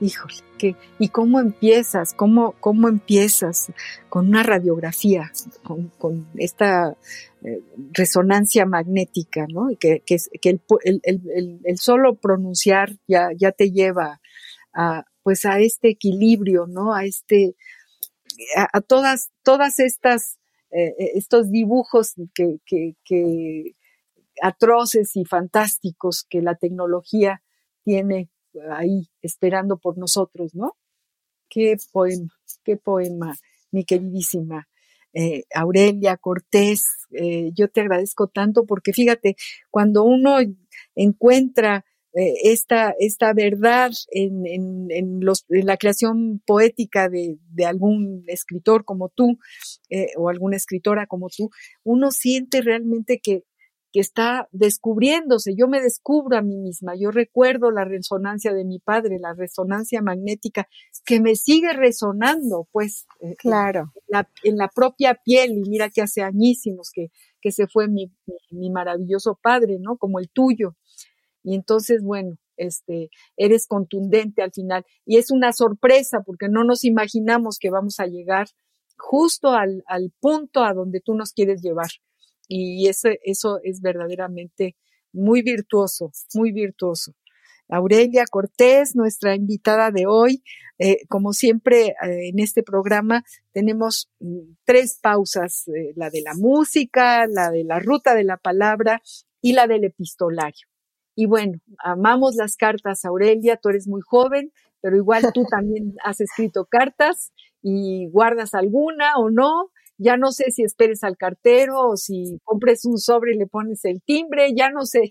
híjole, 0.03 0.77
¿y 0.99 1.09
cómo 1.09 1.39
empiezas? 1.39 2.13
¿Cómo, 2.13 2.57
cómo 2.61 2.89
empiezas 2.89 3.73
con 4.09 4.29
una 4.29 4.43
radiografía, 4.43 5.31
con, 5.63 6.27
esta 6.35 6.97
eh, 7.43 7.63
resonancia 7.93 8.67
magnética, 8.67 9.47
¿no? 9.49 9.69
Que, 9.79 10.03
que, 10.05 10.19
el, 10.85 11.79
solo 11.79 12.17
pronunciar 12.17 12.91
ya, 13.07 13.29
ya 13.37 13.53
te 13.53 13.71
lleva 13.71 14.21
a, 14.75 15.05
pues 15.23 15.45
a 15.45 15.61
este 15.61 15.91
equilibrio, 15.91 16.67
¿no? 16.67 16.95
A 16.95 17.05
este, 17.05 17.55
a, 18.57 18.81
todas, 18.81 19.31
todas 19.45 19.79
estas, 19.79 20.41
eh, 20.73 21.13
estos 21.15 21.51
dibujos 21.51 22.15
que, 22.35 22.59
que 22.67 23.77
atroces 24.43 25.15
y 25.17 25.25
fantásticos 25.25 26.27
que 26.29 26.43
la 26.43 26.57
tecnología 26.57 27.43
tiene 27.85 28.31
ahí 28.71 29.09
esperando 29.21 29.79
por 29.79 29.99
nosotros, 29.99 30.55
¿no? 30.55 30.77
Qué 31.49 31.77
poema, 31.93 32.33
qué 32.65 32.77
poema, 32.77 33.35
mi 33.71 33.85
queridísima 33.85 34.69
eh, 35.15 35.45
Aurelia 35.55 36.17
Cortés. 36.17 36.87
Eh, 37.13 37.51
yo 37.55 37.69
te 37.69 37.83
agradezco 37.83 38.29
tanto 38.29 38.65
porque 38.65 38.93
fíjate, 38.93 39.37
cuando 39.71 40.05
uno 40.05 40.39
encuentra 40.95 41.85
eh, 42.15 42.35
esta, 42.45 42.95
esta 42.99 43.33
verdad 43.35 43.91
en, 44.11 44.47
en, 44.47 44.87
en, 44.91 45.21
los, 45.21 45.45
en, 45.51 45.67
la 45.67 45.77
creación 45.77 46.43
poética 46.47 47.09
de, 47.09 47.39
de 47.51 47.67
algún 47.67 48.25
escritor 48.27 48.85
como 48.85 49.09
tú 49.11 49.39
o 50.17 50.29
alguna 50.31 50.57
escritora 50.57 51.07
como 51.07 51.29
tú, 51.29 51.51
uno 51.85 52.11
siente 52.11 52.63
realmente 52.63 53.21
que 53.23 53.45
que 53.93 54.01
está 54.01 54.49
descubriéndose. 54.53 55.55
Yo 55.55 55.69
me 55.69 55.81
descubro 55.81 56.39
a 56.39 56.43
mí 56.43 56.57
misma. 56.57 56.95
Yo 56.97 57.11
recuerdo 57.11 57.71
la 57.71 57.85
resonancia 57.85 58.55
de 58.55 58.65
mi 58.65 58.79
padre, 58.79 59.19
la 59.21 59.35
resonancia 59.35 60.01
magnética 60.01 60.67
que 61.05 61.21
me 61.21 61.37
sigue 61.37 61.75
resonando, 61.75 62.67
pues. 62.73 63.07
Eh, 63.21 63.35
claro. 63.37 63.93
En 64.43 64.57
la, 64.57 64.69
propia 64.69 65.15
piel. 65.15 65.59
Y 65.59 65.69
mira 65.69 65.91
que 65.91 66.01
hace 66.01 66.23
añísimos 66.23 66.91
que, 66.93 67.11
que 67.41 67.53
se 67.53 67.67
fue 67.67 67.87
mi, 67.89 68.11
mi, 68.51 68.71
maravilloso 68.71 69.39
padre, 69.41 69.77
¿no? 69.79 69.99
Como 69.99 70.19
el 70.19 70.31
tuyo. 70.31 70.75
Y 71.43 71.55
entonces, 71.55 72.03
bueno, 72.03 72.39
este, 72.57 73.11
eres 73.37 73.67
contundente 73.67 74.41
al 74.41 74.53
final. 74.53 74.87
Y 75.05 75.19
es 75.19 75.31
una 75.31 75.53
sorpresa 75.53 76.23
porque 76.25 76.49
no 76.49 76.65
nos 76.65 76.85
imaginamos 76.85 77.59
que 77.59 77.71
vamos 77.71 78.01
a 78.01 78.07
llegar 78.07 78.47
justo 78.97 79.51
al, 79.51 79.85
al 79.87 80.13
punto 80.19 80.65
a 80.65 80.73
donde 80.73 81.01
tú 81.01 81.15
nos 81.15 81.33
quieres 81.33 81.61
llevar 81.61 81.91
y 82.49 82.89
eso, 82.89 83.09
eso 83.25 83.59
es 83.63 83.81
verdaderamente 83.81 84.77
muy 85.13 85.43
virtuoso, 85.43 86.11
muy 86.35 86.53
virtuoso. 86.53 87.15
Aurelia 87.69 88.25
Cortés, 88.31 88.95
nuestra 88.95 89.35
invitada 89.35 89.91
de 89.91 90.07
hoy. 90.07 90.43
Eh, 90.79 91.07
como 91.09 91.33
siempre 91.33 91.89
eh, 91.89 92.29
en 92.29 92.39
este 92.39 92.63
programa 92.63 93.25
tenemos 93.53 94.11
mm, 94.21 94.57
tres 94.65 94.99
pausas, 95.01 95.69
eh, 95.69 95.93
la 95.97 96.11
de 96.11 96.23
la 96.23 96.35
música, 96.35 97.27
la 97.27 97.51
de 97.51 97.65
la 97.65 97.79
ruta 97.79 98.15
de 98.15 98.25
la 98.25 98.37
palabra 98.37 99.01
y 99.41 99.53
la 99.53 99.67
del 99.67 99.85
epistolario. 99.85 100.67
Y 101.15 101.27
bueno, 101.27 101.61
amamos 101.79 102.35
las 102.37 102.57
cartas, 102.57 103.05
Aurelia, 103.05 103.59
tú 103.59 103.69
eres 103.69 103.87
muy 103.87 104.01
joven, 104.01 104.51
pero 104.81 104.97
igual 104.97 105.25
tú 105.33 105.45
también 105.51 105.95
has 106.05 106.21
escrito 106.21 106.67
cartas 106.67 107.33
y 107.63 108.09
guardas 108.11 108.55
alguna 108.55 109.17
o 109.17 109.31
no, 109.31 109.71
ya 110.03 110.17
no 110.17 110.33
sé 110.33 110.51
si 110.51 110.63
esperes 110.63 111.05
al 111.05 111.17
cartero 111.17 111.89
o 111.89 111.97
si 111.97 112.41
compres 112.45 112.85
un 112.85 112.99
sobre 112.99 113.35
y 113.35 113.39
le 113.39 113.47
pones 113.47 113.85
el 113.85 114.03
timbre, 114.03 114.53
ya 114.55 114.71
no 114.71 114.85
sé 114.85 115.03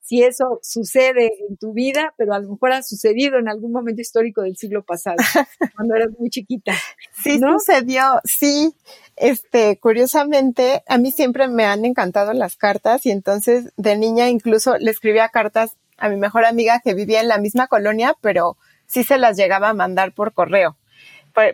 si 0.00 0.22
eso 0.22 0.60
sucede 0.62 1.32
en 1.48 1.56
tu 1.56 1.72
vida, 1.72 2.14
pero 2.16 2.32
a 2.32 2.38
lo 2.38 2.50
mejor 2.50 2.72
ha 2.72 2.82
sucedido 2.82 3.38
en 3.38 3.48
algún 3.48 3.72
momento 3.72 4.00
histórico 4.00 4.42
del 4.42 4.56
siglo 4.56 4.84
pasado, 4.84 5.16
cuando 5.74 5.96
eras 5.96 6.10
muy 6.18 6.30
chiquita. 6.30 6.72
Sí, 7.22 7.40
sucedió, 7.40 8.20
sí. 8.24 8.72
Este, 9.16 9.78
curiosamente, 9.80 10.84
a 10.86 10.98
mí 10.98 11.10
siempre 11.10 11.48
me 11.48 11.64
han 11.64 11.84
encantado 11.84 12.32
las 12.32 12.56
cartas 12.56 13.04
y 13.04 13.10
entonces 13.10 13.72
de 13.76 13.96
niña 13.96 14.28
incluso 14.28 14.76
le 14.78 14.90
escribía 14.90 15.28
cartas 15.30 15.76
a 15.96 16.08
mi 16.08 16.16
mejor 16.16 16.44
amiga 16.44 16.80
que 16.84 16.94
vivía 16.94 17.20
en 17.20 17.28
la 17.28 17.38
misma 17.38 17.66
colonia, 17.66 18.14
pero 18.20 18.56
sí 18.86 19.02
se 19.02 19.18
las 19.18 19.36
llegaba 19.36 19.70
a 19.70 19.74
mandar 19.74 20.14
por 20.14 20.34
correo 20.34 20.76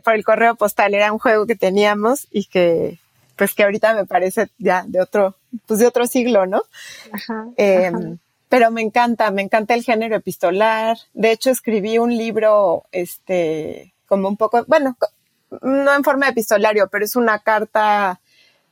por, 0.03 0.15
el 0.15 0.25
correo 0.25 0.55
postal, 0.55 0.95
era 0.95 1.13
un 1.13 1.19
juego 1.19 1.47
que 1.47 1.57
teníamos 1.57 2.29
y 2.31 2.45
que, 2.45 2.99
pues 3.37 3.55
que 3.55 3.65
ahorita 3.65 3.95
me 3.95 4.07
parece 4.07 4.49
ya 4.59 4.85
de 4.87 5.01
otro, 5.01 5.37
pues 5.67 5.81
de 5.81 5.87
otro 5.87 6.07
siglo, 6.07 6.47
¿no? 6.47 6.63
Em, 7.57 8.19
pero 8.49 8.71
me 8.71 8.83
encanta, 8.83 9.31
me 9.31 9.43
encanta 9.43 9.75
el 9.75 9.83
género 9.83 10.17
epistolar. 10.17 10.97
De 11.15 11.33
hecho, 11.33 11.51
escribí 11.51 11.99
un 11.99 12.17
libro, 12.17 12.85
este, 12.93 13.95
como 14.07 14.29
un 14.29 14.37
poco, 14.37 14.65
bueno, 14.67 14.97
no 15.63 15.95
en 15.95 16.05
forma 16.05 16.27
de 16.27 16.33
epistolario, 16.33 16.89
pero 16.89 17.05
es 17.05 17.17
una 17.17 17.41
carta 17.41 18.21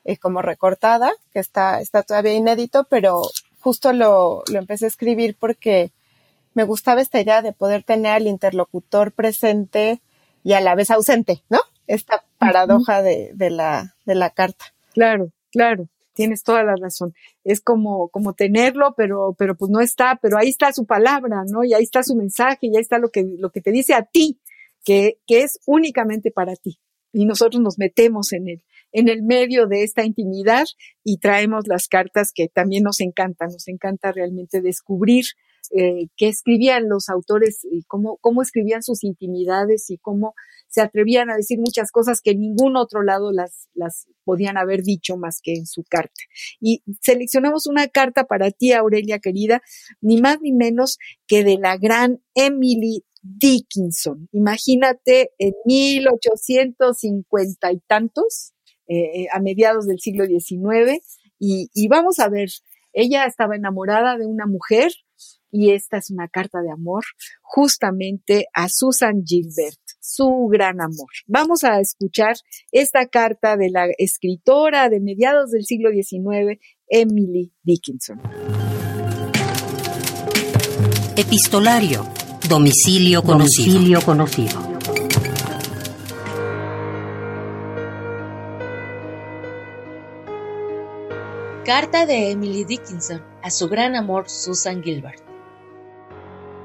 eh, 0.05 0.17
como 0.17 0.43
recortada, 0.43 1.13
que 1.33 1.41
está, 1.41 1.81
está 1.81 2.03
todavía 2.03 2.35
inédito, 2.35 2.85
pero 2.85 3.23
justo 3.61 3.93
lo, 3.93 4.45
lo 4.49 4.59
empecé 4.59 4.85
a 4.85 4.89
escribir 4.89 5.37
porque 5.39 5.91
me 6.55 6.65
gustaba 6.65 7.01
esta 7.01 7.21
idea 7.21 7.43
de 7.43 7.53
poder 7.53 7.83
tener 7.83 8.13
al 8.13 8.27
interlocutor 8.27 9.13
presente 9.13 10.01
y 10.43 10.53
a 10.53 10.61
la 10.61 10.75
vez 10.75 10.91
ausente, 10.91 11.43
¿no? 11.49 11.59
Esta 11.87 12.25
paradoja 12.39 13.03
de, 13.03 13.33
de, 13.35 13.51
la, 13.51 13.97
de 14.07 14.15
la 14.15 14.31
carta. 14.31 14.67
Claro, 14.93 15.33
claro, 15.51 15.89
tienes 16.15 16.43
toda 16.43 16.63
la 16.63 16.75
razón. 16.77 17.15
Es 17.45 17.61
como, 17.61 18.09
como 18.09 18.35
tenerlo, 18.35 18.95
pero, 18.97 19.35
pero 19.39 19.57
pues 19.57 19.71
no 19.71 19.81
está, 19.81 20.19
pero 20.21 20.39
ahí 20.39 20.49
está 20.49 20.73
su 20.73 20.87
palabra, 20.87 21.43
¿no? 21.47 21.65
Y 21.65 21.75
ahí 21.75 21.83
está 21.83 22.03
su 22.03 22.15
mensaje, 22.15 22.59
y 22.63 22.77
ahí 22.77 22.83
está 22.83 22.99
lo 22.99 23.11
que, 23.11 23.25
lo 23.39 23.51
que 23.51 23.61
te 23.61 23.73
dice 23.73 23.95
a 23.95 24.03
ti, 24.03 24.41
que, 24.85 25.19
que 25.27 25.43
es 25.43 25.59
únicamente 25.67 26.31
para 26.31 26.55
ti. 26.57 26.79
Y 27.13 27.27
nosotros 27.27 27.61
nos 27.61 27.79
metemos 27.79 28.33
en 28.33 28.49
el, 28.49 28.63
en 28.93 29.09
el 29.09 29.23
medio 29.23 29.67
de 29.67 29.83
esta 29.83 30.05
intimidad 30.05 30.67
y 31.03 31.19
traemos 31.19 31.67
las 31.67 31.89
cartas 31.89 32.33
que 32.33 32.49
también 32.49 32.85
nos 32.85 33.01
encantan, 33.01 33.51
nos 33.51 33.67
encanta 33.69 34.13
realmente 34.13 34.61
descubrir 34.61 35.25
eh, 35.73 36.09
que 36.17 36.27
escribían 36.27 36.89
los 36.89 37.09
autores 37.09 37.65
y 37.71 37.85
cómo, 37.85 38.17
cómo 38.21 38.43
escribían 38.43 38.83
sus 38.83 39.05
intimidades 39.05 39.89
y 39.91 39.99
cómo 39.99 40.35
se 40.67 40.81
atrevían 40.81 41.31
a 41.31 41.37
decir 41.37 41.61
muchas 41.61 41.93
cosas 41.93 42.21
que 42.21 42.33
en 42.33 42.41
ningún 42.41 42.77
otro 42.77 43.05
lado 43.05 43.31
las, 43.31 43.69
las 43.75 44.09
podían 44.25 44.57
haber 44.57 44.83
dicho 44.83 45.17
más 45.17 45.41
que 45.41 45.55
en 45.55 45.67
su 45.67 45.85
carta. 45.85 46.21
Y 46.61 46.83
seleccionamos 47.01 47.69
una 47.69 47.87
carta 47.87 48.25
para 48.25 48.51
ti, 48.51 48.73
Aurelia 48.73 49.21
querida, 49.21 49.63
ni 50.01 50.21
más 50.21 50.41
ni 50.41 50.53
menos 50.53 50.99
que 51.29 51.45
de 51.45 51.57
la 51.57 51.77
gran 51.77 52.21
Emily 52.35 53.05
Dickinson. 53.23 54.29
Imagínate 54.33 55.31
en 55.39 55.53
1850 55.67 57.73
y 57.73 57.79
tantos, 57.87 58.55
eh, 58.89 59.29
a 59.33 59.39
mediados 59.39 59.87
del 59.87 60.01
siglo 60.01 60.27
XIX, 60.27 61.01
y, 61.39 61.71
y 61.75 61.87
vamos 61.87 62.19
a 62.19 62.29
ver, 62.29 62.49
ella 62.93 63.27
estaba 63.27 63.55
enamorada 63.55 64.19
de 64.19 64.27
una 64.27 64.47
mujer 64.47 64.91
y 65.51 65.73
esta 65.73 65.99
es 65.99 66.11
una 66.11 66.29
carta 66.29 66.61
de 66.61 66.71
amor 66.71 67.05
justamente 67.43 68.47
a 68.55 68.69
Susan 68.69 69.23
Gilbert, 69.25 69.81
su 70.01 70.49
gran 70.51 70.81
amor. 70.81 71.09
Vamos 71.27 71.65
a 71.65 71.81
escuchar 71.81 72.37
esta 72.73 73.07
carta 73.07 73.57
de 73.57 73.71
la 73.71 73.87
escritora 73.99 74.89
de 74.89 75.01
mediados 75.01 75.51
del 75.51 75.65
siglo 75.65 75.91
XIX, 75.91 76.61
Emily 76.89 77.53
Dickinson. 77.63 78.21
Epistolario. 81.17 82.07
Domicilio 82.49 83.23
conocido. 83.23 83.75
Domicilio 83.75 84.01
conocido. 84.01 84.71
Carta 91.65 92.07
de 92.07 92.31
Emily 92.31 92.65
Dickinson 92.65 93.23
a 93.43 93.51
su 93.51 93.69
gran 93.69 93.95
amor 93.95 94.29
Susan 94.29 94.83
Gilbert. 94.83 95.30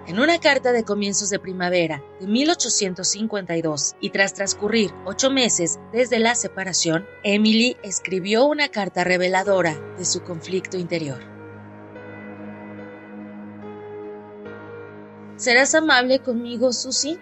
En 0.08 0.20
una 0.20 0.40
carta 0.40 0.72
de 0.72 0.84
comienzos 0.84 1.32
de 1.32 1.40
primavera 1.40 2.04
de 2.20 2.28
1852 2.28 3.96
y 4.00 4.12
tras 4.12 4.36
transcurrir 4.36 4.92
ocho 5.04 5.32
meses 5.32 5.80
desde 5.92 6.20
la 6.20 6.36
separación, 6.36 7.08
Emily 7.24 7.76
escribió 7.82 8.46
una 8.46 8.68
carta 8.68 9.04
reveladora 9.04 9.76
de 9.98 10.06
su 10.06 10.22
conflicto 10.22 10.78
interior. 10.78 11.20
¿Serás 15.38 15.74
amable 15.74 16.20
conmigo, 16.20 16.72
Susie? 16.72 17.18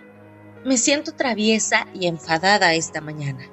Me 0.65 0.77
siento 0.77 1.13
traviesa 1.13 1.87
y 1.93 2.07
enfadada 2.07 2.73
esta 2.73 2.99
mañana. 2.99 3.45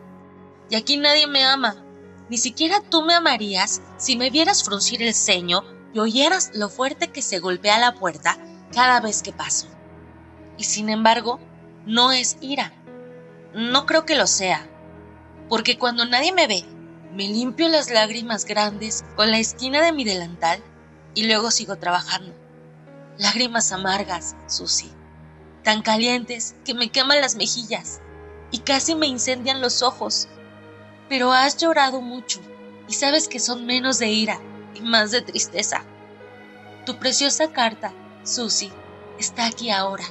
Y 0.70 0.74
aquí 0.74 0.96
nadie 0.96 1.28
me 1.28 1.44
ama. 1.44 1.86
Ni 2.28 2.36
siquiera 2.36 2.80
tú 2.80 3.02
me 3.02 3.14
amarías 3.14 3.80
si 3.96 4.16
me 4.16 4.30
vieras 4.30 4.64
fruncir 4.64 5.02
el 5.02 5.14
ceño 5.14 5.62
y 5.94 6.00
oyeras 6.00 6.50
lo 6.54 6.68
fuerte 6.68 7.08
que 7.08 7.22
se 7.22 7.38
golpea 7.38 7.78
la 7.78 7.94
puerta 7.94 8.36
cada 8.72 9.00
vez 9.00 9.22
que 9.22 9.32
paso. 9.32 9.68
Y 10.56 10.64
sin 10.64 10.88
embargo, 10.88 11.40
no 11.86 12.12
es 12.12 12.36
ira. 12.40 12.72
No 13.54 13.86
creo 13.86 14.04
que 14.04 14.14
lo 14.14 14.26
sea, 14.26 14.68
porque 15.48 15.78
cuando 15.78 16.04
nadie 16.04 16.32
me 16.32 16.46
ve, 16.46 16.64
me 17.12 17.26
limpio 17.26 17.68
las 17.68 17.90
lágrimas 17.90 18.44
grandes 18.44 19.04
con 19.16 19.30
la 19.30 19.38
esquina 19.38 19.82
de 19.82 19.92
mi 19.92 20.04
delantal 20.04 20.62
y 21.14 21.26
luego 21.26 21.50
sigo 21.50 21.76
trabajando. 21.76 22.32
Lágrimas 23.18 23.72
amargas, 23.72 24.36
Susi, 24.46 24.92
tan 25.64 25.82
calientes 25.82 26.54
que 26.64 26.74
me 26.74 26.90
queman 26.90 27.20
las 27.20 27.34
mejillas 27.34 28.00
y 28.52 28.58
casi 28.58 28.94
me 28.94 29.06
incendian 29.06 29.60
los 29.60 29.82
ojos. 29.82 30.28
Pero 31.08 31.32
has 31.32 31.56
llorado 31.56 32.00
mucho 32.00 32.40
y 32.88 32.94
sabes 32.94 33.26
que 33.26 33.40
son 33.40 33.66
menos 33.66 33.98
de 33.98 34.08
ira 34.08 34.40
y 34.74 34.80
más 34.82 35.10
de 35.10 35.22
tristeza. 35.22 35.82
Tu 36.86 36.96
preciosa 36.98 37.50
carta 37.52 37.92
Susie 38.24 38.72
está 39.18 39.46
aquí 39.46 39.70
ahora 39.70 40.04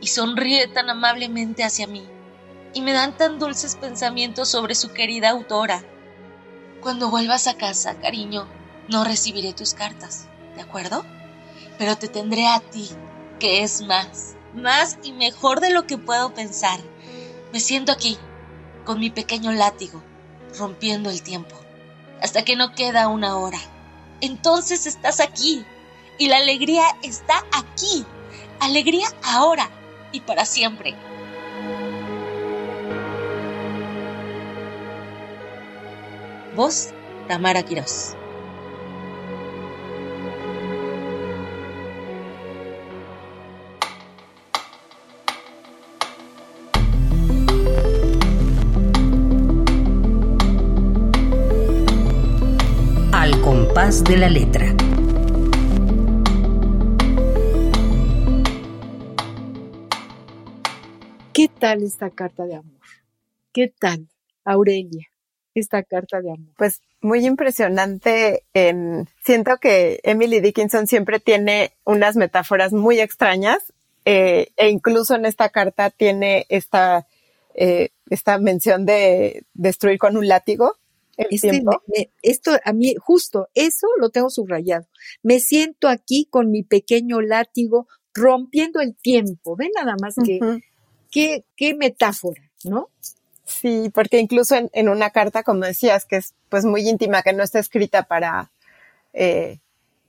y 0.00 0.08
sonríe 0.08 0.68
tan 0.68 0.90
amablemente 0.90 1.64
hacia 1.64 1.86
mí 1.86 2.06
y 2.72 2.82
me 2.82 2.92
dan 2.92 3.16
tan 3.16 3.38
dulces 3.38 3.76
pensamientos 3.76 4.48
sobre 4.48 4.74
su 4.74 4.92
querida 4.92 5.30
autora. 5.30 5.82
Cuando 6.80 7.10
vuelvas 7.10 7.46
a 7.46 7.54
casa, 7.54 7.96
cariño, 7.96 8.46
no 8.88 9.04
recibiré 9.04 9.52
tus 9.52 9.74
cartas, 9.74 10.26
¿de 10.56 10.62
acuerdo? 10.62 11.04
Pero 11.78 11.96
te 11.96 12.08
tendré 12.08 12.46
a 12.46 12.60
ti, 12.60 12.88
que 13.38 13.62
es 13.62 13.82
más, 13.82 14.36
más 14.54 14.98
y 15.02 15.12
mejor 15.12 15.60
de 15.60 15.70
lo 15.70 15.86
que 15.86 15.98
puedo 15.98 16.32
pensar. 16.34 16.80
Me 17.52 17.60
siento 17.60 17.92
aquí, 17.92 18.18
con 18.84 19.00
mi 19.00 19.10
pequeño 19.10 19.52
látigo, 19.52 20.02
rompiendo 20.58 21.10
el 21.10 21.22
tiempo, 21.22 21.56
hasta 22.20 22.44
que 22.44 22.56
no 22.56 22.74
queda 22.74 23.08
una 23.08 23.36
hora. 23.36 23.58
Entonces 24.20 24.86
estás 24.86 25.20
aquí, 25.20 25.64
y 26.20 26.28
la 26.28 26.36
alegría 26.36 26.84
está 27.02 27.42
aquí. 27.50 28.04
Alegría 28.60 29.08
ahora 29.24 29.70
y 30.12 30.20
para 30.20 30.44
siempre. 30.44 30.94
Voz 36.54 36.90
Tamara 37.26 37.62
Quirós. 37.62 38.14
Al 53.10 53.40
compás 53.40 54.04
de 54.04 54.18
la 54.18 54.28
letra. 54.28 54.89
¿Qué 61.32 61.48
tal 61.48 61.82
esta 61.82 62.10
carta 62.10 62.44
de 62.44 62.56
amor? 62.56 62.80
¿Qué 63.52 63.72
tal, 63.78 64.08
Aurelia, 64.44 65.06
esta 65.54 65.82
carta 65.82 66.20
de 66.20 66.30
amor? 66.32 66.54
Pues 66.56 66.80
muy 67.00 67.24
impresionante. 67.26 68.44
En, 68.52 69.08
siento 69.24 69.58
que 69.58 70.00
Emily 70.02 70.40
Dickinson 70.40 70.86
siempre 70.86 71.20
tiene 71.20 71.72
unas 71.84 72.16
metáforas 72.16 72.72
muy 72.72 73.00
extrañas 73.00 73.58
eh, 74.04 74.48
e 74.56 74.68
incluso 74.70 75.14
en 75.14 75.24
esta 75.26 75.48
carta 75.50 75.90
tiene 75.90 76.46
esta, 76.48 77.06
eh, 77.54 77.90
esta 78.08 78.38
mención 78.38 78.86
de 78.86 79.44
destruir 79.54 79.98
con 79.98 80.16
un 80.16 80.26
látigo. 80.28 80.76
El 81.16 81.26
Este, 81.30 81.50
tiempo. 81.50 81.82
me- 81.86 81.98
me- 81.98 82.10
esto 82.22 82.52
a 82.64 82.72
mí, 82.72 82.94
justo, 82.98 83.48
eso 83.54 83.86
lo 83.98 84.10
tengo 84.10 84.30
subrayado. 84.30 84.86
Me 85.22 85.38
siento 85.40 85.88
aquí 85.88 86.26
con 86.30 86.50
mi 86.50 86.62
pequeño 86.62 87.20
látigo 87.20 87.86
rompiendo 88.14 88.80
el 88.80 88.96
tiempo. 88.96 89.54
Ven 89.56 89.70
nada 89.76 89.94
más 90.00 90.14
que. 90.24 90.38
Qué, 91.10 91.44
qué 91.56 91.74
metáfora, 91.74 92.42
¿no? 92.64 92.88
Sí, 93.44 93.90
porque 93.92 94.18
incluso 94.18 94.54
en, 94.54 94.70
en 94.72 94.88
una 94.88 95.10
carta, 95.10 95.42
como 95.42 95.64
decías, 95.64 96.04
que 96.04 96.16
es 96.16 96.34
pues 96.48 96.64
muy 96.64 96.88
íntima, 96.88 97.22
que 97.22 97.32
no 97.32 97.42
está 97.42 97.58
escrita 97.58 98.04
para, 98.04 98.50
eh, 99.12 99.58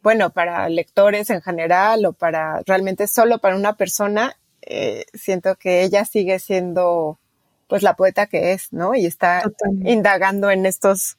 bueno, 0.03 0.29
para 0.29 0.69
lectores 0.69 1.29
en 1.29 1.41
general 1.41 2.05
o 2.05 2.13
para 2.13 2.61
realmente 2.65 3.07
solo 3.07 3.39
para 3.39 3.55
una 3.55 3.75
persona, 3.75 4.37
eh, 4.61 5.05
siento 5.13 5.55
que 5.55 5.81
ella 5.83 6.05
sigue 6.05 6.37
siendo 6.39 7.19
pues 7.67 7.83
la 7.83 7.95
poeta 7.95 8.27
que 8.27 8.51
es, 8.51 8.71
¿no? 8.71 8.95
Y 8.95 9.05
está 9.05 9.41
Totalmente. 9.43 9.91
indagando 9.91 10.51
en 10.51 10.65
estos, 10.65 11.17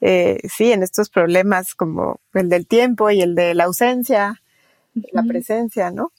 eh, 0.00 0.40
sí, 0.48 0.72
en 0.72 0.82
estos 0.82 1.10
problemas 1.10 1.74
como 1.74 2.20
el 2.34 2.48
del 2.48 2.66
tiempo 2.66 3.10
y 3.10 3.20
el 3.20 3.34
de 3.34 3.54
la 3.54 3.64
ausencia, 3.64 4.42
la 4.94 5.22
presencia, 5.22 5.90
¿no? 5.90 6.12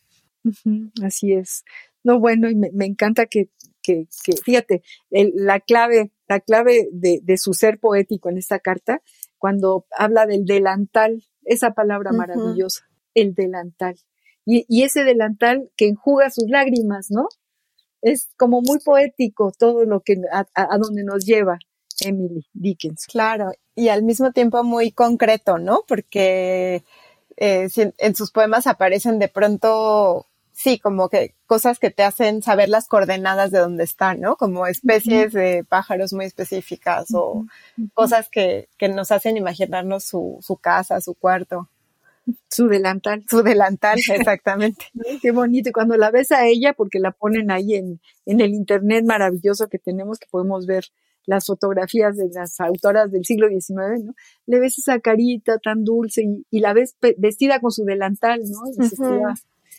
Así 1.04 1.34
es. 1.34 1.64
No, 2.04 2.20
bueno, 2.20 2.50
y 2.50 2.56
me, 2.56 2.70
me 2.74 2.86
encanta 2.86 3.26
que, 3.26 3.50
que, 3.82 4.08
que 4.24 4.34
fíjate, 4.38 4.82
el- 5.10 5.34
la 5.36 5.60
clave, 5.60 6.12
la 6.28 6.40
clave 6.40 6.88
de, 6.92 7.20
de 7.24 7.38
su 7.38 7.54
ser 7.54 7.80
poético 7.80 8.30
en 8.30 8.38
esta 8.38 8.60
carta, 8.60 9.02
cuando 9.38 9.86
habla 9.98 10.26
del 10.26 10.46
delantal, 10.46 11.24
esa 11.44 11.72
palabra 11.72 12.12
maravillosa, 12.12 12.86
el 13.14 13.34
delantal. 13.34 13.96
Y, 14.46 14.66
y 14.68 14.84
ese 14.84 15.04
delantal 15.04 15.70
que 15.78 15.88
enjuga 15.88 16.30
sus 16.30 16.50
lágrimas, 16.50 17.08
¿no? 17.10 17.28
Es 18.02 18.30
como 18.38 18.62
muy 18.62 18.80
poético 18.80 19.52
todo 19.58 19.86
lo 19.86 20.02
que, 20.02 20.18
a, 20.32 20.78
donde 20.78 21.04
nos 21.04 21.26
lleva 21.26 21.58
Emily 22.02 22.46
Dickinson. 22.54 23.08
Claro, 23.10 23.52
y 23.76 23.88
al 23.90 24.04
mismo 24.04 24.32
tiempo 24.34 24.64
muy 24.64 24.92
concreto, 24.92 25.58
¿no? 25.58 25.84
Porque 25.88 26.84
eh, 27.38 27.70
si 27.70 27.82
en, 27.82 27.94
en 27.98 28.16
sus 28.16 28.32
poemas 28.32 28.68
aparecen 28.68 29.20
de 29.20 29.30
pronto, 29.30 30.28
sí, 30.54 30.80
como 30.80 31.10
que 31.10 31.34
cosas 31.48 31.80
que 31.80 31.92
te 31.92 32.04
hacen 32.04 32.42
saber 32.42 32.70
las 32.70 32.88
coordenadas 32.88 33.52
de 33.52 33.60
dónde 33.60 33.84
están, 33.84 34.22
¿no? 34.22 34.36
Como 34.38 34.66
especies 34.68 35.34
de 35.34 35.66
pájaros 35.68 36.14
muy 36.14 36.26
específicas 36.26 37.08
o 37.14 37.46
cosas 37.94 38.30
que, 38.30 38.70
que 38.78 38.88
nos 38.88 39.12
hacen 39.12 39.36
imaginarnos 39.36 40.06
su, 40.06 40.38
su 40.42 40.56
casa, 40.58 41.02
su 41.02 41.16
cuarto, 41.16 41.70
Su 42.50 42.68
delantal. 42.68 43.24
su 43.30 43.42
delantal, 43.42 43.98
exactamente. 43.98 44.86
Qué 45.22 45.32
bonito. 45.32 45.70
Y 45.70 45.74
cuando 45.74 45.98
la 45.98 46.12
ves 46.12 46.32
a 46.32 46.46
ella, 46.46 46.74
porque 46.74 47.00
la 47.00 47.12
ponen 47.12 47.52
ahí 47.52 47.76
en, 47.76 48.00
en 48.26 48.40
el 48.40 48.54
internet 48.54 49.04
maravilloso 49.06 49.68
que 49.68 49.80
tenemos, 49.80 50.20
que 50.20 50.28
podemos 50.30 50.66
ver 50.66 50.86
las 51.26 51.46
fotografías 51.46 52.18
de 52.18 52.30
las 52.34 52.60
autoras 52.60 53.12
del 53.12 53.26
siglo 53.26 53.48
XIX, 53.48 54.04
¿no? 54.04 54.14
Le 54.46 54.60
ves 54.60 54.78
esa 54.78 55.00
carita 55.00 55.58
tan 55.58 55.84
dulce 55.84 56.24
y, 56.52 56.60
la 56.60 56.74
ves 56.74 56.98
vestida 57.18 57.60
con 57.60 57.72
su 57.72 57.86
delantal, 57.86 58.42
¿no? 58.42 58.60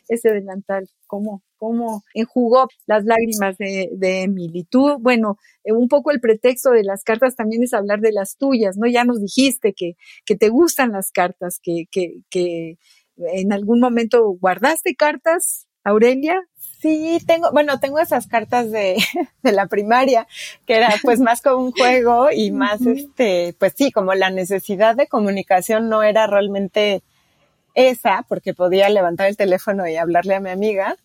Ese 0.09 0.31
delantal, 0.31 0.89
cómo, 1.07 1.43
cómo 1.57 2.03
enjugó 2.15 2.69
las 2.87 3.05
lágrimas 3.05 3.57
de, 3.59 3.89
de 3.93 4.23
Emily. 4.23 4.65
Tú, 4.65 4.99
bueno, 5.01 5.39
eh, 5.65 5.73
un 5.73 5.89
poco 5.89 6.11
el 6.11 6.21
pretexto 6.21 6.71
de 6.71 6.85
las 6.85 7.05
cartas 7.05 7.37
también 7.37 7.63
es 7.63 7.75
hablar 7.75 8.01
de 8.01 8.13
las 8.13 8.37
tuyas, 8.37 8.77
¿no? 8.77 8.87
Ya 8.87 9.05
nos 9.05 9.21
dijiste 9.21 9.73
que, 9.73 9.95
que 10.25 10.37
te 10.37 10.49
gustan 10.49 10.93
las 10.93 11.11
cartas, 11.11 11.61
que, 11.63 11.85
que, 11.91 12.23
que 12.31 12.79
en 13.17 13.53
algún 13.53 13.81
momento 13.81 14.37
guardaste 14.41 14.95
cartas, 14.95 15.67
Aurelia. 15.85 16.43
Sí, 16.81 17.19
tengo, 17.27 17.51
bueno, 17.53 17.79
tengo 17.79 17.99
esas 17.99 18.27
cartas 18.27 18.71
de, 18.71 18.97
de 19.43 19.53
la 19.53 19.67
primaria, 19.67 20.27
que 20.67 20.77
era 20.77 20.95
pues 21.03 21.21
más 21.21 21.41
como 21.41 21.65
un 21.65 21.73
juego 21.73 22.31
y 22.31 22.51
más 22.51 22.81
este, 22.83 23.55
pues 23.59 23.75
sí, 23.77 23.91
como 23.91 24.15
la 24.15 24.31
necesidad 24.31 24.97
de 24.97 25.07
comunicación 25.07 25.89
no 25.89 26.03
era 26.03 26.27
realmente 26.27 27.03
esa, 27.75 28.25
porque 28.29 28.55
podía 28.55 28.89
levantar 28.89 29.29
el 29.29 29.37
teléfono 29.37 29.87
y 29.87 29.97
hablarle 29.97 30.35
a 30.35 30.41
mi 30.41 30.51
amiga. 30.51 30.97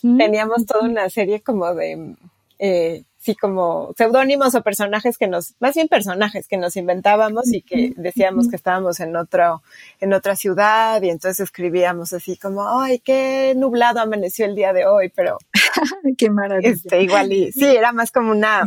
Teníamos 0.00 0.64
toda 0.66 0.88
una 0.88 1.10
serie 1.10 1.42
como 1.42 1.74
de, 1.74 2.16
eh, 2.58 3.02
sí, 3.18 3.34
como 3.34 3.92
seudónimos 3.98 4.54
o 4.54 4.62
personajes 4.62 5.18
que 5.18 5.26
nos, 5.26 5.54
más 5.58 5.74
bien 5.74 5.88
personajes 5.88 6.46
que 6.46 6.56
nos 6.56 6.76
inventábamos 6.76 7.52
y 7.52 7.60
que 7.60 7.92
decíamos 7.96 8.48
que 8.48 8.56
estábamos 8.56 9.00
en 9.00 9.16
otro, 9.16 9.62
en 10.00 10.12
otra 10.12 10.36
ciudad 10.36 11.02
y 11.02 11.10
entonces 11.10 11.40
escribíamos 11.40 12.12
así 12.12 12.36
como, 12.36 12.80
ay, 12.80 13.00
qué 13.00 13.52
nublado 13.56 14.00
amaneció 14.00 14.46
el 14.46 14.54
día 14.54 14.72
de 14.72 14.86
hoy, 14.86 15.12
pero. 15.14 15.38
qué 16.16 16.30
maravilla. 16.30 16.70
Este, 16.70 17.02
igual 17.02 17.32
y, 17.32 17.52
sí, 17.52 17.66
era 17.66 17.92
más 17.92 18.12
como 18.12 18.30
una, 18.30 18.66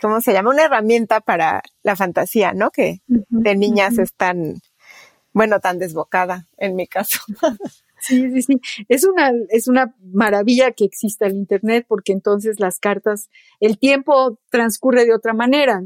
¿cómo 0.00 0.20
se 0.20 0.32
llama? 0.32 0.50
Una 0.50 0.64
herramienta 0.64 1.20
para 1.20 1.62
la 1.82 1.94
fantasía, 1.94 2.52
¿no? 2.54 2.70
Que 2.70 3.00
de 3.06 3.54
niñas 3.54 3.98
es 3.98 4.14
tan, 4.14 4.60
bueno, 5.32 5.60
tan 5.60 5.78
desbocada 5.78 6.48
en 6.56 6.76
mi 6.76 6.86
caso. 6.86 7.20
Sí, 8.02 8.30
sí, 8.30 8.40
sí. 8.40 8.60
Es 8.88 9.04
una, 9.04 9.30
es 9.50 9.68
una 9.68 9.94
maravilla 10.00 10.72
que 10.72 10.86
exista 10.86 11.26
el 11.26 11.34
Internet 11.34 11.84
porque 11.86 12.12
entonces 12.12 12.58
las 12.58 12.78
cartas, 12.78 13.28
el 13.60 13.78
tiempo 13.78 14.38
transcurre 14.48 15.04
de 15.04 15.12
otra 15.12 15.34
manera. 15.34 15.82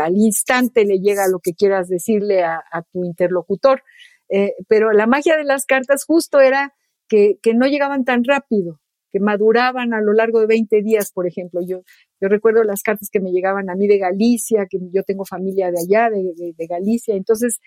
Al 0.00 0.16
instante 0.16 0.86
le 0.86 1.00
llega 1.00 1.28
lo 1.28 1.38
que 1.40 1.52
quieras 1.52 1.90
decirle 1.90 2.44
a, 2.44 2.62
tu 2.90 3.04
interlocutor. 3.04 3.82
Eh, 4.30 4.54
pero 4.68 4.92
la 4.92 5.06
magia 5.06 5.36
de 5.36 5.44
las 5.44 5.66
cartas 5.66 6.06
justo 6.06 6.40
era 6.40 6.74
que, 7.08 7.38
que 7.42 7.52
no 7.52 7.66
llegaban 7.66 8.06
tan 8.06 8.24
rápido 8.24 8.80
que 9.12 9.20
maduraban 9.20 9.92
a 9.92 10.00
lo 10.00 10.14
largo 10.14 10.40
de 10.40 10.46
20 10.46 10.82
días, 10.82 11.12
por 11.12 11.26
ejemplo. 11.26 11.60
Yo, 11.64 11.82
yo 12.22 12.28
recuerdo 12.28 12.62
las 12.62 12.82
cartas 12.82 13.10
que 13.10 13.18
me 13.18 13.32
llegaban 13.32 13.68
a 13.68 13.74
mí 13.74 13.88
de 13.88 13.98
Galicia, 13.98 14.66
que 14.70 14.78
yo 14.92 15.02
tengo 15.02 15.24
familia 15.24 15.72
de 15.72 15.80
allá, 15.80 16.08
de, 16.08 16.54
de, 16.56 16.66
Galicia, 16.68 17.16
entonces 17.16 17.58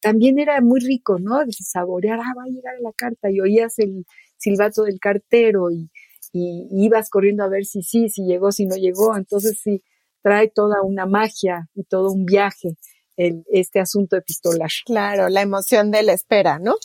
también 0.00 0.38
era 0.38 0.60
muy 0.60 0.78
rico, 0.78 1.18
¿no? 1.18 1.44
De 1.44 1.50
saborear, 1.50 2.20
ah, 2.20 2.32
va 2.38 2.44
a 2.44 2.48
llegar 2.48 2.74
la 2.80 2.92
carta 2.92 3.28
y 3.28 3.40
oías 3.40 3.76
el 3.80 4.06
silbato 4.36 4.84
del 4.84 5.00
cartero 5.00 5.72
y, 5.72 5.90
y, 6.32 6.68
ibas 6.70 7.10
corriendo 7.10 7.42
a 7.42 7.48
ver 7.48 7.64
si 7.64 7.82
sí, 7.82 8.08
si 8.08 8.22
llegó, 8.22 8.52
si 8.52 8.66
no 8.66 8.76
llegó, 8.76 9.16
entonces 9.16 9.58
sí, 9.60 9.82
trae 10.22 10.48
toda 10.48 10.82
una 10.82 11.06
magia 11.06 11.68
y 11.74 11.82
todo 11.82 12.12
un 12.12 12.24
viaje 12.24 12.76
el, 13.16 13.44
este 13.50 13.80
asunto 13.80 14.16
epistolar. 14.16 14.70
Claro, 14.86 15.28
la 15.28 15.42
emoción 15.42 15.90
de 15.90 16.04
la 16.04 16.12
espera, 16.12 16.60
¿no? 16.60 16.76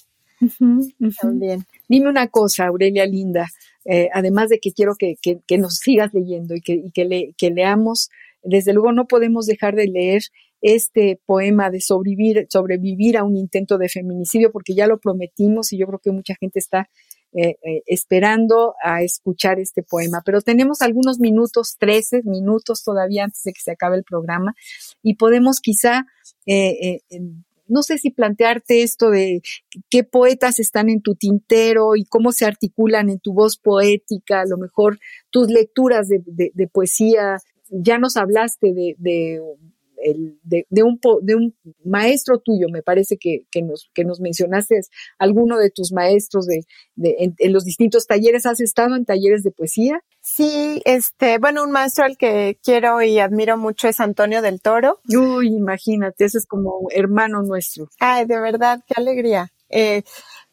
También. 1.22 1.64
Dime 1.88 2.10
una 2.10 2.28
cosa, 2.30 2.66
Aurelia 2.66 3.06
Linda, 3.06 3.48
eh, 3.86 4.10
además 4.14 4.50
de 4.50 4.60
que 4.60 4.72
quiero 4.72 4.96
que, 4.98 5.16
que, 5.22 5.58
nos 5.58 5.78
sigas 5.78 6.14
leyendo 6.14 6.56
y, 6.56 6.62
que, 6.62 6.84
que, 6.94 7.06
le, 7.06 7.34
que 7.38 7.50
leamos, 7.50 8.10
desde 8.44 8.74
luego 8.74 8.92
no 8.92 9.08
podemos 9.08 9.46
dejar 9.46 9.76
de 9.76 9.88
leer 9.88 10.22
este 10.62 11.20
poema 11.26 11.70
de 11.70 11.82
sobrevivir, 11.82 12.48
sobrevivir 12.50 13.18
a 13.18 13.24
un 13.24 13.38
intento 13.38 13.78
de 13.78 13.90
feminicidio, 13.90 14.52
porque 14.52 14.74
ya 14.76 14.88
lo 14.88 15.00
prometimos 15.00 15.72
y 15.72 15.78
yo 15.78 15.88
creo 15.88 16.00
que 16.00 16.12
mucha 16.12 16.36
gente 16.36 16.60
está 16.60 16.90
eh, 17.32 17.58
eh, 17.64 17.84
esperando 17.86 18.74
a 18.84 19.04
escuchar 19.04 19.60
este 19.60 19.84
poema. 19.84 20.22
Pero 20.26 20.42
tenemos 20.42 20.82
algunos 20.82 21.20
minutos, 21.20 21.78
13 21.80 22.24
minutos 22.24 22.84
todavía 22.84 23.26
antes 23.26 23.44
de 23.44 23.54
que 23.54 23.62
se 23.62 23.72
acabe 23.72 23.98
el 23.98 24.04
programa, 24.04 24.56
y 25.04 25.16
podemos 25.16 25.60
quizá 25.60 26.06
eh, 26.46 27.02
no 27.70 27.84
sé 27.84 27.98
si 27.98 28.10
plantearte 28.10 28.82
esto 28.82 29.10
de 29.10 29.42
qué 29.90 30.04
poetas 30.04 30.60
están 30.60 30.90
en 30.90 31.02
tu 31.02 31.16
tintero 31.16 31.96
y 31.96 32.04
cómo 32.06 32.32
se 32.32 32.46
articulan 32.46 33.10
en 33.10 33.20
tu 33.20 33.34
voz 33.34 33.58
poética, 33.58 34.42
a 34.42 34.46
lo 34.46 34.58
mejor 34.58 35.00
tus 35.30 35.50
lecturas 35.50 36.08
de, 36.10 36.68
poesía. 36.68 37.38
Ya 37.70 38.00
nos 38.00 38.18
hablaste 38.18 38.74
de, 38.74 39.42
de, 40.44 40.84
un, 40.84 41.00
de 41.22 41.36
un 41.36 41.56
maestro 41.84 42.40
tuyo, 42.40 42.68
me 42.72 42.82
parece 42.82 43.18
que, 43.18 43.46
que, 43.52 43.62
nos, 43.62 43.90
que 43.94 44.04
nos 44.04 44.20
mencionaste 44.20 44.80
alguno 45.18 45.58
de 45.58 45.70
tus 45.70 45.92
maestros 45.92 46.46
de, 46.46 46.62
en, 46.96 47.36
en 47.38 47.54
los 47.54 47.66
distintos 47.66 48.06
talleres. 48.08 48.46
¿Has 48.46 48.62
estado 48.62 48.96
en 48.96 49.06
talleres 49.06 49.44
de 49.44 49.52
poesía? 49.52 50.00
Sí, 50.22 50.82
este, 50.86 51.38
bueno, 51.40 51.64
un 51.64 51.72
maestro 51.72 52.06
al 52.06 52.18
que 52.18 52.60
quiero 52.64 53.02
y 53.02 53.20
admiro 53.20 53.58
mucho 53.58 53.88
es 53.88 54.00
Antonio 54.00 54.42
del 54.42 54.62
Toro. 54.62 55.00
Uy, 55.08 55.48
imagínate, 55.48 56.26
ese 56.26 56.38
es 56.38 56.46
como 56.46 56.88
hermano 56.92 57.42
nuestro. 57.42 57.90
Ay, 58.00 58.26
de 58.26 58.40
verdad, 58.40 58.82
qué 58.86 58.94
alegría. 58.98 59.52
Eh, 59.70 60.04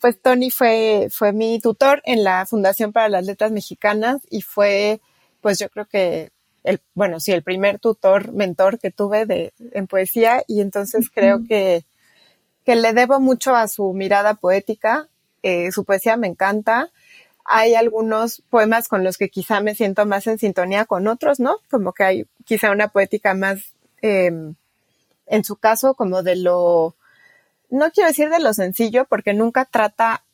pues 0.01 0.20
Tony 0.20 0.51
fue, 0.51 1.09
fue 1.11 1.32
mi 1.32 1.59
tutor 1.59 2.03
en 2.05 2.22
la 2.22 2.47
Fundación 2.47 2.92
para 2.92 3.09
las 3.09 3.24
Letras 3.24 3.51
Mexicanas 3.51 4.18
y 4.30 4.42
fue, 4.42 5.01
pues 5.40 5.59
yo 5.59 5.68
creo 5.68 5.86
que 5.86 6.30
el, 6.66 6.80
bueno, 6.94 7.20
sí, 7.20 7.32
el 7.32 7.42
primer 7.42 7.78
tutor, 7.78 8.32
mentor 8.32 8.78
que 8.78 8.90
tuve 8.90 9.24
de, 9.24 9.52
en 9.72 9.86
poesía 9.86 10.42
y 10.46 10.60
entonces 10.60 11.10
creo 11.10 11.40
que, 11.48 11.84
que 12.64 12.76
le 12.76 12.92
debo 12.92 13.20
mucho 13.20 13.54
a 13.54 13.68
su 13.68 13.92
mirada 13.92 14.34
poética. 14.34 15.08
Eh, 15.42 15.72
su 15.72 15.84
poesía 15.84 16.16
me 16.16 16.26
encanta 16.26 16.90
hay 17.48 17.74
algunos 17.74 18.42
poemas 18.50 18.88
con 18.88 19.04
los 19.04 19.16
que 19.16 19.28
quizá 19.28 19.60
me 19.60 19.74
siento 19.74 20.04
más 20.04 20.26
en 20.26 20.38
sintonía 20.38 20.84
con 20.84 21.06
otros, 21.06 21.38
¿no? 21.40 21.58
Como 21.70 21.92
que 21.92 22.04
hay 22.04 22.26
quizá 22.44 22.70
una 22.70 22.88
poética 22.88 23.34
más, 23.34 23.72
em, 24.02 24.54
en 25.26 25.44
su 25.44 25.56
caso, 25.56 25.94
como 25.94 26.22
de 26.22 26.36
lo, 26.36 26.96
no 27.70 27.90
quiero 27.92 28.08
decir 28.08 28.30
de 28.30 28.40
lo 28.40 28.52
sencillo, 28.52 29.06
porque 29.06 29.32
nunca 29.32 29.64
trata 29.64 30.24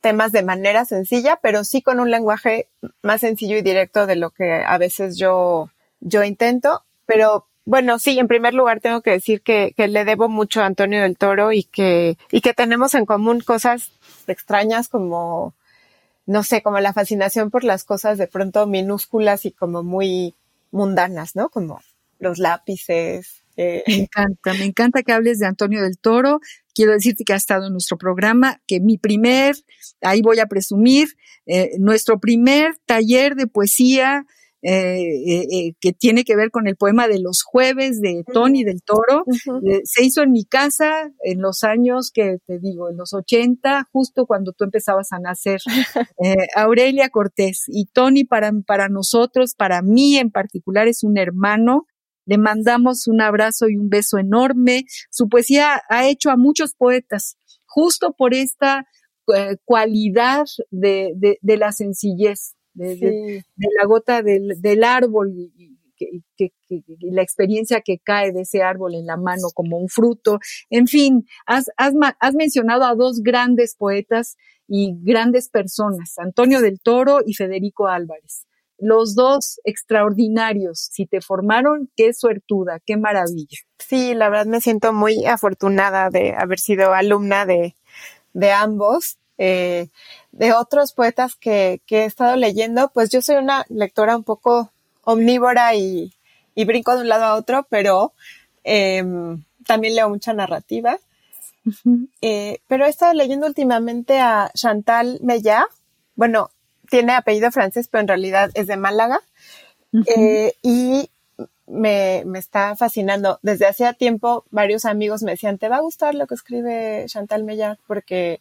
temas 0.00 0.32
de 0.32 0.42
manera 0.42 0.84
sencilla, 0.84 1.38
pero 1.42 1.64
sí 1.64 1.82
con 1.82 2.00
un 2.00 2.10
lenguaje 2.10 2.68
más 3.02 3.20
sencillo 3.20 3.56
y 3.56 3.62
directo 3.62 4.06
de 4.06 4.16
lo 4.16 4.30
que 4.30 4.52
a 4.52 4.78
veces 4.78 5.16
yo, 5.16 5.70
yo 6.00 6.24
intento. 6.24 6.84
Pero 7.06 7.46
bueno, 7.64 7.98
sí, 7.98 8.18
en 8.18 8.28
primer 8.28 8.54
lugar 8.54 8.80
tengo 8.80 9.02
que 9.02 9.10
decir 9.10 9.42
que, 9.42 9.74
que 9.76 9.88
le 9.88 10.04
debo 10.04 10.28
mucho 10.28 10.62
a 10.62 10.66
Antonio 10.66 11.02
del 11.02 11.16
Toro 11.16 11.52
y 11.52 11.64
que, 11.64 12.16
y 12.30 12.40
que 12.40 12.54
tenemos 12.54 12.94
en 12.94 13.06
común 13.06 13.40
cosas 13.40 13.90
extrañas 14.26 14.88
como 14.88 15.54
no 16.28 16.42
sé, 16.42 16.62
como 16.62 16.78
la 16.78 16.92
fascinación 16.92 17.50
por 17.50 17.64
las 17.64 17.84
cosas 17.84 18.18
de 18.18 18.26
pronto 18.26 18.66
minúsculas 18.66 19.46
y 19.46 19.50
como 19.50 19.82
muy 19.82 20.34
mundanas, 20.70 21.34
¿no? 21.34 21.48
Como 21.48 21.80
los 22.18 22.38
lápices. 22.38 23.44
Eh. 23.58 23.82
Me 23.88 23.94
encanta, 23.96 24.54
me 24.54 24.64
encanta 24.64 25.02
que 25.02 25.12
hables 25.12 25.40
de 25.40 25.46
Antonio 25.46 25.82
del 25.82 25.98
Toro. 25.98 26.40
Quiero 26.74 26.92
decirte 26.92 27.24
que 27.24 27.32
ha 27.32 27.36
estado 27.36 27.66
en 27.66 27.72
nuestro 27.72 27.98
programa, 27.98 28.62
que 28.68 28.78
mi 28.78 28.98
primer, 28.98 29.56
ahí 30.00 30.22
voy 30.22 30.38
a 30.38 30.46
presumir, 30.46 31.08
eh, 31.44 31.72
nuestro 31.80 32.20
primer 32.20 32.76
taller 32.86 33.34
de 33.34 33.48
poesía 33.48 34.26
eh, 34.62 35.00
eh, 35.00 35.72
que 35.80 35.92
tiene 35.92 36.22
que 36.22 36.36
ver 36.36 36.52
con 36.52 36.68
el 36.68 36.76
poema 36.76 37.08
de 37.08 37.18
los 37.18 37.42
jueves 37.42 38.00
de 38.00 38.22
Tony 38.32 38.62
del 38.62 38.82
Toro. 38.84 39.24
se 39.82 40.04
hizo 40.04 40.22
en 40.22 40.30
mi 40.30 40.44
casa 40.44 41.10
en 41.24 41.40
los 41.40 41.64
años 41.64 42.12
que 42.14 42.38
te 42.46 42.60
digo, 42.60 42.88
en 42.88 42.96
los 42.96 43.12
80, 43.12 43.88
justo 43.90 44.26
cuando 44.26 44.52
tú 44.52 44.62
empezabas 44.62 45.10
a 45.10 45.18
nacer. 45.18 45.60
Aurelia 46.54 47.08
Cortés 47.08 47.64
y 47.66 47.86
Tony 47.86 48.22
para, 48.22 48.52
para 48.64 48.88
nosotros, 48.88 49.56
para 49.56 49.82
mí 49.82 50.16
en 50.16 50.30
particular, 50.30 50.86
es 50.86 51.02
un 51.02 51.18
hermano. 51.18 51.87
Le 52.28 52.38
mandamos 52.38 53.08
un 53.08 53.20
abrazo 53.20 53.68
y 53.68 53.76
un 53.76 53.88
beso 53.88 54.18
enorme. 54.18 54.84
Su 55.10 55.28
poesía 55.28 55.82
ha 55.88 56.08
hecho 56.08 56.30
a 56.30 56.36
muchos 56.36 56.74
poetas, 56.74 57.36
justo 57.66 58.14
por 58.16 58.34
esta 58.34 58.86
cualidad 59.64 60.44
de, 60.70 61.38
de 61.40 61.56
la 61.56 61.72
sencillez 61.72 62.54
de, 62.78 63.44
la 63.56 63.86
gota 63.86 64.22
del, 64.22 64.60
del 64.60 64.84
árbol 64.84 65.32
y, 65.36 65.76
que, 65.96 66.52
la 67.00 67.22
experiencia 67.22 67.80
que 67.80 67.98
cae 67.98 68.32
de 68.32 68.42
ese 68.42 68.62
árbol 68.62 68.94
en 68.94 69.06
la 69.06 69.16
mano 69.16 69.48
como 69.52 69.78
un 69.78 69.88
fruto. 69.88 70.38
En 70.70 70.86
fin, 70.86 71.26
has, 71.44 71.66
has, 71.76 71.92
has, 72.20 72.34
mencionado 72.34 72.84
a 72.84 72.94
dos 72.94 73.20
grandes 73.20 73.74
poetas 73.74 74.36
y 74.68 74.94
grandes 75.00 75.48
personas, 75.48 76.18
Antonio 76.18 76.60
del 76.60 76.78
Toro 76.80 77.20
y 77.26 77.34
Federico 77.34 77.88
Álvarez. 77.88 78.46
Los 78.78 79.14
dos 79.14 79.60
extraordinarios. 79.64 80.88
Si 80.92 81.06
te 81.06 81.20
formaron, 81.20 81.90
qué 81.96 82.12
suertuda, 82.14 82.80
qué 82.84 82.96
maravilla. 82.96 83.58
Sí, 83.78 84.14
la 84.14 84.28
verdad 84.28 84.46
me 84.46 84.60
siento 84.60 84.92
muy 84.92 85.26
afortunada 85.26 86.10
de 86.10 86.34
haber 86.34 86.58
sido 86.58 86.94
alumna 86.94 87.44
de, 87.46 87.74
de 88.32 88.52
ambos. 88.52 89.18
Eh, 89.40 89.88
de 90.32 90.52
otros 90.52 90.92
poetas 90.92 91.36
que, 91.36 91.80
que, 91.86 92.00
he 92.00 92.04
estado 92.06 92.34
leyendo, 92.34 92.90
pues 92.92 93.08
yo 93.08 93.22
soy 93.22 93.36
una 93.36 93.64
lectora 93.68 94.16
un 94.16 94.24
poco 94.24 94.72
omnívora 95.04 95.76
y, 95.76 96.12
y 96.56 96.64
brinco 96.64 96.96
de 96.96 97.02
un 97.02 97.08
lado 97.08 97.24
a 97.24 97.34
otro, 97.36 97.66
pero 97.70 98.12
em, 98.64 99.44
también 99.64 99.94
leo 99.94 100.08
mucha 100.08 100.32
narrativa. 100.32 100.98
Eh, 102.20 102.60
pero 102.66 102.86
he 102.86 102.88
estado 102.88 103.14
leyendo 103.14 103.46
últimamente 103.46 104.18
a 104.18 104.50
Chantal 104.54 105.20
Mellá. 105.22 105.66
Bueno, 106.16 106.50
tiene 106.88 107.12
apellido 107.12 107.50
francés, 107.50 107.88
pero 107.90 108.02
en 108.02 108.08
realidad 108.08 108.50
es 108.54 108.66
de 108.66 108.76
Málaga. 108.76 109.20
Eh, 110.06 110.52
y 110.62 111.10
me, 111.66 112.22
me, 112.26 112.38
está 112.38 112.76
fascinando. 112.76 113.38
Desde 113.42 113.66
hacía 113.66 113.92
tiempo 113.92 114.44
varios 114.50 114.84
amigos 114.84 115.22
me 115.22 115.32
decían, 115.32 115.58
¿te 115.58 115.68
va 115.68 115.76
a 115.76 115.80
gustar 115.80 116.14
lo 116.14 116.26
que 116.26 116.34
escribe 116.34 117.04
Chantal 117.06 117.44
Mellá? 117.44 117.78
Porque 117.86 118.40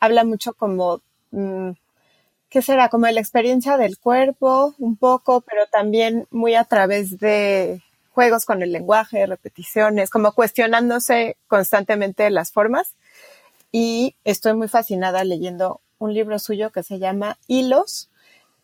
habla 0.00 0.24
mucho 0.24 0.54
como, 0.54 1.00
mm, 1.30 1.70
¿qué 2.48 2.62
será? 2.62 2.88
Como 2.88 3.06
de 3.06 3.12
la 3.12 3.20
experiencia 3.20 3.76
del 3.76 3.98
cuerpo, 3.98 4.74
un 4.78 4.96
poco, 4.96 5.40
pero 5.42 5.66
también 5.66 6.26
muy 6.30 6.54
a 6.54 6.64
través 6.64 7.18
de 7.18 7.82
juegos 8.12 8.44
con 8.44 8.62
el 8.62 8.72
lenguaje, 8.72 9.26
repeticiones, 9.26 10.10
como 10.10 10.32
cuestionándose 10.32 11.36
constantemente 11.46 12.30
las 12.30 12.52
formas. 12.52 12.94
Y 13.70 14.14
estoy 14.24 14.54
muy 14.54 14.68
fascinada 14.68 15.24
leyendo 15.24 15.80
un 15.98 16.14
libro 16.14 16.38
suyo 16.38 16.70
que 16.70 16.82
se 16.82 16.98
llama 16.98 17.38
Hilos 17.46 18.10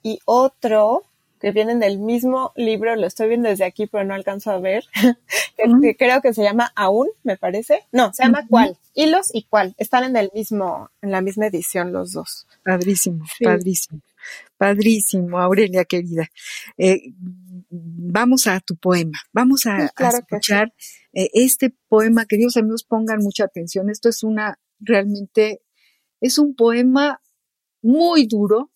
y 0.03 0.21
otro 0.25 1.05
que 1.45 1.53
vienen 1.53 1.79
del 1.79 1.99
mismo 1.99 2.53
libro, 2.57 2.97
lo 2.97 3.07
estoy 3.07 3.29
viendo 3.29 3.51
desde 3.51 3.67
aquí, 3.67 3.87
pero 3.87 4.03
no 4.03 4.15
alcanzo 4.15 4.51
a 4.51 4.59
ver, 4.59 4.85
que, 5.59 5.95
creo 5.95 6.23
que 6.23 6.33
se 6.33 6.43
llama 6.43 6.73
Aún, 6.75 7.09
me 7.23 7.37
parece. 7.37 7.81
No, 7.93 8.15
se 8.15 8.25
llama 8.25 8.47
Cuál. 8.49 8.79
Hilos 8.95 9.29
y 9.35 9.43
Cuál. 9.43 9.75
Están 9.77 10.05
en 10.05 10.17
el 10.17 10.31
mismo, 10.35 10.91
en 11.03 11.11
la 11.11 11.21
misma 11.21 11.47
edición 11.49 11.93
los 11.93 12.13
dos. 12.13 12.47
Padrísimo, 12.63 13.27
padrísimo. 13.43 14.01
Padrísimo, 14.57 15.39
Aurelia 15.39 15.85
querida. 15.85 16.31
Eh, 16.79 17.13
vamos 17.69 18.47
a 18.47 18.61
tu 18.61 18.77
poema, 18.77 19.19
vamos 19.31 19.67
a, 19.67 19.93
escuchar 19.99 20.73
eh, 21.13 21.29
este 21.35 21.75
poema. 21.89 22.25
Queridos 22.25 22.57
amigos, 22.57 22.85
pongan 22.85 23.19
mucha 23.19 23.45
atención. 23.45 23.91
Esto 23.91 24.09
es 24.09 24.23
una, 24.23 24.59
realmente, 24.81 25.61
es 26.23 26.39
un 26.39 26.55
poema 26.55 27.21
muy 27.85 28.27
duro, 28.27 28.71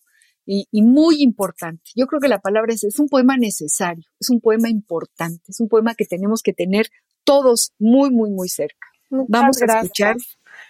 y, 0.51 0.81
muy 0.81 1.21
importante. 1.21 1.91
Yo 1.95 2.07
creo 2.07 2.19
que 2.19 2.27
la 2.27 2.39
palabra 2.39 2.73
es, 2.73 2.83
es 2.83 2.97
un 2.97 3.07
poema 3.07 3.37
necesario, 3.37 4.05
es 4.19 4.31
un 4.31 4.41
poema 4.41 4.67
importante, 4.67 5.43
es 5.47 5.59
un 5.59 5.69
poema 5.69 5.93
que 5.93 6.05
tenemos 6.05 6.41
que 6.41 6.53
tener 6.53 6.89
todos 7.23 7.73
muy, 7.77 8.09
muy, 8.09 8.31
muy 8.31 8.49
cerca. 8.49 8.87
Vamos 9.11 9.61
a 9.61 9.65
escuchar. 9.65 10.17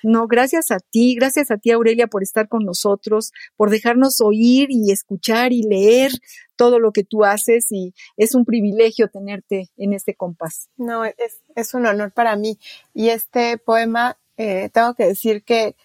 No, 0.04 0.28
gracias 0.28 0.72
a 0.72 0.80
ti, 0.80 1.16
gracias 1.16 1.50
a 1.52 1.58
ti 1.58 1.72
Aurelia 1.72 2.08
por 2.08 2.24
estar 2.24 2.48
con 2.48 2.64
nosotros, 2.64 3.32
por 3.56 3.70
dejarnos 3.70 4.22
oír 4.22 4.68
y 4.70 4.92
escuchar 4.92 5.52
y 5.52 5.64
leer 5.64 6.12
todo 6.56 6.80
lo 6.80 6.92
que 6.92 7.04
tú 7.04 7.24
haces 7.24 7.72
y 7.72 7.94
es 8.18 8.36
un 8.36 8.46
privilegio 8.46 9.10
tenerte 9.10 9.70
en 9.78 9.94
este 9.94 10.14
compás. 10.14 10.70
No, 10.78 11.06
es, 11.06 11.42
es 11.56 11.74
un 11.74 11.86
honor 11.86 12.12
para 12.12 12.36
mí. 12.36 12.60
Y 12.94 13.10
este 13.10 13.58
poema, 13.58 14.18
eh, 14.38 14.70
tengo 14.74 14.94
que 14.94 15.06
decir 15.06 15.44
que 15.44 15.76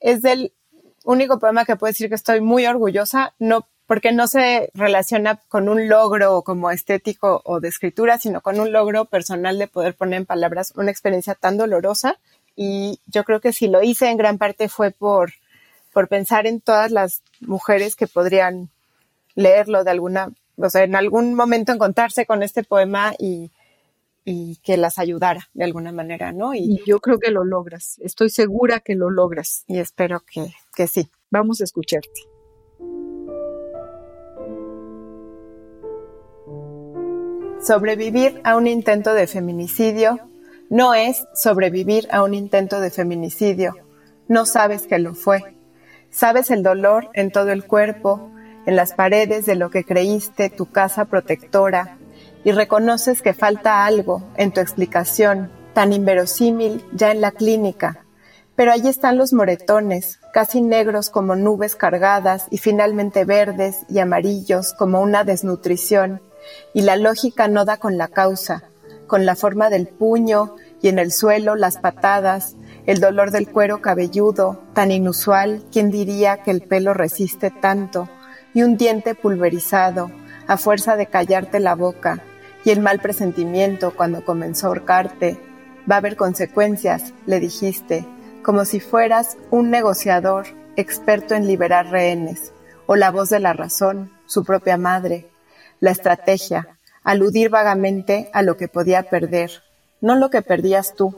es 0.00 0.22
del 0.22 0.52
único 1.04 1.38
poema 1.38 1.64
que 1.64 1.76
puedo 1.76 1.92
decir 1.92 2.08
que 2.08 2.16
estoy 2.16 2.40
muy 2.40 2.66
orgullosa, 2.66 3.34
no 3.38 3.68
porque 3.86 4.12
no 4.12 4.26
se 4.26 4.70
relaciona 4.74 5.40
con 5.48 5.68
un 5.68 5.88
logro 5.88 6.42
como 6.42 6.70
estético 6.70 7.42
o 7.44 7.60
de 7.60 7.68
escritura, 7.68 8.18
sino 8.18 8.40
con 8.40 8.58
un 8.58 8.72
logro 8.72 9.04
personal 9.04 9.58
de 9.58 9.68
poder 9.68 9.94
poner 9.94 10.20
en 10.20 10.26
palabras 10.26 10.72
una 10.76 10.90
experiencia 10.90 11.34
tan 11.34 11.58
dolorosa. 11.58 12.18
Y 12.56 13.00
yo 13.06 13.24
creo 13.24 13.40
que 13.40 13.52
si 13.52 13.68
lo 13.68 13.82
hice 13.82 14.08
en 14.08 14.16
gran 14.16 14.38
parte 14.38 14.68
fue 14.68 14.90
por, 14.90 15.32
por 15.92 16.08
pensar 16.08 16.46
en 16.46 16.60
todas 16.60 16.90
las 16.90 17.22
mujeres 17.40 17.94
que 17.94 18.06
podrían 18.06 18.70
leerlo 19.34 19.84
de 19.84 19.90
alguna, 19.90 20.30
o 20.56 20.70
sea, 20.70 20.84
en 20.84 20.96
algún 20.96 21.34
momento 21.34 21.72
encontrarse 21.72 22.24
con 22.24 22.42
este 22.42 22.64
poema 22.64 23.12
y, 23.18 23.50
y 24.24 24.56
que 24.62 24.76
las 24.76 24.98
ayudara 24.98 25.48
de 25.52 25.64
alguna 25.64 25.92
manera, 25.92 26.32
¿no? 26.32 26.54
Y, 26.54 26.82
yo 26.86 27.00
creo 27.00 27.18
que 27.18 27.30
lo 27.30 27.44
logras, 27.44 27.98
estoy 27.98 28.30
segura 28.30 28.80
que 28.80 28.94
lo 28.94 29.10
logras. 29.10 29.64
Y 29.66 29.78
espero 29.78 30.20
que, 30.20 30.54
que 30.74 30.86
sí. 30.86 31.10
Vamos 31.30 31.60
a 31.60 31.64
escucharte. 31.64 32.34
Sobrevivir 37.60 38.40
a 38.44 38.56
un 38.56 38.66
intento 38.66 39.14
de 39.14 39.26
feminicidio 39.26 40.18
no 40.68 40.94
es 40.94 41.26
sobrevivir 41.34 42.08
a 42.10 42.22
un 42.22 42.34
intento 42.34 42.80
de 42.80 42.90
feminicidio. 42.90 43.74
No 44.28 44.44
sabes 44.44 44.86
que 44.86 44.98
lo 44.98 45.14
fue. 45.14 45.56
Sabes 46.10 46.50
el 46.50 46.62
dolor 46.62 47.08
en 47.14 47.30
todo 47.30 47.52
el 47.52 47.64
cuerpo, 47.64 48.30
en 48.66 48.76
las 48.76 48.92
paredes 48.92 49.46
de 49.46 49.54
lo 49.54 49.70
que 49.70 49.84
creíste 49.84 50.50
tu 50.50 50.66
casa 50.66 51.06
protectora, 51.06 51.98
y 52.44 52.52
reconoces 52.52 53.22
que 53.22 53.34
falta 53.34 53.86
algo 53.86 54.22
en 54.36 54.52
tu 54.52 54.60
explicación, 54.60 55.50
tan 55.72 55.92
inverosímil 55.92 56.84
ya 56.92 57.10
en 57.10 57.20
la 57.20 57.32
clínica. 57.32 58.03
Pero 58.56 58.72
allí 58.72 58.88
están 58.88 59.18
los 59.18 59.32
moretones, 59.32 60.20
casi 60.32 60.60
negros 60.60 61.10
como 61.10 61.34
nubes 61.34 61.74
cargadas 61.74 62.46
y 62.50 62.58
finalmente 62.58 63.24
verdes 63.24 63.84
y 63.88 63.98
amarillos 63.98 64.74
como 64.74 65.00
una 65.00 65.24
desnutrición, 65.24 66.22
y 66.72 66.82
la 66.82 66.96
lógica 66.96 67.48
no 67.48 67.64
da 67.64 67.78
con 67.78 67.98
la 67.98 68.08
causa, 68.08 68.64
con 69.06 69.26
la 69.26 69.34
forma 69.34 69.70
del 69.70 69.88
puño 69.88 70.56
y 70.80 70.88
en 70.88 70.98
el 70.98 71.10
suelo 71.10 71.56
las 71.56 71.78
patadas, 71.78 72.56
el 72.86 73.00
dolor 73.00 73.30
del 73.30 73.48
cuero 73.48 73.80
cabelludo, 73.80 74.62
tan 74.72 74.92
inusual, 74.92 75.64
¿quién 75.72 75.90
diría 75.90 76.42
que 76.42 76.50
el 76.50 76.62
pelo 76.62 76.94
resiste 76.94 77.50
tanto? 77.50 78.08
Y 78.52 78.62
un 78.62 78.76
diente 78.76 79.14
pulverizado, 79.14 80.10
a 80.46 80.56
fuerza 80.58 80.96
de 80.96 81.06
callarte 81.06 81.58
la 81.58 81.74
boca, 81.74 82.22
y 82.64 82.70
el 82.70 82.80
mal 82.80 83.00
presentimiento 83.00 83.94
cuando 83.96 84.24
comenzó 84.24 84.66
a 84.66 84.68
ahorcarte. 84.68 85.38
Va 85.90 85.96
a 85.96 85.98
haber 85.98 86.16
consecuencias, 86.16 87.14
le 87.26 87.40
dijiste, 87.40 88.06
como 88.44 88.64
si 88.64 88.78
fueras 88.78 89.36
un 89.50 89.70
negociador 89.70 90.46
experto 90.76 91.34
en 91.34 91.48
liberar 91.48 91.90
rehenes, 91.90 92.52
o 92.86 92.94
la 92.94 93.10
voz 93.10 93.30
de 93.30 93.40
la 93.40 93.54
razón, 93.54 94.12
su 94.26 94.44
propia 94.44 94.76
madre. 94.76 95.28
La 95.80 95.90
estrategia, 95.90 96.78
aludir 97.02 97.50
vagamente 97.50 98.30
a 98.32 98.42
lo 98.42 98.56
que 98.56 98.68
podía 98.68 99.02
perder, 99.04 99.50
no 100.00 100.14
lo 100.14 100.30
que 100.30 100.42
perdías 100.42 100.94
tú. 100.94 101.16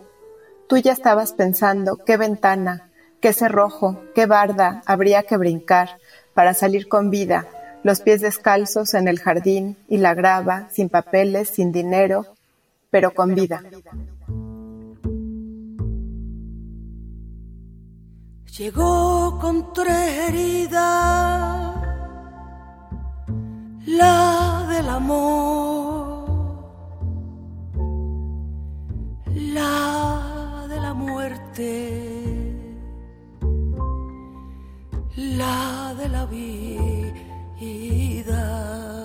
Tú 0.69 0.79
ya 0.79 0.93
estabas 0.93 1.33
pensando 1.33 1.99
qué 1.99 2.17
ventana, 2.17 2.89
qué 3.21 3.33
cerrojo, 3.33 4.01
qué 4.15 4.27
barda 4.27 4.83
habría 4.87 5.25
que 5.25 5.37
brincar 5.37 5.99
para 6.33 6.55
salir 6.55 6.89
con 6.89 7.11
vida 7.11 7.47
los 7.83 8.01
pies 8.01 8.21
descalzos 8.21 8.95
en 8.95 9.07
el 9.07 9.21
jardín 9.21 9.77
y 9.89 9.99
la 9.99 10.13
grava, 10.13 10.69
sin 10.73 10.89
papeles, 10.89 11.51
sin 11.51 11.71
dinero, 11.71 12.27
pero 12.91 13.13
con 13.13 13.35
vida. 13.37 13.63
Llegó 18.59 19.39
con 19.39 19.71
tres 19.75 20.29
heridas, 20.29 21.75
la 23.85 24.67
del 24.71 24.89
amor, 24.89 26.25
la 29.35 30.65
de 30.71 30.81
la 30.81 30.95
muerte, 30.95 31.71
la 35.17 35.95
de 35.99 36.09
la 36.09 36.25
vida 36.25 37.13
ida. 37.61 39.03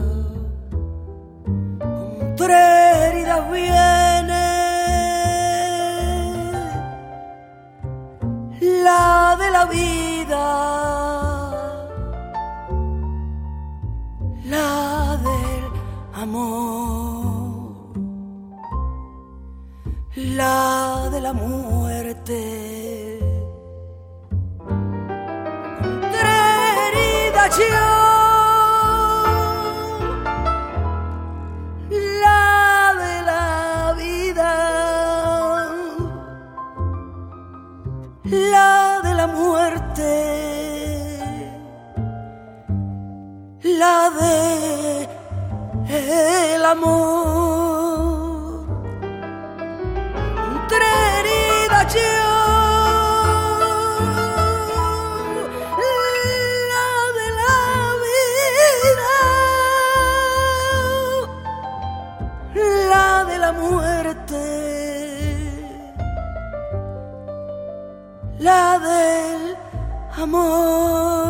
Con 2.37 2.57
heridas 3.17 3.51
viene 3.51 4.51
la 8.83 9.30
la 9.61 9.67
vida, 9.67 10.45
la 14.45 15.17
del 15.27 15.63
amor, 16.23 17.93
la 20.15 21.09
de 21.11 21.21
la 21.21 21.33
muerte. 21.33 22.39
heridas 26.93 27.57
yo 27.59 27.90
la 43.63 44.09
de 44.19 45.07
el 45.89 46.65
amor. 46.65 48.11
Entre 50.51 50.87
herida 51.15 51.79
yo, 51.95 52.23
la 56.71 56.89
de 57.17 57.27
la 57.39 57.57
vida, 58.05 59.13
la 62.89 63.07
de 63.25 63.35
la 63.37 63.51
muerte. 63.51 64.41
la 68.39 68.79
del 68.79 69.40
amor. 70.21 71.20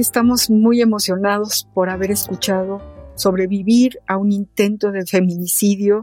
Estamos 0.00 0.48
muy 0.48 0.80
emocionados 0.80 1.68
por 1.74 1.90
haber 1.90 2.10
escuchado 2.10 2.80
sobrevivir 3.16 3.98
a 4.06 4.16
un 4.16 4.32
intento 4.32 4.92
de 4.92 5.04
feminicidio 5.04 6.00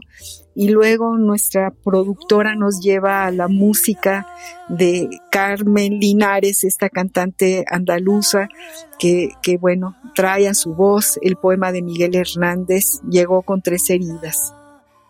y 0.54 0.68
luego 0.68 1.18
nuestra 1.18 1.72
productora 1.72 2.54
nos 2.54 2.80
lleva 2.80 3.26
a 3.26 3.32
la 3.32 3.48
música 3.48 4.28
de 4.68 5.10
Carmen 5.32 5.98
Linares, 5.98 6.62
esta 6.62 6.88
cantante 6.88 7.64
andaluza 7.68 8.48
que, 9.00 9.30
que 9.42 9.58
bueno, 9.58 9.96
trae 10.14 10.46
a 10.46 10.54
su 10.54 10.74
voz 10.74 11.18
el 11.20 11.34
poema 11.34 11.72
de 11.72 11.82
Miguel 11.82 12.14
Hernández, 12.14 13.00
Llegó 13.10 13.42
con 13.42 13.62
tres 13.62 13.90
heridas. 13.90 14.54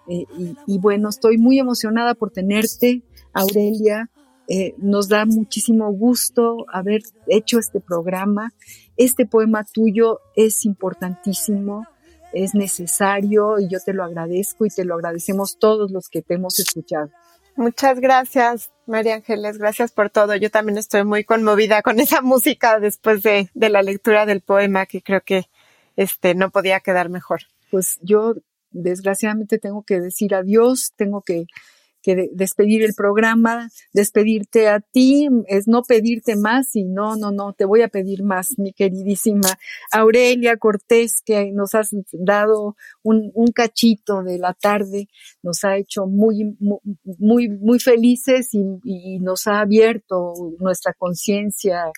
Eh, 0.08 0.24
y, 0.38 0.56
y 0.66 0.78
bueno, 0.78 1.10
estoy 1.10 1.36
muy 1.36 1.58
emocionada 1.58 2.14
por 2.14 2.30
tenerte, 2.30 3.02
Aurelia, 3.34 4.08
eh, 4.48 4.74
nos 4.78 5.08
da 5.08 5.26
muchísimo 5.26 5.92
gusto 5.92 6.64
haber 6.72 7.02
hecho 7.26 7.58
este 7.58 7.80
programa. 7.80 8.54
Este 8.96 9.26
poema 9.26 9.64
tuyo 9.64 10.20
es 10.34 10.64
importantísimo, 10.64 11.86
es 12.32 12.54
necesario 12.54 13.58
y 13.60 13.68
yo 13.68 13.78
te 13.84 13.92
lo 13.92 14.04
agradezco 14.04 14.64
y 14.64 14.70
te 14.70 14.86
lo 14.86 14.94
agradecemos 14.94 15.58
todos 15.58 15.90
los 15.90 16.08
que 16.08 16.22
te 16.22 16.34
hemos 16.34 16.58
escuchado. 16.58 17.10
Muchas 17.56 18.00
gracias, 18.00 18.70
María 18.86 19.16
Ángeles, 19.16 19.58
gracias 19.58 19.92
por 19.92 20.08
todo. 20.08 20.34
Yo 20.36 20.50
también 20.50 20.78
estoy 20.78 21.04
muy 21.04 21.24
conmovida 21.24 21.82
con 21.82 22.00
esa 22.00 22.22
música 22.22 22.80
después 22.80 23.22
de, 23.22 23.50
de 23.52 23.68
la 23.68 23.82
lectura 23.82 24.24
del 24.24 24.40
poema 24.40 24.86
que 24.86 25.02
creo 25.02 25.20
que 25.20 25.50
este 25.96 26.34
no 26.34 26.50
podía 26.50 26.80
quedar 26.80 27.10
mejor. 27.10 27.40
Pues 27.70 27.98
yo 28.00 28.34
desgraciadamente 28.70 29.58
tengo 29.58 29.82
que 29.82 30.00
decir 30.00 30.34
adiós, 30.34 30.92
tengo 30.96 31.20
que 31.20 31.46
despedir 32.32 32.82
el 32.82 32.94
programa, 32.94 33.68
despedirte 33.92 34.68
a 34.68 34.80
ti, 34.80 35.28
es 35.46 35.68
no 35.68 35.82
pedirte 35.82 36.36
más 36.36 36.74
y 36.76 36.84
no, 36.84 37.16
no, 37.16 37.30
no, 37.30 37.52
te 37.52 37.64
voy 37.64 37.82
a 37.82 37.88
pedir 37.88 38.22
más, 38.22 38.58
mi 38.58 38.72
queridísima 38.72 39.58
Aurelia 39.92 40.56
Cortés, 40.56 41.22
que 41.24 41.50
nos 41.52 41.74
has 41.74 41.90
dado 42.12 42.76
un, 43.02 43.32
cachito 43.54 44.22
de 44.22 44.38
la 44.38 44.54
tarde, 44.54 45.08
nos 45.42 45.64
ha 45.64 45.76
hecho 45.76 46.06
muy, 46.06 46.56
muy, 46.58 47.48
muy 47.48 47.78
felices 47.80 48.50
y, 48.52 49.18
nos 49.20 49.46
ha 49.46 49.60
abierto 49.60 50.32
nuestra 50.58 50.92
conciencia 50.94 51.90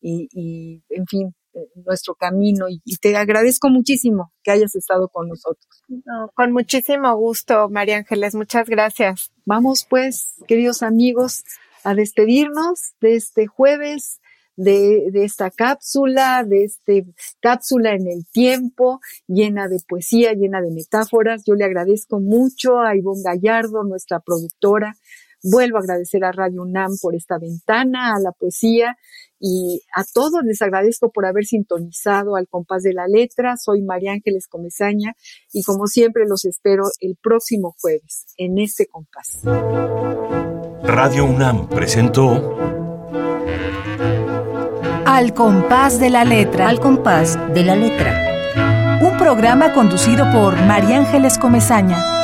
y, 0.00 0.82
en 0.90 1.06
fin, 1.06 1.34
nuestro 1.74 2.14
camino 2.14 2.68
y, 2.68 2.80
y, 2.84 2.96
te 2.96 3.16
agradezco 3.16 3.68
muchísimo 3.68 4.32
que 4.42 4.50
hayas 4.50 4.74
estado 4.74 5.08
con 5.08 5.28
nosotros. 5.28 5.66
No, 5.88 6.30
con 6.34 6.52
muchísimo 6.52 7.14
gusto, 7.16 7.68
María 7.68 7.98
Ángeles, 7.98 8.34
muchas 8.34 8.68
gracias. 8.68 9.32
Vamos 9.44 9.86
pues, 9.88 10.34
queridos 10.46 10.82
amigos, 10.82 11.44
a 11.84 11.94
despedirnos 11.94 12.92
de 13.00 13.16
este 13.16 13.46
jueves, 13.46 14.20
de, 14.56 15.10
de, 15.12 15.24
esta 15.24 15.50
cápsula, 15.50 16.44
de 16.44 16.64
este 16.64 17.06
cápsula 17.40 17.92
en 17.92 18.08
el 18.08 18.26
tiempo, 18.26 19.00
llena 19.28 19.68
de 19.68 19.78
poesía, 19.88 20.32
llena 20.32 20.60
de 20.60 20.72
metáforas. 20.72 21.44
Yo 21.46 21.54
le 21.54 21.64
agradezco 21.64 22.20
mucho 22.20 22.80
a 22.80 22.96
Ivonne 22.96 23.22
Gallardo, 23.24 23.84
nuestra 23.84 24.20
productora. 24.20 24.96
Vuelvo 25.42 25.78
a 25.78 25.80
agradecer 25.80 26.24
a 26.24 26.32
Radio 26.32 26.62
UNAM 26.62 26.96
por 27.00 27.14
esta 27.14 27.38
ventana, 27.38 28.14
a 28.14 28.20
la 28.20 28.32
poesía 28.32 28.96
y 29.40 29.82
a 29.94 30.04
todos 30.12 30.42
les 30.44 30.60
agradezco 30.62 31.10
por 31.12 31.26
haber 31.26 31.44
sintonizado 31.44 32.34
al 32.36 32.48
compás 32.48 32.82
de 32.82 32.92
la 32.92 33.06
letra. 33.06 33.56
Soy 33.56 33.82
María 33.82 34.12
Ángeles 34.12 34.48
Comezaña 34.48 35.14
y 35.52 35.62
como 35.62 35.86
siempre 35.86 36.24
los 36.26 36.44
espero 36.44 36.84
el 37.00 37.16
próximo 37.16 37.76
jueves 37.80 38.26
en 38.36 38.58
este 38.58 38.86
compás. 38.86 39.40
Radio 40.82 41.24
UNAM 41.24 41.68
presentó 41.68 42.56
Al 45.04 45.34
compás 45.34 46.00
de 46.00 46.10
la 46.10 46.24
letra. 46.24 46.68
Al 46.68 46.80
compás 46.80 47.38
de 47.54 47.62
la 47.62 47.76
letra. 47.76 48.24
Un 49.00 49.16
programa 49.16 49.72
conducido 49.72 50.30
por 50.32 50.56
María 50.66 50.98
Ángeles 50.98 51.38
Comezaña. 51.38 52.17